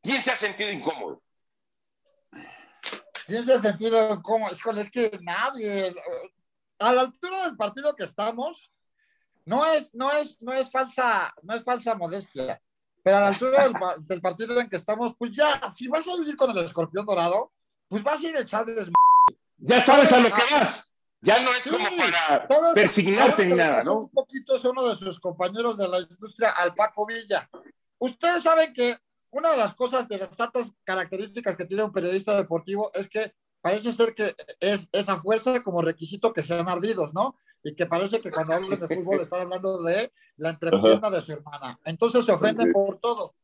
¿Quién 0.00 0.22
se 0.22 0.30
ha 0.30 0.36
sentido 0.36 0.70
incómodo? 0.70 1.20
¿Quién 3.26 3.44
se 3.44 3.54
ha 3.54 3.60
sentido 3.60 4.22
como, 4.22 4.48
híjole, 4.50 4.82
es 4.82 4.90
que 4.90 5.18
nadie, 5.22 5.92
a 6.78 6.92
la 6.92 7.00
altura 7.02 7.42
del 7.42 7.56
partido 7.56 7.96
que 7.96 8.04
estamos, 8.04 8.70
no 9.44 9.66
es, 9.66 9.92
no 9.92 10.12
es, 10.12 10.40
no 10.40 10.52
es 10.52 10.70
falsa, 10.70 11.34
no 11.42 11.54
es 11.54 11.64
falsa 11.64 11.96
modestia, 11.96 12.62
pero 13.02 13.16
a 13.16 13.20
la 13.22 13.28
altura 13.28 13.64
del, 13.64 13.74
del 14.06 14.20
partido 14.20 14.60
en 14.60 14.70
que 14.70 14.76
estamos, 14.76 15.14
pues 15.18 15.32
ya, 15.32 15.60
si 15.74 15.88
vas 15.88 16.06
a 16.06 16.12
ir 16.24 16.36
con 16.36 16.56
el 16.56 16.64
escorpión 16.64 17.04
dorado, 17.04 17.52
pues 17.88 18.04
vas 18.04 18.22
a 18.22 18.28
ir 18.28 18.36
a 18.36 18.40
echarles 18.40 18.88
Ya 19.68 19.82
sabes 19.82 20.10
a 20.12 20.20
lo 20.20 20.30
que 20.30 20.42
vas. 20.50 20.94
Ya 21.20 21.40
no 21.40 21.50
es 21.52 21.64
Sí, 21.64 21.70
como 21.70 21.84
para 21.96 22.46
todo 22.48 22.74
persignarte 22.74 23.44
ni 23.44 23.54
nada, 23.54 23.84
¿no? 23.84 24.00
Un 24.00 24.10
poquito 24.10 24.56
es 24.56 24.64
uno 24.64 24.88
de 24.88 24.96
sus 24.96 25.20
compañeros 25.20 25.76
de 25.76 25.88
la 25.88 26.00
industria, 26.00 26.50
al 26.52 26.74
Paco 26.74 27.06
Villa. 27.06 27.50
Ustedes 27.98 28.44
saben 28.44 28.72
que 28.72 28.96
una 29.30 29.50
de 29.50 29.58
las 29.58 29.74
cosas, 29.74 30.08
de 30.08 30.18
las 30.18 30.34
tantas 30.36 30.72
características 30.84 31.56
que 31.56 31.66
tiene 31.66 31.82
un 31.82 31.92
periodista 31.92 32.34
deportivo 32.34 32.90
es 32.94 33.08
que 33.08 33.34
parece 33.60 33.92
ser 33.92 34.14
que 34.14 34.34
es 34.60 34.88
esa 34.92 35.20
fuerza 35.20 35.62
como 35.62 35.82
requisito 35.82 36.32
que 36.32 36.42
sean 36.42 36.68
ardidos, 36.68 37.12
¿no? 37.12 37.36
Y 37.62 37.74
que 37.74 37.84
parece 37.84 38.20
que 38.20 38.30
cuando 38.30 38.54
hablan 38.54 38.80
de 38.80 38.96
fútbol 38.96 39.20
están 39.20 39.42
hablando 39.42 39.82
de 39.82 40.12
la 40.36 40.50
entrepierna 40.50 41.10
de 41.10 41.20
su 41.20 41.32
hermana. 41.32 41.78
Entonces 41.84 42.24
se 42.24 42.32
ofenden 42.32 42.72
por 42.72 42.98
todo. 43.00 43.34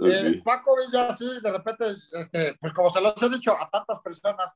Eh. 0.00 0.40
Paco 0.44 0.72
Villa, 0.76 1.16
sí, 1.16 1.40
de 1.42 1.52
repente, 1.52 1.84
este, 2.12 2.56
pues 2.60 2.72
como 2.72 2.90
se 2.90 3.00
los 3.00 3.14
he 3.22 3.28
dicho 3.28 3.52
a 3.52 3.68
tantas 3.70 4.00
personas, 4.00 4.48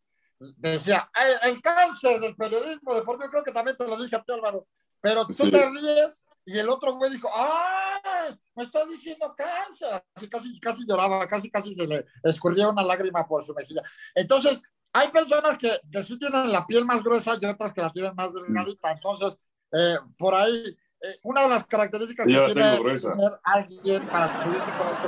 decía, 0.59 1.09
"Ay, 1.14 1.33
el 1.50 1.62
cáncer 1.62 2.20
del 2.20 2.35
periodismo 2.37 2.94
deportivo, 2.94 3.31
creo 3.31 3.44
que 3.44 3.52
también 3.52 3.76
te 3.76 3.87
lo 3.87 3.96
dije 4.02 4.16
a 4.16 4.22
ti, 4.22 4.33
Álvaro, 4.33 4.66
pero 5.00 5.26
tú 5.26 5.33
Sí. 5.33 5.50
te 5.50 5.68
ríes 5.70 6.24
y 6.44 6.59
el 6.59 6.68
otro 6.68 6.94
güey 6.94 7.11
dijo, 7.11 7.28
¡ay! 7.35 8.38
Me 8.55 8.64
estás 8.64 8.88
diciendo 8.88 9.35
cáncer. 9.37 10.02
Así 10.14 10.28
casi, 10.28 10.61
casi 10.61 10.87
lloraba, 10.87 11.26
casi, 11.26 11.50
casi 11.50 11.74
se 11.74 11.87
le 11.87 12.07
escurría 12.22 12.68
una 12.68 12.83
lágrima 12.85 13.26
por 13.26 13.44
su 13.44 13.55
mejilla. 13.55 13.83
Entonces, 14.14 14.61
hay 14.92 15.09
personas 15.09 15.57
que, 15.59 15.70
que 15.90 16.02
sí 16.02 16.18
tienen 16.18 16.52
la 16.52 16.66
piel 16.66 16.85
más 16.85 17.02
gruesa 17.02 17.37
y 17.40 17.46
otras 17.46 17.72
que 17.72 17.81
la 17.81 17.90
tienen 17.92 18.14
más 18.14 18.33
delgadita. 18.33 18.92
Entonces, 18.92 19.37
eh, 19.72 19.96
por 20.18 20.35
ahí, 20.35 20.76
eh, 21.04 21.18
una 21.24 21.42
de 21.42 21.48
las 21.48 21.66
características 21.66 22.28
Yo 22.28 22.46
que 22.46 22.54
la 22.54 22.78
tiene 22.78 22.96
tener 22.96 23.32
alguien 23.42 24.06
para 24.06 24.40
subirse 24.40 24.70
con 24.78 24.86
los 24.86 24.98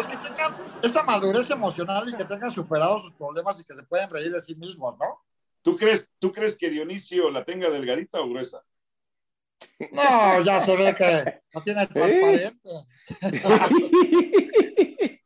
es 0.00 0.06
que 0.06 0.16
tengan 0.16 0.56
esa 0.82 1.02
madurez 1.02 1.50
emocional 1.50 2.08
y 2.08 2.16
que 2.16 2.24
tengan 2.24 2.50
superados 2.50 3.02
sus 3.02 3.12
problemas 3.12 3.60
y 3.60 3.64
que 3.64 3.74
se 3.74 3.82
pueden 3.82 4.08
reír 4.08 4.32
de 4.32 4.40
sí 4.40 4.54
mismos, 4.54 4.96
¿no? 4.98 5.22
¿Tú 5.60 5.76
crees, 5.76 6.10
¿Tú 6.18 6.32
crees 6.32 6.56
que 6.56 6.70
Dionisio 6.70 7.30
la 7.30 7.44
tenga 7.44 7.68
delgadita 7.68 8.18
o 8.20 8.30
gruesa? 8.30 8.64
No, 9.92 10.42
ya 10.42 10.64
se 10.64 10.74
ve 10.74 10.94
que 10.94 11.42
lo 11.52 11.60
tiene 11.60 11.86
transparente. 11.86 12.58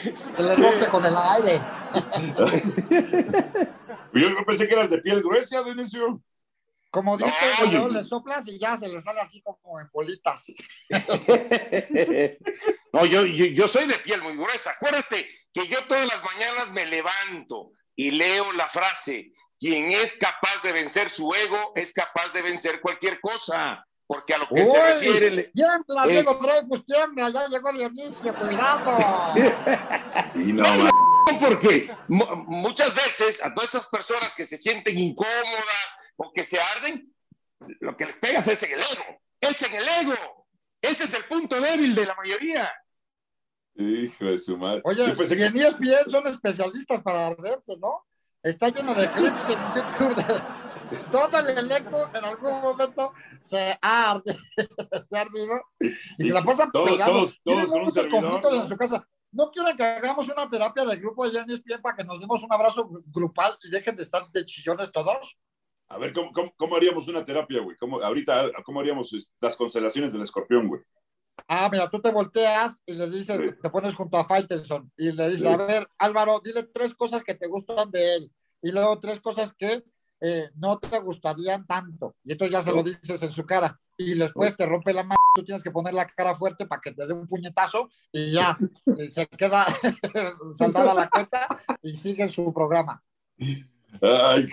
Se 0.00 0.42
le 0.42 0.56
rompe 0.56 0.86
con 0.86 1.04
el 1.04 1.14
aire. 1.16 1.60
Yo 4.14 4.46
pensé 4.46 4.66
que 4.66 4.74
eras 4.74 4.88
de 4.88 4.96
piel 4.98 5.22
gruesa, 5.22 5.62
Dionisio. 5.62 6.22
Como 6.90 7.16
dice, 7.16 7.30
Oye. 7.62 7.70
luego 7.72 7.88
le 7.88 8.04
soplas 8.04 8.46
y 8.48 8.58
ya 8.58 8.76
se 8.76 8.88
le 8.88 9.00
sale 9.00 9.20
así 9.20 9.40
como 9.42 9.78
en 9.80 9.88
bolitas. 9.92 10.44
no, 12.92 13.04
yo, 13.06 13.24
yo, 13.26 13.44
yo 13.46 13.68
soy 13.68 13.86
de 13.86 13.94
piel 13.98 14.22
muy 14.22 14.36
gruesa. 14.36 14.70
Acuérdate 14.72 15.28
que 15.52 15.66
yo 15.66 15.84
todas 15.86 16.06
las 16.06 16.22
mañanas 16.24 16.70
me 16.72 16.86
levanto 16.86 17.72
y 17.96 18.10
leo 18.12 18.52
la 18.52 18.68
frase, 18.68 19.32
quien 19.58 19.92
es 19.92 20.16
capaz 20.16 20.62
de 20.62 20.72
vencer 20.72 21.10
su 21.10 21.32
ego 21.34 21.72
es 21.76 21.92
capaz 21.92 22.32
de 22.32 22.42
vencer 22.42 22.80
cualquier 22.80 23.20
cosa. 23.20 23.84
Porque 24.06 24.34
a 24.34 24.38
lo 24.38 24.48
que 24.48 24.66
se 24.66 24.94
refiere... 24.94 25.52
Tiembla, 25.54 26.04
Eh. 26.06 26.08
Diego 26.08 26.34
Dreyfus, 26.34 26.84
tiembla, 26.84 27.30
ya 27.30 27.46
llegó 27.46 27.72
Dionisio, 27.72 28.34
cuidado. 28.34 28.98
Sí, 30.34 30.52
no, 30.52 30.64
No, 30.76 30.90
porque 31.38 31.94
mu- 32.08 32.34
muchas 32.46 32.92
veces 32.96 33.40
a 33.44 33.54
todas 33.54 33.70
esas 33.72 33.86
personas 33.86 34.34
que 34.34 34.44
se 34.44 34.56
sienten 34.56 34.98
incómodas 34.98 35.86
o 36.22 36.32
que 36.32 36.44
se 36.44 36.60
arden, 36.60 37.12
lo 37.80 37.96
que 37.96 38.04
les 38.06 38.16
pegas 38.16 38.46
es 38.48 38.62
en 38.62 38.72
el 38.72 38.80
ego. 38.80 39.20
Es 39.40 39.62
en 39.62 39.74
el 39.74 39.88
ego. 39.88 40.46
Ese 40.82 41.04
es 41.04 41.14
el 41.14 41.24
punto 41.24 41.60
débil 41.60 41.94
de 41.94 42.06
la 42.06 42.14
mayoría. 42.14 42.70
Hijo 43.74 44.24
de 44.26 44.38
su 44.38 44.56
madre. 44.58 44.82
Oye, 44.84 45.14
pensé 45.14 45.36
y 45.38 45.42
en 45.42 45.56
ESPN 45.56 46.10
son 46.10 46.26
especialistas 46.26 47.02
para 47.02 47.28
arderse, 47.28 47.76
¿no? 47.78 48.06
Está 48.42 48.68
lleno 48.68 48.94
de 48.94 49.10
clips 49.12 49.44
en 49.48 49.60
YouTube 49.74 50.14
de 50.16 50.96
todo 51.12 51.38
el 51.38 51.56
elenco 51.58 52.10
en 52.14 52.24
algún 52.24 52.60
momento 52.60 53.12
se 53.42 53.78
arde- 53.80 54.36
se 55.10 55.16
ha 55.16 55.20
ardido 55.20 55.62
y 56.18 56.26
se 56.28 56.34
la 56.34 56.42
pasan 56.42 56.70
Todos- 56.72 56.90
pegados. 56.90 57.14
todos- 57.14 57.40
todos 57.44 57.70
con 57.70 57.82
muchos 57.84 58.06
conflictos 58.08 58.52
¿no? 58.56 58.62
en 58.62 58.68
su 58.68 58.76
casa. 58.76 59.06
¿No 59.32 59.50
quieren 59.52 59.76
que 59.76 59.84
hagamos 59.84 60.28
una 60.28 60.50
terapia 60.50 60.84
de 60.84 60.96
grupo 60.96 61.22
allá 61.24 61.42
en 61.42 61.50
ESPN 61.50 61.80
para 61.80 61.96
que 61.96 62.04
nos 62.04 62.18
demos 62.18 62.42
un 62.42 62.52
abrazo 62.52 62.88
gru- 62.88 63.04
grupal 63.06 63.56
y 63.62 63.70
dejen 63.70 63.94
de 63.96 64.02
estar 64.02 64.28
de 64.32 64.44
chillones 64.44 64.90
todos? 64.90 65.38
A 65.90 65.98
ver, 65.98 66.12
¿cómo, 66.12 66.32
cómo, 66.32 66.52
cómo 66.56 66.76
haríamos 66.76 67.08
una 67.08 67.24
terapia, 67.24 67.60
güey? 67.60 67.76
¿Cómo, 67.76 68.00
ahorita, 68.00 68.50
¿cómo 68.64 68.80
haríamos 68.80 69.12
este, 69.12 69.34
las 69.40 69.56
constelaciones 69.56 70.12
del 70.12 70.22
escorpión, 70.22 70.68
güey? 70.68 70.80
Ah, 71.48 71.68
mira, 71.70 71.90
tú 71.90 72.00
te 72.00 72.10
volteas 72.12 72.80
y 72.86 72.92
le 72.94 73.08
dices, 73.10 73.38
Sí. 73.38 73.54
te 73.60 73.70
pones 73.70 73.94
junto 73.94 74.16
a 74.16 74.24
Faitelson 74.24 74.92
y 74.96 75.10
le 75.12 75.28
dices, 75.30 75.48
Sí. 75.48 75.52
a 75.52 75.56
ver, 75.56 75.88
Álvaro, 75.98 76.40
dile 76.44 76.62
tres 76.64 76.94
cosas 76.94 77.24
que 77.24 77.34
te 77.34 77.48
gustan 77.48 77.90
de 77.90 78.16
él. 78.16 78.32
y 78.62 78.72
luego 78.72 78.98
tres 79.00 79.20
cosas 79.20 79.54
que 79.54 79.82
eh, 80.20 80.50
no 80.56 80.78
te 80.78 80.98
gustarían 81.00 81.66
tanto. 81.66 82.14
Y 82.22 82.32
entonces 82.32 82.52
ya 82.52 82.62
se 82.62 82.76
lo 82.76 82.82
dices 82.82 83.22
en 83.22 83.32
su 83.32 83.46
cara. 83.46 83.80
Y 83.96 84.14
después 84.18 84.54
te 84.54 84.66
rompe 84.66 84.92
la 84.92 85.02
mano, 85.02 85.16
tú 85.34 85.42
tienes 85.42 85.62
que 85.62 85.70
poner 85.70 85.94
la 85.94 86.04
cara 86.06 86.34
fuerte 86.34 86.66
para 86.66 86.82
que 86.82 86.92
te 86.92 87.06
dé 87.06 87.14
un 87.14 87.26
puñetazo 87.26 87.88
y 88.12 88.32
ya 88.32 88.54
se 89.14 89.26
queda 89.28 89.64
saldada 90.54 90.92
la 90.92 91.08
cuenta 91.08 91.46
y 91.80 91.96
sigue 91.96 92.28
su 92.28 92.52
programa. 92.52 93.02
Ay, 93.38 94.46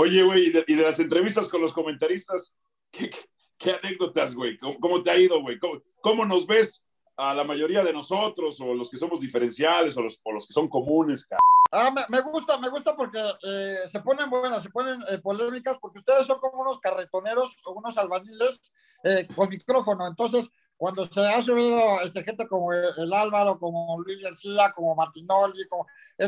Oye, 0.00 0.22
güey, 0.22 0.46
y, 0.46 0.50
de, 0.76 0.82
las 0.82 1.00
entrevistas 1.00 1.48
con 1.48 1.60
los 1.60 1.72
comentaristas, 1.72 2.54
¿qué, 2.92 3.10
qué, 3.58 3.72
anécdotas, 3.72 4.32
güey? 4.32 4.56
¿Cómo, 4.58 5.02
te 5.02 5.10
ha 5.10 5.18
ido, 5.18 5.40
güey? 5.40 5.58
¿Cómo, 6.00 6.24
nos 6.24 6.46
ves 6.46 6.84
a 7.16 7.34
la 7.34 7.42
mayoría 7.42 7.82
de 7.82 7.92
nosotros, 7.92 8.60
o 8.60 8.74
los 8.74 8.90
que 8.90 8.96
somos 8.96 9.18
diferenciales, 9.18 9.96
o 9.96 10.02
los, 10.02 10.20
o 10.22 10.30
los 10.30 10.46
que 10.46 10.52
son 10.52 10.68
comunes, 10.68 11.26
cabrón? 11.26 11.40
Ah, 11.72 11.92
me, 12.08 12.20
gusta, 12.20 12.58
me 12.58 12.68
gusta 12.68 12.94
porque 12.94 13.18
eh, 13.42 13.78
se 13.90 14.00
ponen 14.00 14.30
buenas, 14.30 14.62
se 14.62 14.70
ponen 14.70 15.00
eh, 15.10 15.18
polémicas, 15.18 15.78
porque 15.80 15.98
ustedes 15.98 16.28
son 16.28 16.38
como 16.38 16.62
unos 16.62 16.78
carretoneros 16.78 17.56
o 17.64 17.72
unos 17.72 17.98
albañiles 17.98 18.60
eh, 19.02 19.26
con 19.34 19.48
micrófono. 19.48 20.06
Entonces, 20.06 20.48
cuando 20.76 21.04
se 21.06 21.26
ha 21.26 21.42
subido 21.42 22.00
este, 22.04 22.22
gente 22.22 22.46
como 22.46 22.72
el, 22.72 23.12
Álvaro, 23.12 23.58
como 23.58 24.00
Luis 24.00 24.22
García, 24.22 24.72
como 24.76 24.94
Martinoli, 24.94 25.66
como 25.66 25.86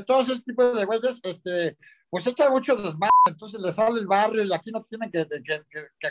todos 0.08 0.28
ese 0.28 0.42
tipo 0.42 0.72
de 0.72 0.84
güeyes, 0.84 1.20
este, 1.22 1.78
pues 2.10 2.26
echa 2.26 2.50
mucho 2.50 2.74
desmadre, 2.74 3.10
entonces 3.26 3.60
le 3.60 3.72
sale 3.72 4.00
el 4.00 4.08
barrio 4.08 4.42
y 4.42 4.52
aquí 4.52 4.72
no 4.72 4.82
tienen 4.82 5.10
que, 5.10 5.26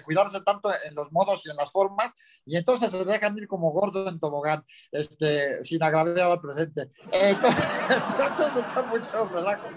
cuidarse 0.03 0.39
tanto 0.41 0.71
en 0.85 0.95
los 0.95 1.11
modos 1.11 1.41
y 1.45 1.49
en 1.49 1.57
las 1.57 1.69
formas, 1.71 2.13
y 2.45 2.55
entonces 2.55 2.89
se 2.89 3.03
dejan 3.03 3.37
ir 3.37 3.47
como 3.47 3.71
gordo 3.71 4.07
en 4.07 4.19
tobogán, 4.19 4.65
este, 4.91 5.61
sin 5.63 5.83
agraviar 5.83 6.31
al 6.31 6.41
presente. 6.41 6.89
Entonces, 7.11 7.63
se 8.37 8.59
echan 8.59 8.89
mucho 8.89 9.27
relajo. 9.27 9.67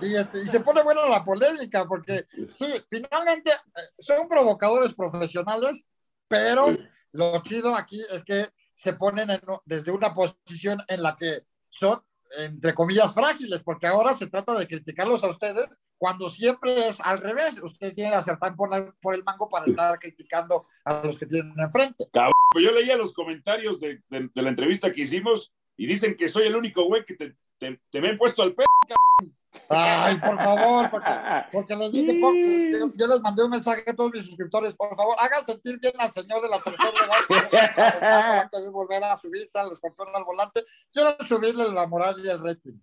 Y, 0.00 0.16
este, 0.16 0.38
y 0.40 0.46
se 0.48 0.60
pone 0.60 0.82
buena 0.82 1.06
la 1.06 1.24
polémica, 1.24 1.86
porque 1.86 2.26
sí, 2.58 2.84
finalmente 2.90 3.52
eh, 3.52 3.80
son 4.00 4.28
provocadores 4.28 4.92
profesionales, 4.94 5.84
pero 6.26 6.76
lo 7.12 7.40
chido 7.42 7.76
aquí 7.76 8.02
es 8.10 8.24
que 8.24 8.48
se 8.74 8.94
ponen 8.94 9.28
desde 9.64 9.92
una 9.92 10.12
posición 10.12 10.82
en 10.88 11.02
la 11.04 11.16
que 11.16 11.46
son 11.68 12.02
entre 12.38 12.74
comillas, 12.74 13.12
frágiles, 13.12 13.62
porque 13.62 13.86
ahora 13.86 14.14
se 14.14 14.26
trata 14.26 14.54
de 14.54 14.66
criticarlos 14.66 15.22
a 15.24 15.28
ustedes 15.28 15.68
cuando 15.98 16.28
siempre 16.30 16.88
es 16.88 17.00
al 17.00 17.20
revés. 17.20 17.62
Ustedes 17.62 17.94
tienen 17.94 18.14
a 18.14 18.22
sartán 18.22 18.56
por, 18.56 18.70
por 19.00 19.14
el 19.14 19.24
mango 19.24 19.48
para 19.48 19.66
estar 19.66 19.98
criticando 19.98 20.66
a 20.84 21.02
los 21.04 21.18
que 21.18 21.26
tienen 21.26 21.54
enfrente. 21.58 22.08
Pues 22.50 22.64
yo 22.64 22.72
leía 22.72 22.96
los 22.96 23.12
comentarios 23.12 23.80
de, 23.80 24.02
la 24.10 24.48
entrevista 24.48 24.92
que 24.92 25.02
hicimos 25.02 25.52
y 25.76 25.86
dicen 25.86 26.16
que 26.16 26.28
soy 26.28 26.46
el 26.46 26.56
único 26.56 26.84
güey 26.84 27.04
que 27.04 27.14
te, 27.14 27.36
te, 27.58 28.00
me 28.00 28.10
he 28.10 28.16
puesto 28.16 28.42
al 28.42 28.54
pedo, 28.54 28.66
Ay, 29.68 30.16
por 30.18 30.36
favor, 30.36 30.90
porque, 30.90 31.76
les 31.76 31.92
dije, 31.92 32.20
yo, 32.96 33.06
les 33.06 33.20
mandé 33.20 33.44
un 33.44 33.50
mensaje 33.50 33.84
a 33.86 33.94
todos 33.94 34.10
mis 34.12 34.26
suscriptores, 34.26 34.74
por 34.74 34.94
favor, 34.96 35.14
hagan 35.18 35.44
sentir 35.44 35.78
bien 35.78 35.92
al 35.98 36.12
señor 36.12 36.42
de 36.42 36.48
la 36.48 36.58
tercera 36.58 36.90
edad, 38.00 38.50
que 38.50 38.68
volver 38.68 39.04
a 39.04 39.16
subirse 39.18 39.58
a 39.58 39.64
los 39.64 39.78
campeones 39.80 40.14
al 40.14 40.24
volante, 40.24 40.64
quiero 40.92 41.16
subirle 41.26 41.70
la 41.72 41.86
moral 41.86 42.16
y 42.24 42.28
el 42.28 42.42
rating. 42.42 42.78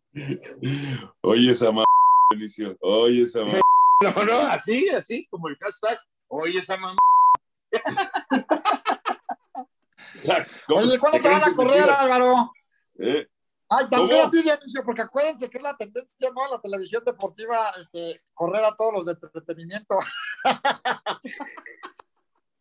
Oye, 1.22 1.52
esa 1.52 1.66
mamá, 1.68 1.84
Benicio, 2.32 2.78
oye, 2.82 3.24
esa 3.24 3.40
mamá. 3.42 3.60
No, 4.02 4.24
no, 4.24 4.40
así, 4.48 4.88
así, 4.88 5.28
como 5.30 5.50
el 5.50 5.58
hashtag, 5.58 6.00
oye, 6.30 6.60
esa 6.60 6.78
mamá. 6.78 6.96
Oye, 10.70 11.00
¿cuándo 11.00 11.20
te 11.20 11.30
van 11.30 11.44
a 11.44 11.56
correr, 11.56 11.90
Álvaro? 11.90 12.52
¿Eh? 12.98 13.28
Ay, 13.72 13.86
también 13.88 14.26
a 14.26 14.32
ti, 14.32 14.42
Dionisio, 14.42 14.84
porque 14.84 15.04
acuérdense 15.04 15.48
que 15.48 15.58
es 15.58 15.64
la 15.64 15.78
tendencia, 15.78 16.32
¿no? 16.36 16.48
La 16.52 16.60
televisión 16.60 17.04
deportiva, 17.06 17.72
este, 17.80 18.20
correr 18.34 18.66
a 18.66 18.76
todos 18.76 18.94
los 18.94 19.06
de 19.06 19.12
entretenimiento. 19.12 19.96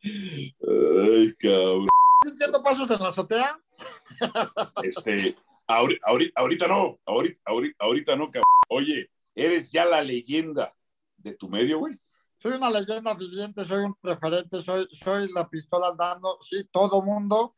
Ay, 0.03 1.35
cabrón. 1.39 1.89
¿Sintiendo 2.25 2.63
pasos 2.63 2.91
en 2.91 3.01
la 3.01 3.09
azotea? 3.09 3.59
Este, 4.83 5.35
ahorita, 5.67 6.05
ahorita 6.37 6.69
no, 6.69 6.99
ahorita, 7.07 7.41
ahorita, 7.47 7.77
ahorita 7.85 8.17
no, 8.17 8.27
cabrón. 8.27 8.43
Oye, 8.69 9.11
eres 9.35 9.73
ya 9.73 9.87
la 9.87 10.03
leyenda 10.03 10.75
de 11.17 11.33
tu 11.35 11.49
medio, 11.49 11.79
güey. 11.79 11.99
Soy 12.37 12.53
una 12.53 12.71
leyenda 12.71 13.15
viviente, 13.15 13.65
soy 13.65 13.85
un 13.85 13.97
referente, 14.03 14.63
soy, 14.63 14.87
soy 14.93 15.33
la 15.33 15.49
pistola 15.49 15.89
andando. 15.89 16.39
Sí, 16.43 16.69
todo 16.71 17.01
mundo 17.03 17.55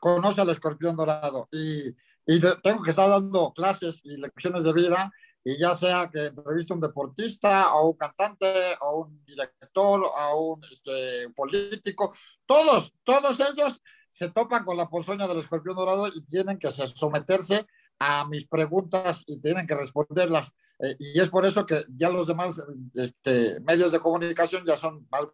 conoce 0.00 0.40
al 0.40 0.50
escorpión 0.50 0.96
dorado. 0.96 1.48
Y 1.52 1.94
y 2.26 2.40
tengo 2.62 2.82
que 2.82 2.90
estar 2.90 3.08
dando 3.08 3.52
clases 3.52 4.00
y 4.04 4.16
lecciones 4.16 4.64
de 4.64 4.72
vida, 4.72 5.12
y 5.44 5.58
ya 5.58 5.74
sea 5.74 6.10
que 6.10 6.26
entreviste 6.26 6.72
a 6.72 6.76
un 6.76 6.80
deportista, 6.80 7.74
o 7.74 7.90
un 7.90 7.96
cantante, 7.96 8.76
o 8.80 9.00
un 9.04 9.24
director, 9.26 10.02
o 10.02 10.54
un 10.54 10.64
este, 10.64 11.28
político, 11.30 12.14
todos, 12.46 12.94
todos 13.04 13.38
ellos 13.40 13.80
se 14.08 14.30
topan 14.30 14.64
con 14.64 14.76
la 14.76 14.88
ponzoña 14.88 15.26
del 15.26 15.38
escorpión 15.38 15.76
dorado 15.76 16.06
y 16.06 16.22
tienen 16.22 16.58
que 16.58 16.70
someterse 16.70 17.66
a 17.98 18.26
mis 18.26 18.46
preguntas 18.46 19.22
y 19.26 19.40
tienen 19.40 19.66
que 19.66 19.74
responderlas. 19.74 20.52
Eh, 20.78 20.96
y 20.98 21.20
es 21.20 21.28
por 21.28 21.44
eso 21.44 21.66
que 21.66 21.84
ya 21.96 22.10
los 22.10 22.26
demás 22.26 22.62
este, 22.94 23.60
medios 23.60 23.92
de 23.92 24.00
comunicación 24.00 24.64
ya 24.66 24.76
son 24.76 25.06
más 25.10 25.26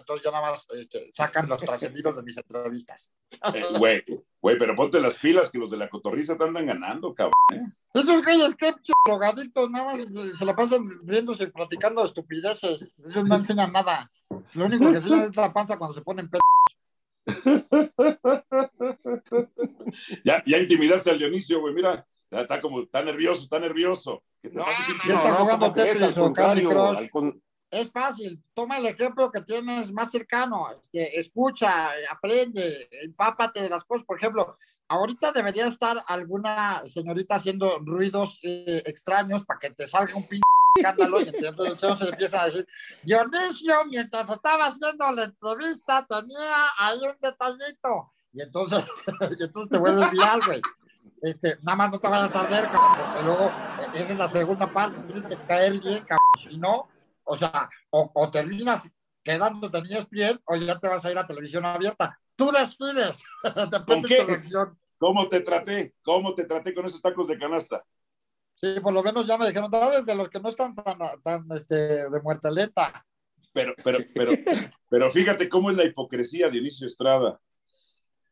entonces 0.00 0.24
ya 0.24 0.30
nada 0.30 0.50
más 0.50 0.66
este, 0.74 1.10
sacan 1.12 1.48
los 1.48 1.60
trascendidos 1.60 2.16
de 2.16 2.22
mis 2.22 2.36
entrevistas. 2.36 3.12
Eh, 3.54 3.64
güey, 3.78 4.02
güey, 4.40 4.58
pero 4.58 4.74
ponte 4.74 5.00
las 5.00 5.18
pilas 5.18 5.50
que 5.50 5.58
los 5.58 5.70
de 5.70 5.76
la 5.76 5.88
cotorriza 5.88 6.36
te 6.36 6.42
andan 6.44 6.66
ganando, 6.66 7.14
cabrón. 7.14 7.32
¿eh? 7.52 7.62
Esos 7.94 8.22
güeyes, 8.22 8.56
qué 8.56 8.74
drogadictos, 9.06 9.70
nada 9.70 9.86
más 9.86 9.98
se 10.38 10.44
la 10.44 10.56
pasan 10.56 10.88
riéndose 11.04 11.44
y 11.44 11.48
platicando 11.48 12.04
estupideces. 12.04 12.92
Ellos 13.08 13.24
no 13.24 13.36
enseñan 13.36 13.72
nada. 13.72 14.10
Lo 14.54 14.66
único 14.66 14.90
que 14.90 14.98
enseñan 14.98 15.30
es 15.30 15.36
la 15.36 15.52
panza 15.52 15.78
cuando 15.78 15.94
se 15.94 16.02
ponen 16.02 16.28
pedos. 16.28 16.42
ya, 20.24 20.42
ya 20.44 20.58
intimidaste 20.58 21.10
al 21.10 21.18
Dionisio, 21.18 21.60
güey, 21.60 21.74
mira. 21.74 22.06
Está 22.30 22.60
como, 22.60 22.82
está 22.82 23.02
nervioso, 23.02 23.42
está 23.42 23.58
nervioso. 23.58 24.22
¿Qué 24.40 24.50
no, 24.50 24.62
está 24.62 25.34
jugando 25.34 25.72
Tetris 25.72 26.16
o 26.16 26.32
Candy 26.32 26.64
Crush 26.64 27.08
es 27.70 27.90
fácil. 27.90 28.42
Toma 28.54 28.78
el 28.78 28.86
ejemplo 28.86 29.30
que 29.30 29.40
tienes 29.42 29.92
más 29.92 30.10
cercano. 30.10 30.68
escucha, 30.92 31.90
aprende, 32.10 32.88
empápate 33.02 33.62
de 33.62 33.68
las 33.68 33.84
cosas. 33.84 34.04
Por 34.04 34.18
ejemplo, 34.18 34.56
ahorita 34.88 35.32
debería 35.32 35.66
estar 35.66 36.02
alguna 36.08 36.82
señorita 36.84 37.36
haciendo 37.36 37.78
ruidos 37.78 38.40
eh, 38.42 38.82
extraños 38.86 39.44
para 39.44 39.60
que 39.60 39.70
te 39.70 39.86
salga 39.86 40.16
un 40.16 40.26
pinche 40.26 40.42
escándalo 40.76 41.20
y 41.20 41.28
entonces 41.28 41.98
se 41.98 42.08
empieza 42.08 42.42
a 42.42 42.46
decir, 42.46 42.68
Dionisio, 43.04 43.84
mientras 43.86 44.28
estaba 44.28 44.66
haciendo 44.66 45.10
la 45.12 45.24
entrevista 45.24 46.06
tenía 46.08 46.64
ahí 46.78 46.98
un 46.98 47.16
detallito. 47.20 48.12
Y 48.32 48.42
entonces, 48.42 48.84
entonces 49.40 49.70
te 49.70 49.78
vuelves 49.78 50.10
viral, 50.10 50.40
güey. 50.44 50.60
Este, 51.22 51.58
nada 51.62 51.76
más 51.76 51.92
no 51.92 52.00
te 52.00 52.08
vayas 52.08 52.34
a 52.34 52.44
ver, 52.44 52.68
porque 52.68 53.22
luego 53.24 53.46
eh, 53.48 53.86
esa 53.94 54.12
es 54.12 54.18
la 54.18 54.28
segunda 54.28 54.72
parte, 54.72 54.98
tienes 55.02 55.24
que 55.24 55.36
caer 55.46 55.78
bien, 55.78 56.02
cabrón. 56.04 56.26
Si 56.48 56.56
no, 56.56 56.88
o 57.30 57.36
sea, 57.36 57.70
o, 57.90 58.30
terminas 58.30 58.90
quedándote 59.22 59.78
en 59.78 59.86
ESPN 59.86 60.40
o 60.44 60.56
ya 60.56 60.78
te 60.78 60.88
vas 60.88 61.04
a 61.04 61.12
ir 61.12 61.18
a 61.18 61.26
televisión 61.26 61.64
abierta. 61.64 62.18
Tú 62.34 62.50
decides. 62.50 63.22
¿Con 63.86 64.02
qué? 64.02 64.26
¿Cómo 64.98 65.28
te 65.28 65.40
traté? 65.40 65.94
¿Cómo 66.02 66.34
te 66.34 66.44
traté 66.44 66.74
con 66.74 66.84
esos 66.84 67.00
tacos 67.00 67.28
de 67.28 67.38
canasta? 67.38 67.84
Sí, 68.54 68.80
por 68.82 68.92
lo 68.92 69.02
menos 69.02 69.26
ya 69.26 69.38
me 69.38 69.46
dijeron, 69.46 69.70
dale 69.70 70.02
de 70.02 70.14
los 70.14 70.28
que 70.28 70.40
no 70.40 70.48
están 70.50 70.74
tan, 70.74 70.98
tan 71.22 71.46
este, 71.52 72.10
de 72.10 72.20
muertaleta. 72.22 73.06
Pero, 73.52 73.74
pero, 73.82 73.98
pero, 74.14 74.32
pero 74.88 75.10
fíjate 75.10 75.48
cómo 75.48 75.70
es 75.70 75.76
la 75.76 75.84
hipocresía 75.84 76.50
de 76.50 76.58
Inicio 76.58 76.86
Estrada. 76.86 77.40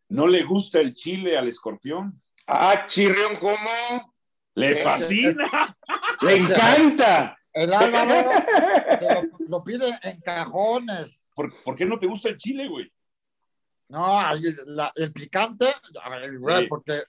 No 0.08 0.26
le 0.26 0.42
gusta 0.42 0.80
el 0.80 0.92
chile 0.94 1.38
al 1.38 1.48
escorpión. 1.48 2.20
Ah, 2.46 2.86
chirrión, 2.86 3.36
¿cómo? 3.36 4.14
Le 4.54 4.76
fascina. 4.76 5.76
Le 6.20 6.36
encanta. 6.36 7.37
El 7.52 7.72
Álvaro 7.72 8.30
lo, 9.48 9.64
pide 9.64 9.90
en 10.02 10.20
cajones. 10.20 11.22
¿Por, 11.34 11.52
¿Por, 11.62 11.76
qué 11.76 11.86
no 11.86 11.98
te 11.98 12.06
gusta 12.06 12.28
el 12.28 12.36
chile, 12.36 12.68
güey? 12.68 12.90
No, 13.88 14.20
el 14.96 15.12
picante, 15.12 15.66
güey, 16.38 16.68
porque, 16.68 17.04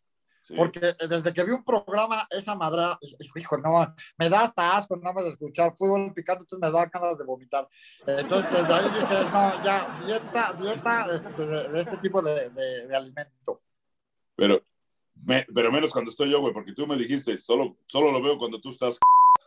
porque 0.56 0.96
desde 1.10 1.34
que 1.34 1.44
vi 1.44 1.52
un 1.52 1.64
programa, 1.66 2.26
esa 2.30 2.56
madre, 2.56 2.98
hijo, 3.36 3.58
no, 3.58 3.94
me 4.18 4.30
da 4.30 4.46
hasta 4.46 4.78
asco 4.78 4.96
nada 4.96 5.14
más 5.14 5.26
de 5.26 5.32
escuchar 5.32 5.76
fútbol 5.76 6.14
picante, 6.14 6.44
entonces 6.44 6.72
me 6.72 6.72
da 6.72 6.86
ganas 6.86 7.18
de 7.18 7.26
vomitar. 7.26 7.68
Entonces, 8.08 8.50
desde 8.50 8.74
ahí 8.74 8.86
dije, 8.86 9.24
no, 9.26 9.64
ya, 9.64 10.02
dieta, 10.06 10.54
dieta 10.54 11.06
este, 11.14 11.46
de, 11.46 11.82
este 11.82 11.98
tipo 11.98 12.22
de, 12.22 12.50
de, 12.50 12.96
alimento. 12.96 13.62
Pero, 14.38 14.64
pero 15.54 15.72
menos 15.72 15.92
cuando 15.92 16.12
estoy 16.12 16.32
yo, 16.32 16.40
güey, 16.40 16.54
porque 16.54 16.72
tú 16.72 16.88
me 16.88 16.98
dijiste, 16.98 17.38
solo, 17.38 17.76
solo 17.88 18.10
lo 18.10 18.22
veo 18.22 18.38
cuando 18.38 18.62
tú 18.62 18.70
estás. 18.70 18.98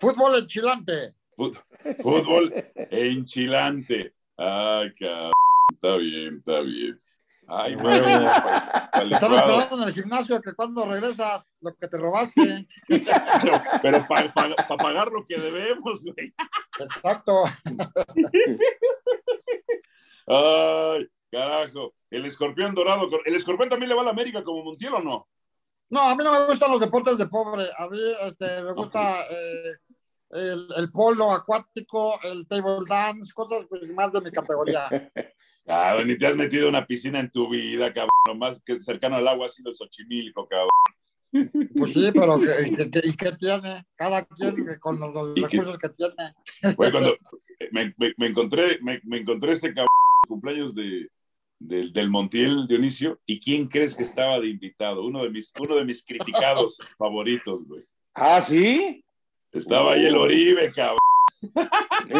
Fútbol 0.02 0.36
enchilante. 0.36 1.14
Fútbol 1.36 2.52
enchilante. 2.90 4.12
Ay, 4.36 4.92
cabrón. 4.98 5.32
Está 5.72 5.96
bien, 5.96 6.38
está 6.38 6.60
bien. 6.60 7.00
Ay, 7.46 7.76
huevo. 7.76 8.06
Están 8.08 9.12
esperando 9.12 9.76
en 9.76 9.82
el 9.88 9.94
gimnasio 9.94 10.40
que 10.40 10.54
cuando 10.54 10.86
regresas, 10.86 11.52
lo 11.60 11.72
que 11.76 11.86
te 11.86 11.98
robaste. 11.98 12.66
Pero, 12.88 13.62
pero 13.80 14.06
para 14.08 14.32
pagar 14.76 15.06
lo 15.12 15.24
que 15.24 15.38
debemos, 15.38 16.02
güey. 16.02 16.34
Exacto. 16.80 17.44
Ay, 20.26 21.08
carajo. 21.30 21.94
El 22.10 22.26
escorpión 22.26 22.74
dorado. 22.74 23.08
¿El 23.24 23.36
escorpión 23.36 23.68
también 23.68 23.90
le 23.90 23.94
va 23.94 24.00
a 24.00 24.06
la 24.06 24.10
América 24.10 24.42
como 24.42 24.64
Montiel 24.64 24.94
o 24.94 25.00
no? 25.00 25.28
No, 25.90 26.00
a 26.00 26.16
mí 26.16 26.24
no 26.24 26.32
me 26.32 26.46
gustan 26.46 26.72
los 26.72 26.80
deportes 26.80 27.18
de 27.18 27.28
pobre. 27.28 27.66
A 27.78 27.86
mí 27.88 27.98
este, 28.26 28.62
me 28.62 28.72
gusta 28.72 29.26
eh, 29.30 29.76
el, 30.32 30.66
el, 30.76 30.90
polo 30.90 31.30
acuático, 31.30 32.18
el 32.24 32.46
table 32.46 32.84
dance, 32.88 33.32
cosas 33.32 33.66
pues, 33.68 33.90
más 33.92 34.12
de 34.12 34.20
mi 34.20 34.30
categoría. 34.30 34.88
Ah, 35.64 35.96
ni 36.04 36.18
te 36.18 36.26
has 36.26 36.34
metido 36.34 36.68
una 36.68 36.84
piscina 36.84 37.20
en 37.20 37.30
tu 37.30 37.48
vida, 37.48 37.92
cabrón. 37.92 38.10
Lo 38.26 38.34
más 38.34 38.60
que 38.64 38.80
cercano 38.82 39.14
al 39.14 39.28
agua 39.28 39.46
ha 39.46 39.48
sido 39.48 39.70
el 39.70 39.76
Xochimilco, 39.76 40.48
cabrón. 40.48 40.68
Pues 41.76 41.92
sí, 41.92 42.10
pero 42.12 42.38
¿y 43.04 43.16
qué 43.16 43.32
tiene? 43.38 43.84
Cada 43.96 44.24
quien 44.24 44.54
con 44.80 45.00
los, 45.00 45.34
recursos 45.34 45.78
que, 45.78 45.88
tiene. 45.90 46.34
Pues 46.76 46.90
cuando 46.90 47.16
me, 47.70 47.94
me, 47.96 48.26
encontré, 48.26 48.80
me, 48.82 49.00
encontré 49.16 49.52
este 49.52 49.68
cabrón 49.68 49.86
cumpleaños 50.28 50.74
de, 50.74 51.08
del 51.58 52.10
Montiel 52.10 52.66
Dionisio, 52.66 53.20
¿y 53.24 53.40
quién 53.40 53.68
crees 53.68 53.94
que 53.94 54.02
estaba 54.02 54.40
de 54.40 54.48
invitado? 54.48 55.04
Uno 55.04 55.22
de 55.22 55.30
mis, 55.30 55.52
uno 55.58 55.76
de 55.76 55.84
mis 55.84 56.04
criticados 56.04 56.78
favoritos, 56.98 57.66
güey. 57.66 57.84
¿Ah, 58.14 58.42
sí? 58.42 59.02
Estaba 59.52 59.92
ahí 59.92 60.06
el 60.06 60.16
Oribe, 60.16 60.72
cabrón. 60.72 60.98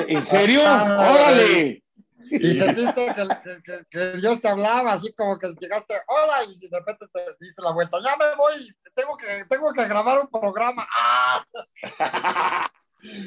¿En 0.08 0.22
serio? 0.22 0.60
Ah, 0.64 1.14
¡Órale! 1.14 1.82
Y 2.30 2.54
sentiste 2.54 3.14
que, 3.14 3.86
que, 3.90 4.12
Dios 4.18 4.40
te 4.40 4.48
hablaba, 4.48 4.92
así 4.92 5.12
como 5.12 5.38
que 5.38 5.48
llegaste, 5.60 5.94
hola, 6.06 6.44
y 6.48 6.66
de 6.66 6.78
repente 6.78 7.06
te 7.12 7.20
diste 7.44 7.60
la 7.62 7.72
vuelta, 7.72 7.98
ya 8.02 8.16
me 8.16 8.34
voy, 8.36 8.74
tengo 8.94 9.16
que, 9.16 9.26
tengo 9.50 9.70
que 9.72 9.86
grabar 9.86 10.20
un 10.20 10.28
programa. 10.28 10.86
¡Ah! 10.94 11.44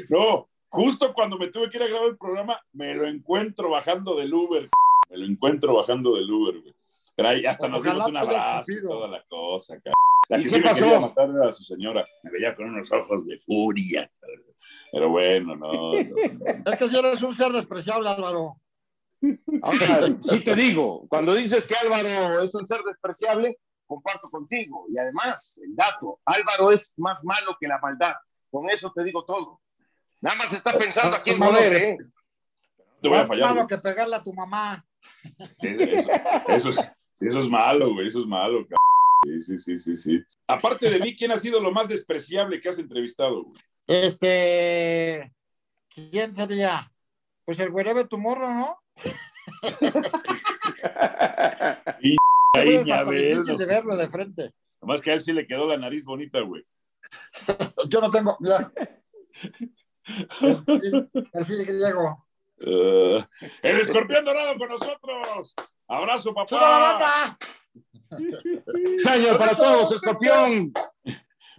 no, 0.10 0.48
justo 0.70 1.14
cuando 1.14 1.38
me 1.38 1.48
tuve 1.48 1.70
que 1.70 1.78
ir 1.78 1.84
a 1.84 1.88
grabar 1.88 2.10
el 2.10 2.18
programa, 2.18 2.60
me 2.74 2.96
lo 2.96 3.06
encuentro 3.06 3.70
bajando 3.70 4.16
del 4.16 4.34
Uber. 4.34 4.68
Me 5.10 5.18
lo 5.18 5.26
encuentro 5.26 5.76
bajando 5.76 6.16
del 6.16 6.32
Uber, 6.32 6.62
güey. 6.62 6.76
Pero 7.16 7.30
ahí 7.30 7.46
hasta 7.46 7.68
nos 7.68 7.84
dimos 7.84 8.08
un 8.08 8.18
abrazo 8.18 8.72
y 8.72 8.84
toda 8.84 9.08
la 9.08 9.24
cosa, 9.28 9.76
cabrón. 9.76 9.94
La 10.28 10.38
que 10.38 10.50
sí 10.50 10.60
me 10.60 10.74
quería 10.74 11.00
matar 11.00 11.30
era 11.30 11.50
a 11.50 11.52
su 11.52 11.64
señora. 11.64 12.06
Me 12.24 12.32
veía 12.32 12.56
con 12.56 12.66
unos 12.68 12.92
ojos 12.92 13.28
de 13.28 13.38
furia. 13.38 14.10
Pero 14.92 15.10
bueno, 15.10 15.56
no. 15.56 15.72
no, 15.72 15.92
no. 15.94 16.72
Es 16.72 16.78
que 16.78 16.88
si 16.88 16.98
eres 16.98 17.22
un 17.22 17.34
ser 17.34 17.52
despreciable, 17.52 18.10
Álvaro. 18.10 18.60
Ahora, 19.62 20.02
sí 20.22 20.40
te 20.42 20.56
digo, 20.56 21.08
cuando 21.08 21.34
dices 21.34 21.66
que 21.66 21.76
Álvaro 21.76 22.42
es 22.42 22.54
un 22.54 22.68
ser 22.68 22.82
despreciable, 22.84 23.58
comparto 23.86 24.30
contigo. 24.30 24.86
Y 24.90 24.98
además, 24.98 25.60
el 25.64 25.76
dato, 25.76 26.20
Álvaro 26.26 26.72
es 26.72 26.94
más 26.98 27.24
malo 27.24 27.58
que 27.60 27.68
la 27.68 27.80
maldad. 27.80 28.14
Con 28.50 28.70
eso 28.70 28.92
te 28.96 29.04
digo 29.04 29.26
todo. 29.26 29.62
Nada 30.22 30.38
más 30.38 30.54
está 30.54 30.78
pensando 30.78 31.18
aquí 31.18 31.32
en 31.32 31.40
poder, 31.40 31.74
¿eh? 31.74 31.98
Te 33.02 33.10
voy 33.10 33.18
a 33.18 33.28
fallar. 33.28 33.54
malo 33.54 33.68
que 33.68 33.78
pegarle 33.78 34.16
a 34.16 34.24
tu 34.24 34.34
mamá. 34.34 34.84
Eso, 36.48 36.70
es, 36.70 36.92
eso 37.20 37.40
es 37.40 37.50
malo, 37.50 37.94
güey, 37.94 38.08
eso 38.08 38.20
es 38.20 38.26
malo, 38.26 38.66
Sí, 39.26 39.42
sí, 39.42 39.58
sí, 39.58 39.78
sí, 39.78 39.98
sí. 39.98 40.24
Aparte 40.48 40.90
de 40.90 41.00
mí, 41.00 41.14
¿quién 41.16 41.32
ha 41.32 41.38
sido 41.38 41.60
lo 41.60 41.72
más 41.72 41.88
despreciable 41.88 42.60
que 42.60 42.70
has 42.70 42.78
entrevistado, 42.78 43.44
güey? 43.44 43.60
Este, 43.88 45.34
¿quién 45.90 46.36
sería? 46.36 46.92
Pues 47.44 47.58
el 47.60 47.72
güerebe 47.72 48.06
tu 48.06 48.20
morro, 48.20 48.54
¿no? 48.54 48.78
y 52.02 52.16
ahí 52.54 52.84
difícil 52.84 53.58
de 53.58 53.66
verlo 53.66 53.98
de 53.98 54.08
frente. 54.10 54.52
Nomás 54.80 55.02
que 55.02 55.10
a 55.10 55.16
él 55.16 55.22
sí 55.22 55.34
le 55.34 55.48
quedó 55.48 55.68
la 55.68 55.78
nariz 55.78 56.06
bonita, 56.06 56.42
güey. 56.42 56.64
Yo 57.90 58.02
no 58.02 58.12
tengo. 58.12 58.38
Mira. 58.40 58.72
El 60.06 61.46
fin 61.46 61.66
griego. 61.66 62.28
Uh, 62.58 63.22
el 63.64 63.80
escorpión 63.80 64.24
dorado 64.24 64.56
con 64.58 64.70
nosotros. 64.70 65.56
Abrazo, 65.88 66.34
papá. 66.34 67.38
Año 69.08 69.38
para 69.38 69.56
todos, 69.56 69.92
escorpión. 69.94 70.72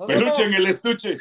Peluche 0.07 0.45
en 0.45 0.55
el 0.55 0.67
estuche. 0.67 1.17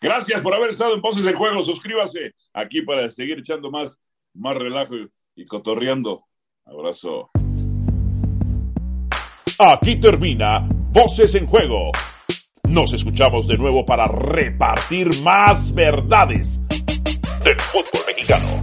Gracias 0.00 0.40
por 0.40 0.54
haber 0.54 0.70
estado 0.70 0.94
en 0.94 1.00
Poses 1.00 1.26
en 1.26 1.36
Juego. 1.36 1.62
Suscríbase 1.62 2.34
aquí 2.52 2.82
para 2.82 3.10
seguir 3.10 3.38
echando 3.38 3.70
más, 3.70 4.00
más 4.34 4.56
relajo 4.56 4.94
y 5.34 5.46
cotorreando. 5.46 6.24
Abrazo. 6.64 7.30
Aquí 9.58 10.00
termina 10.00 10.66
Voces 10.90 11.34
en 11.34 11.46
Juego. 11.46 11.92
Nos 12.68 12.92
escuchamos 12.92 13.46
de 13.46 13.56
nuevo 13.58 13.84
para 13.84 14.08
repartir 14.08 15.08
más 15.22 15.72
verdades 15.74 16.60
del 17.44 17.60
fútbol 17.60 18.02
mexicano. 18.06 18.62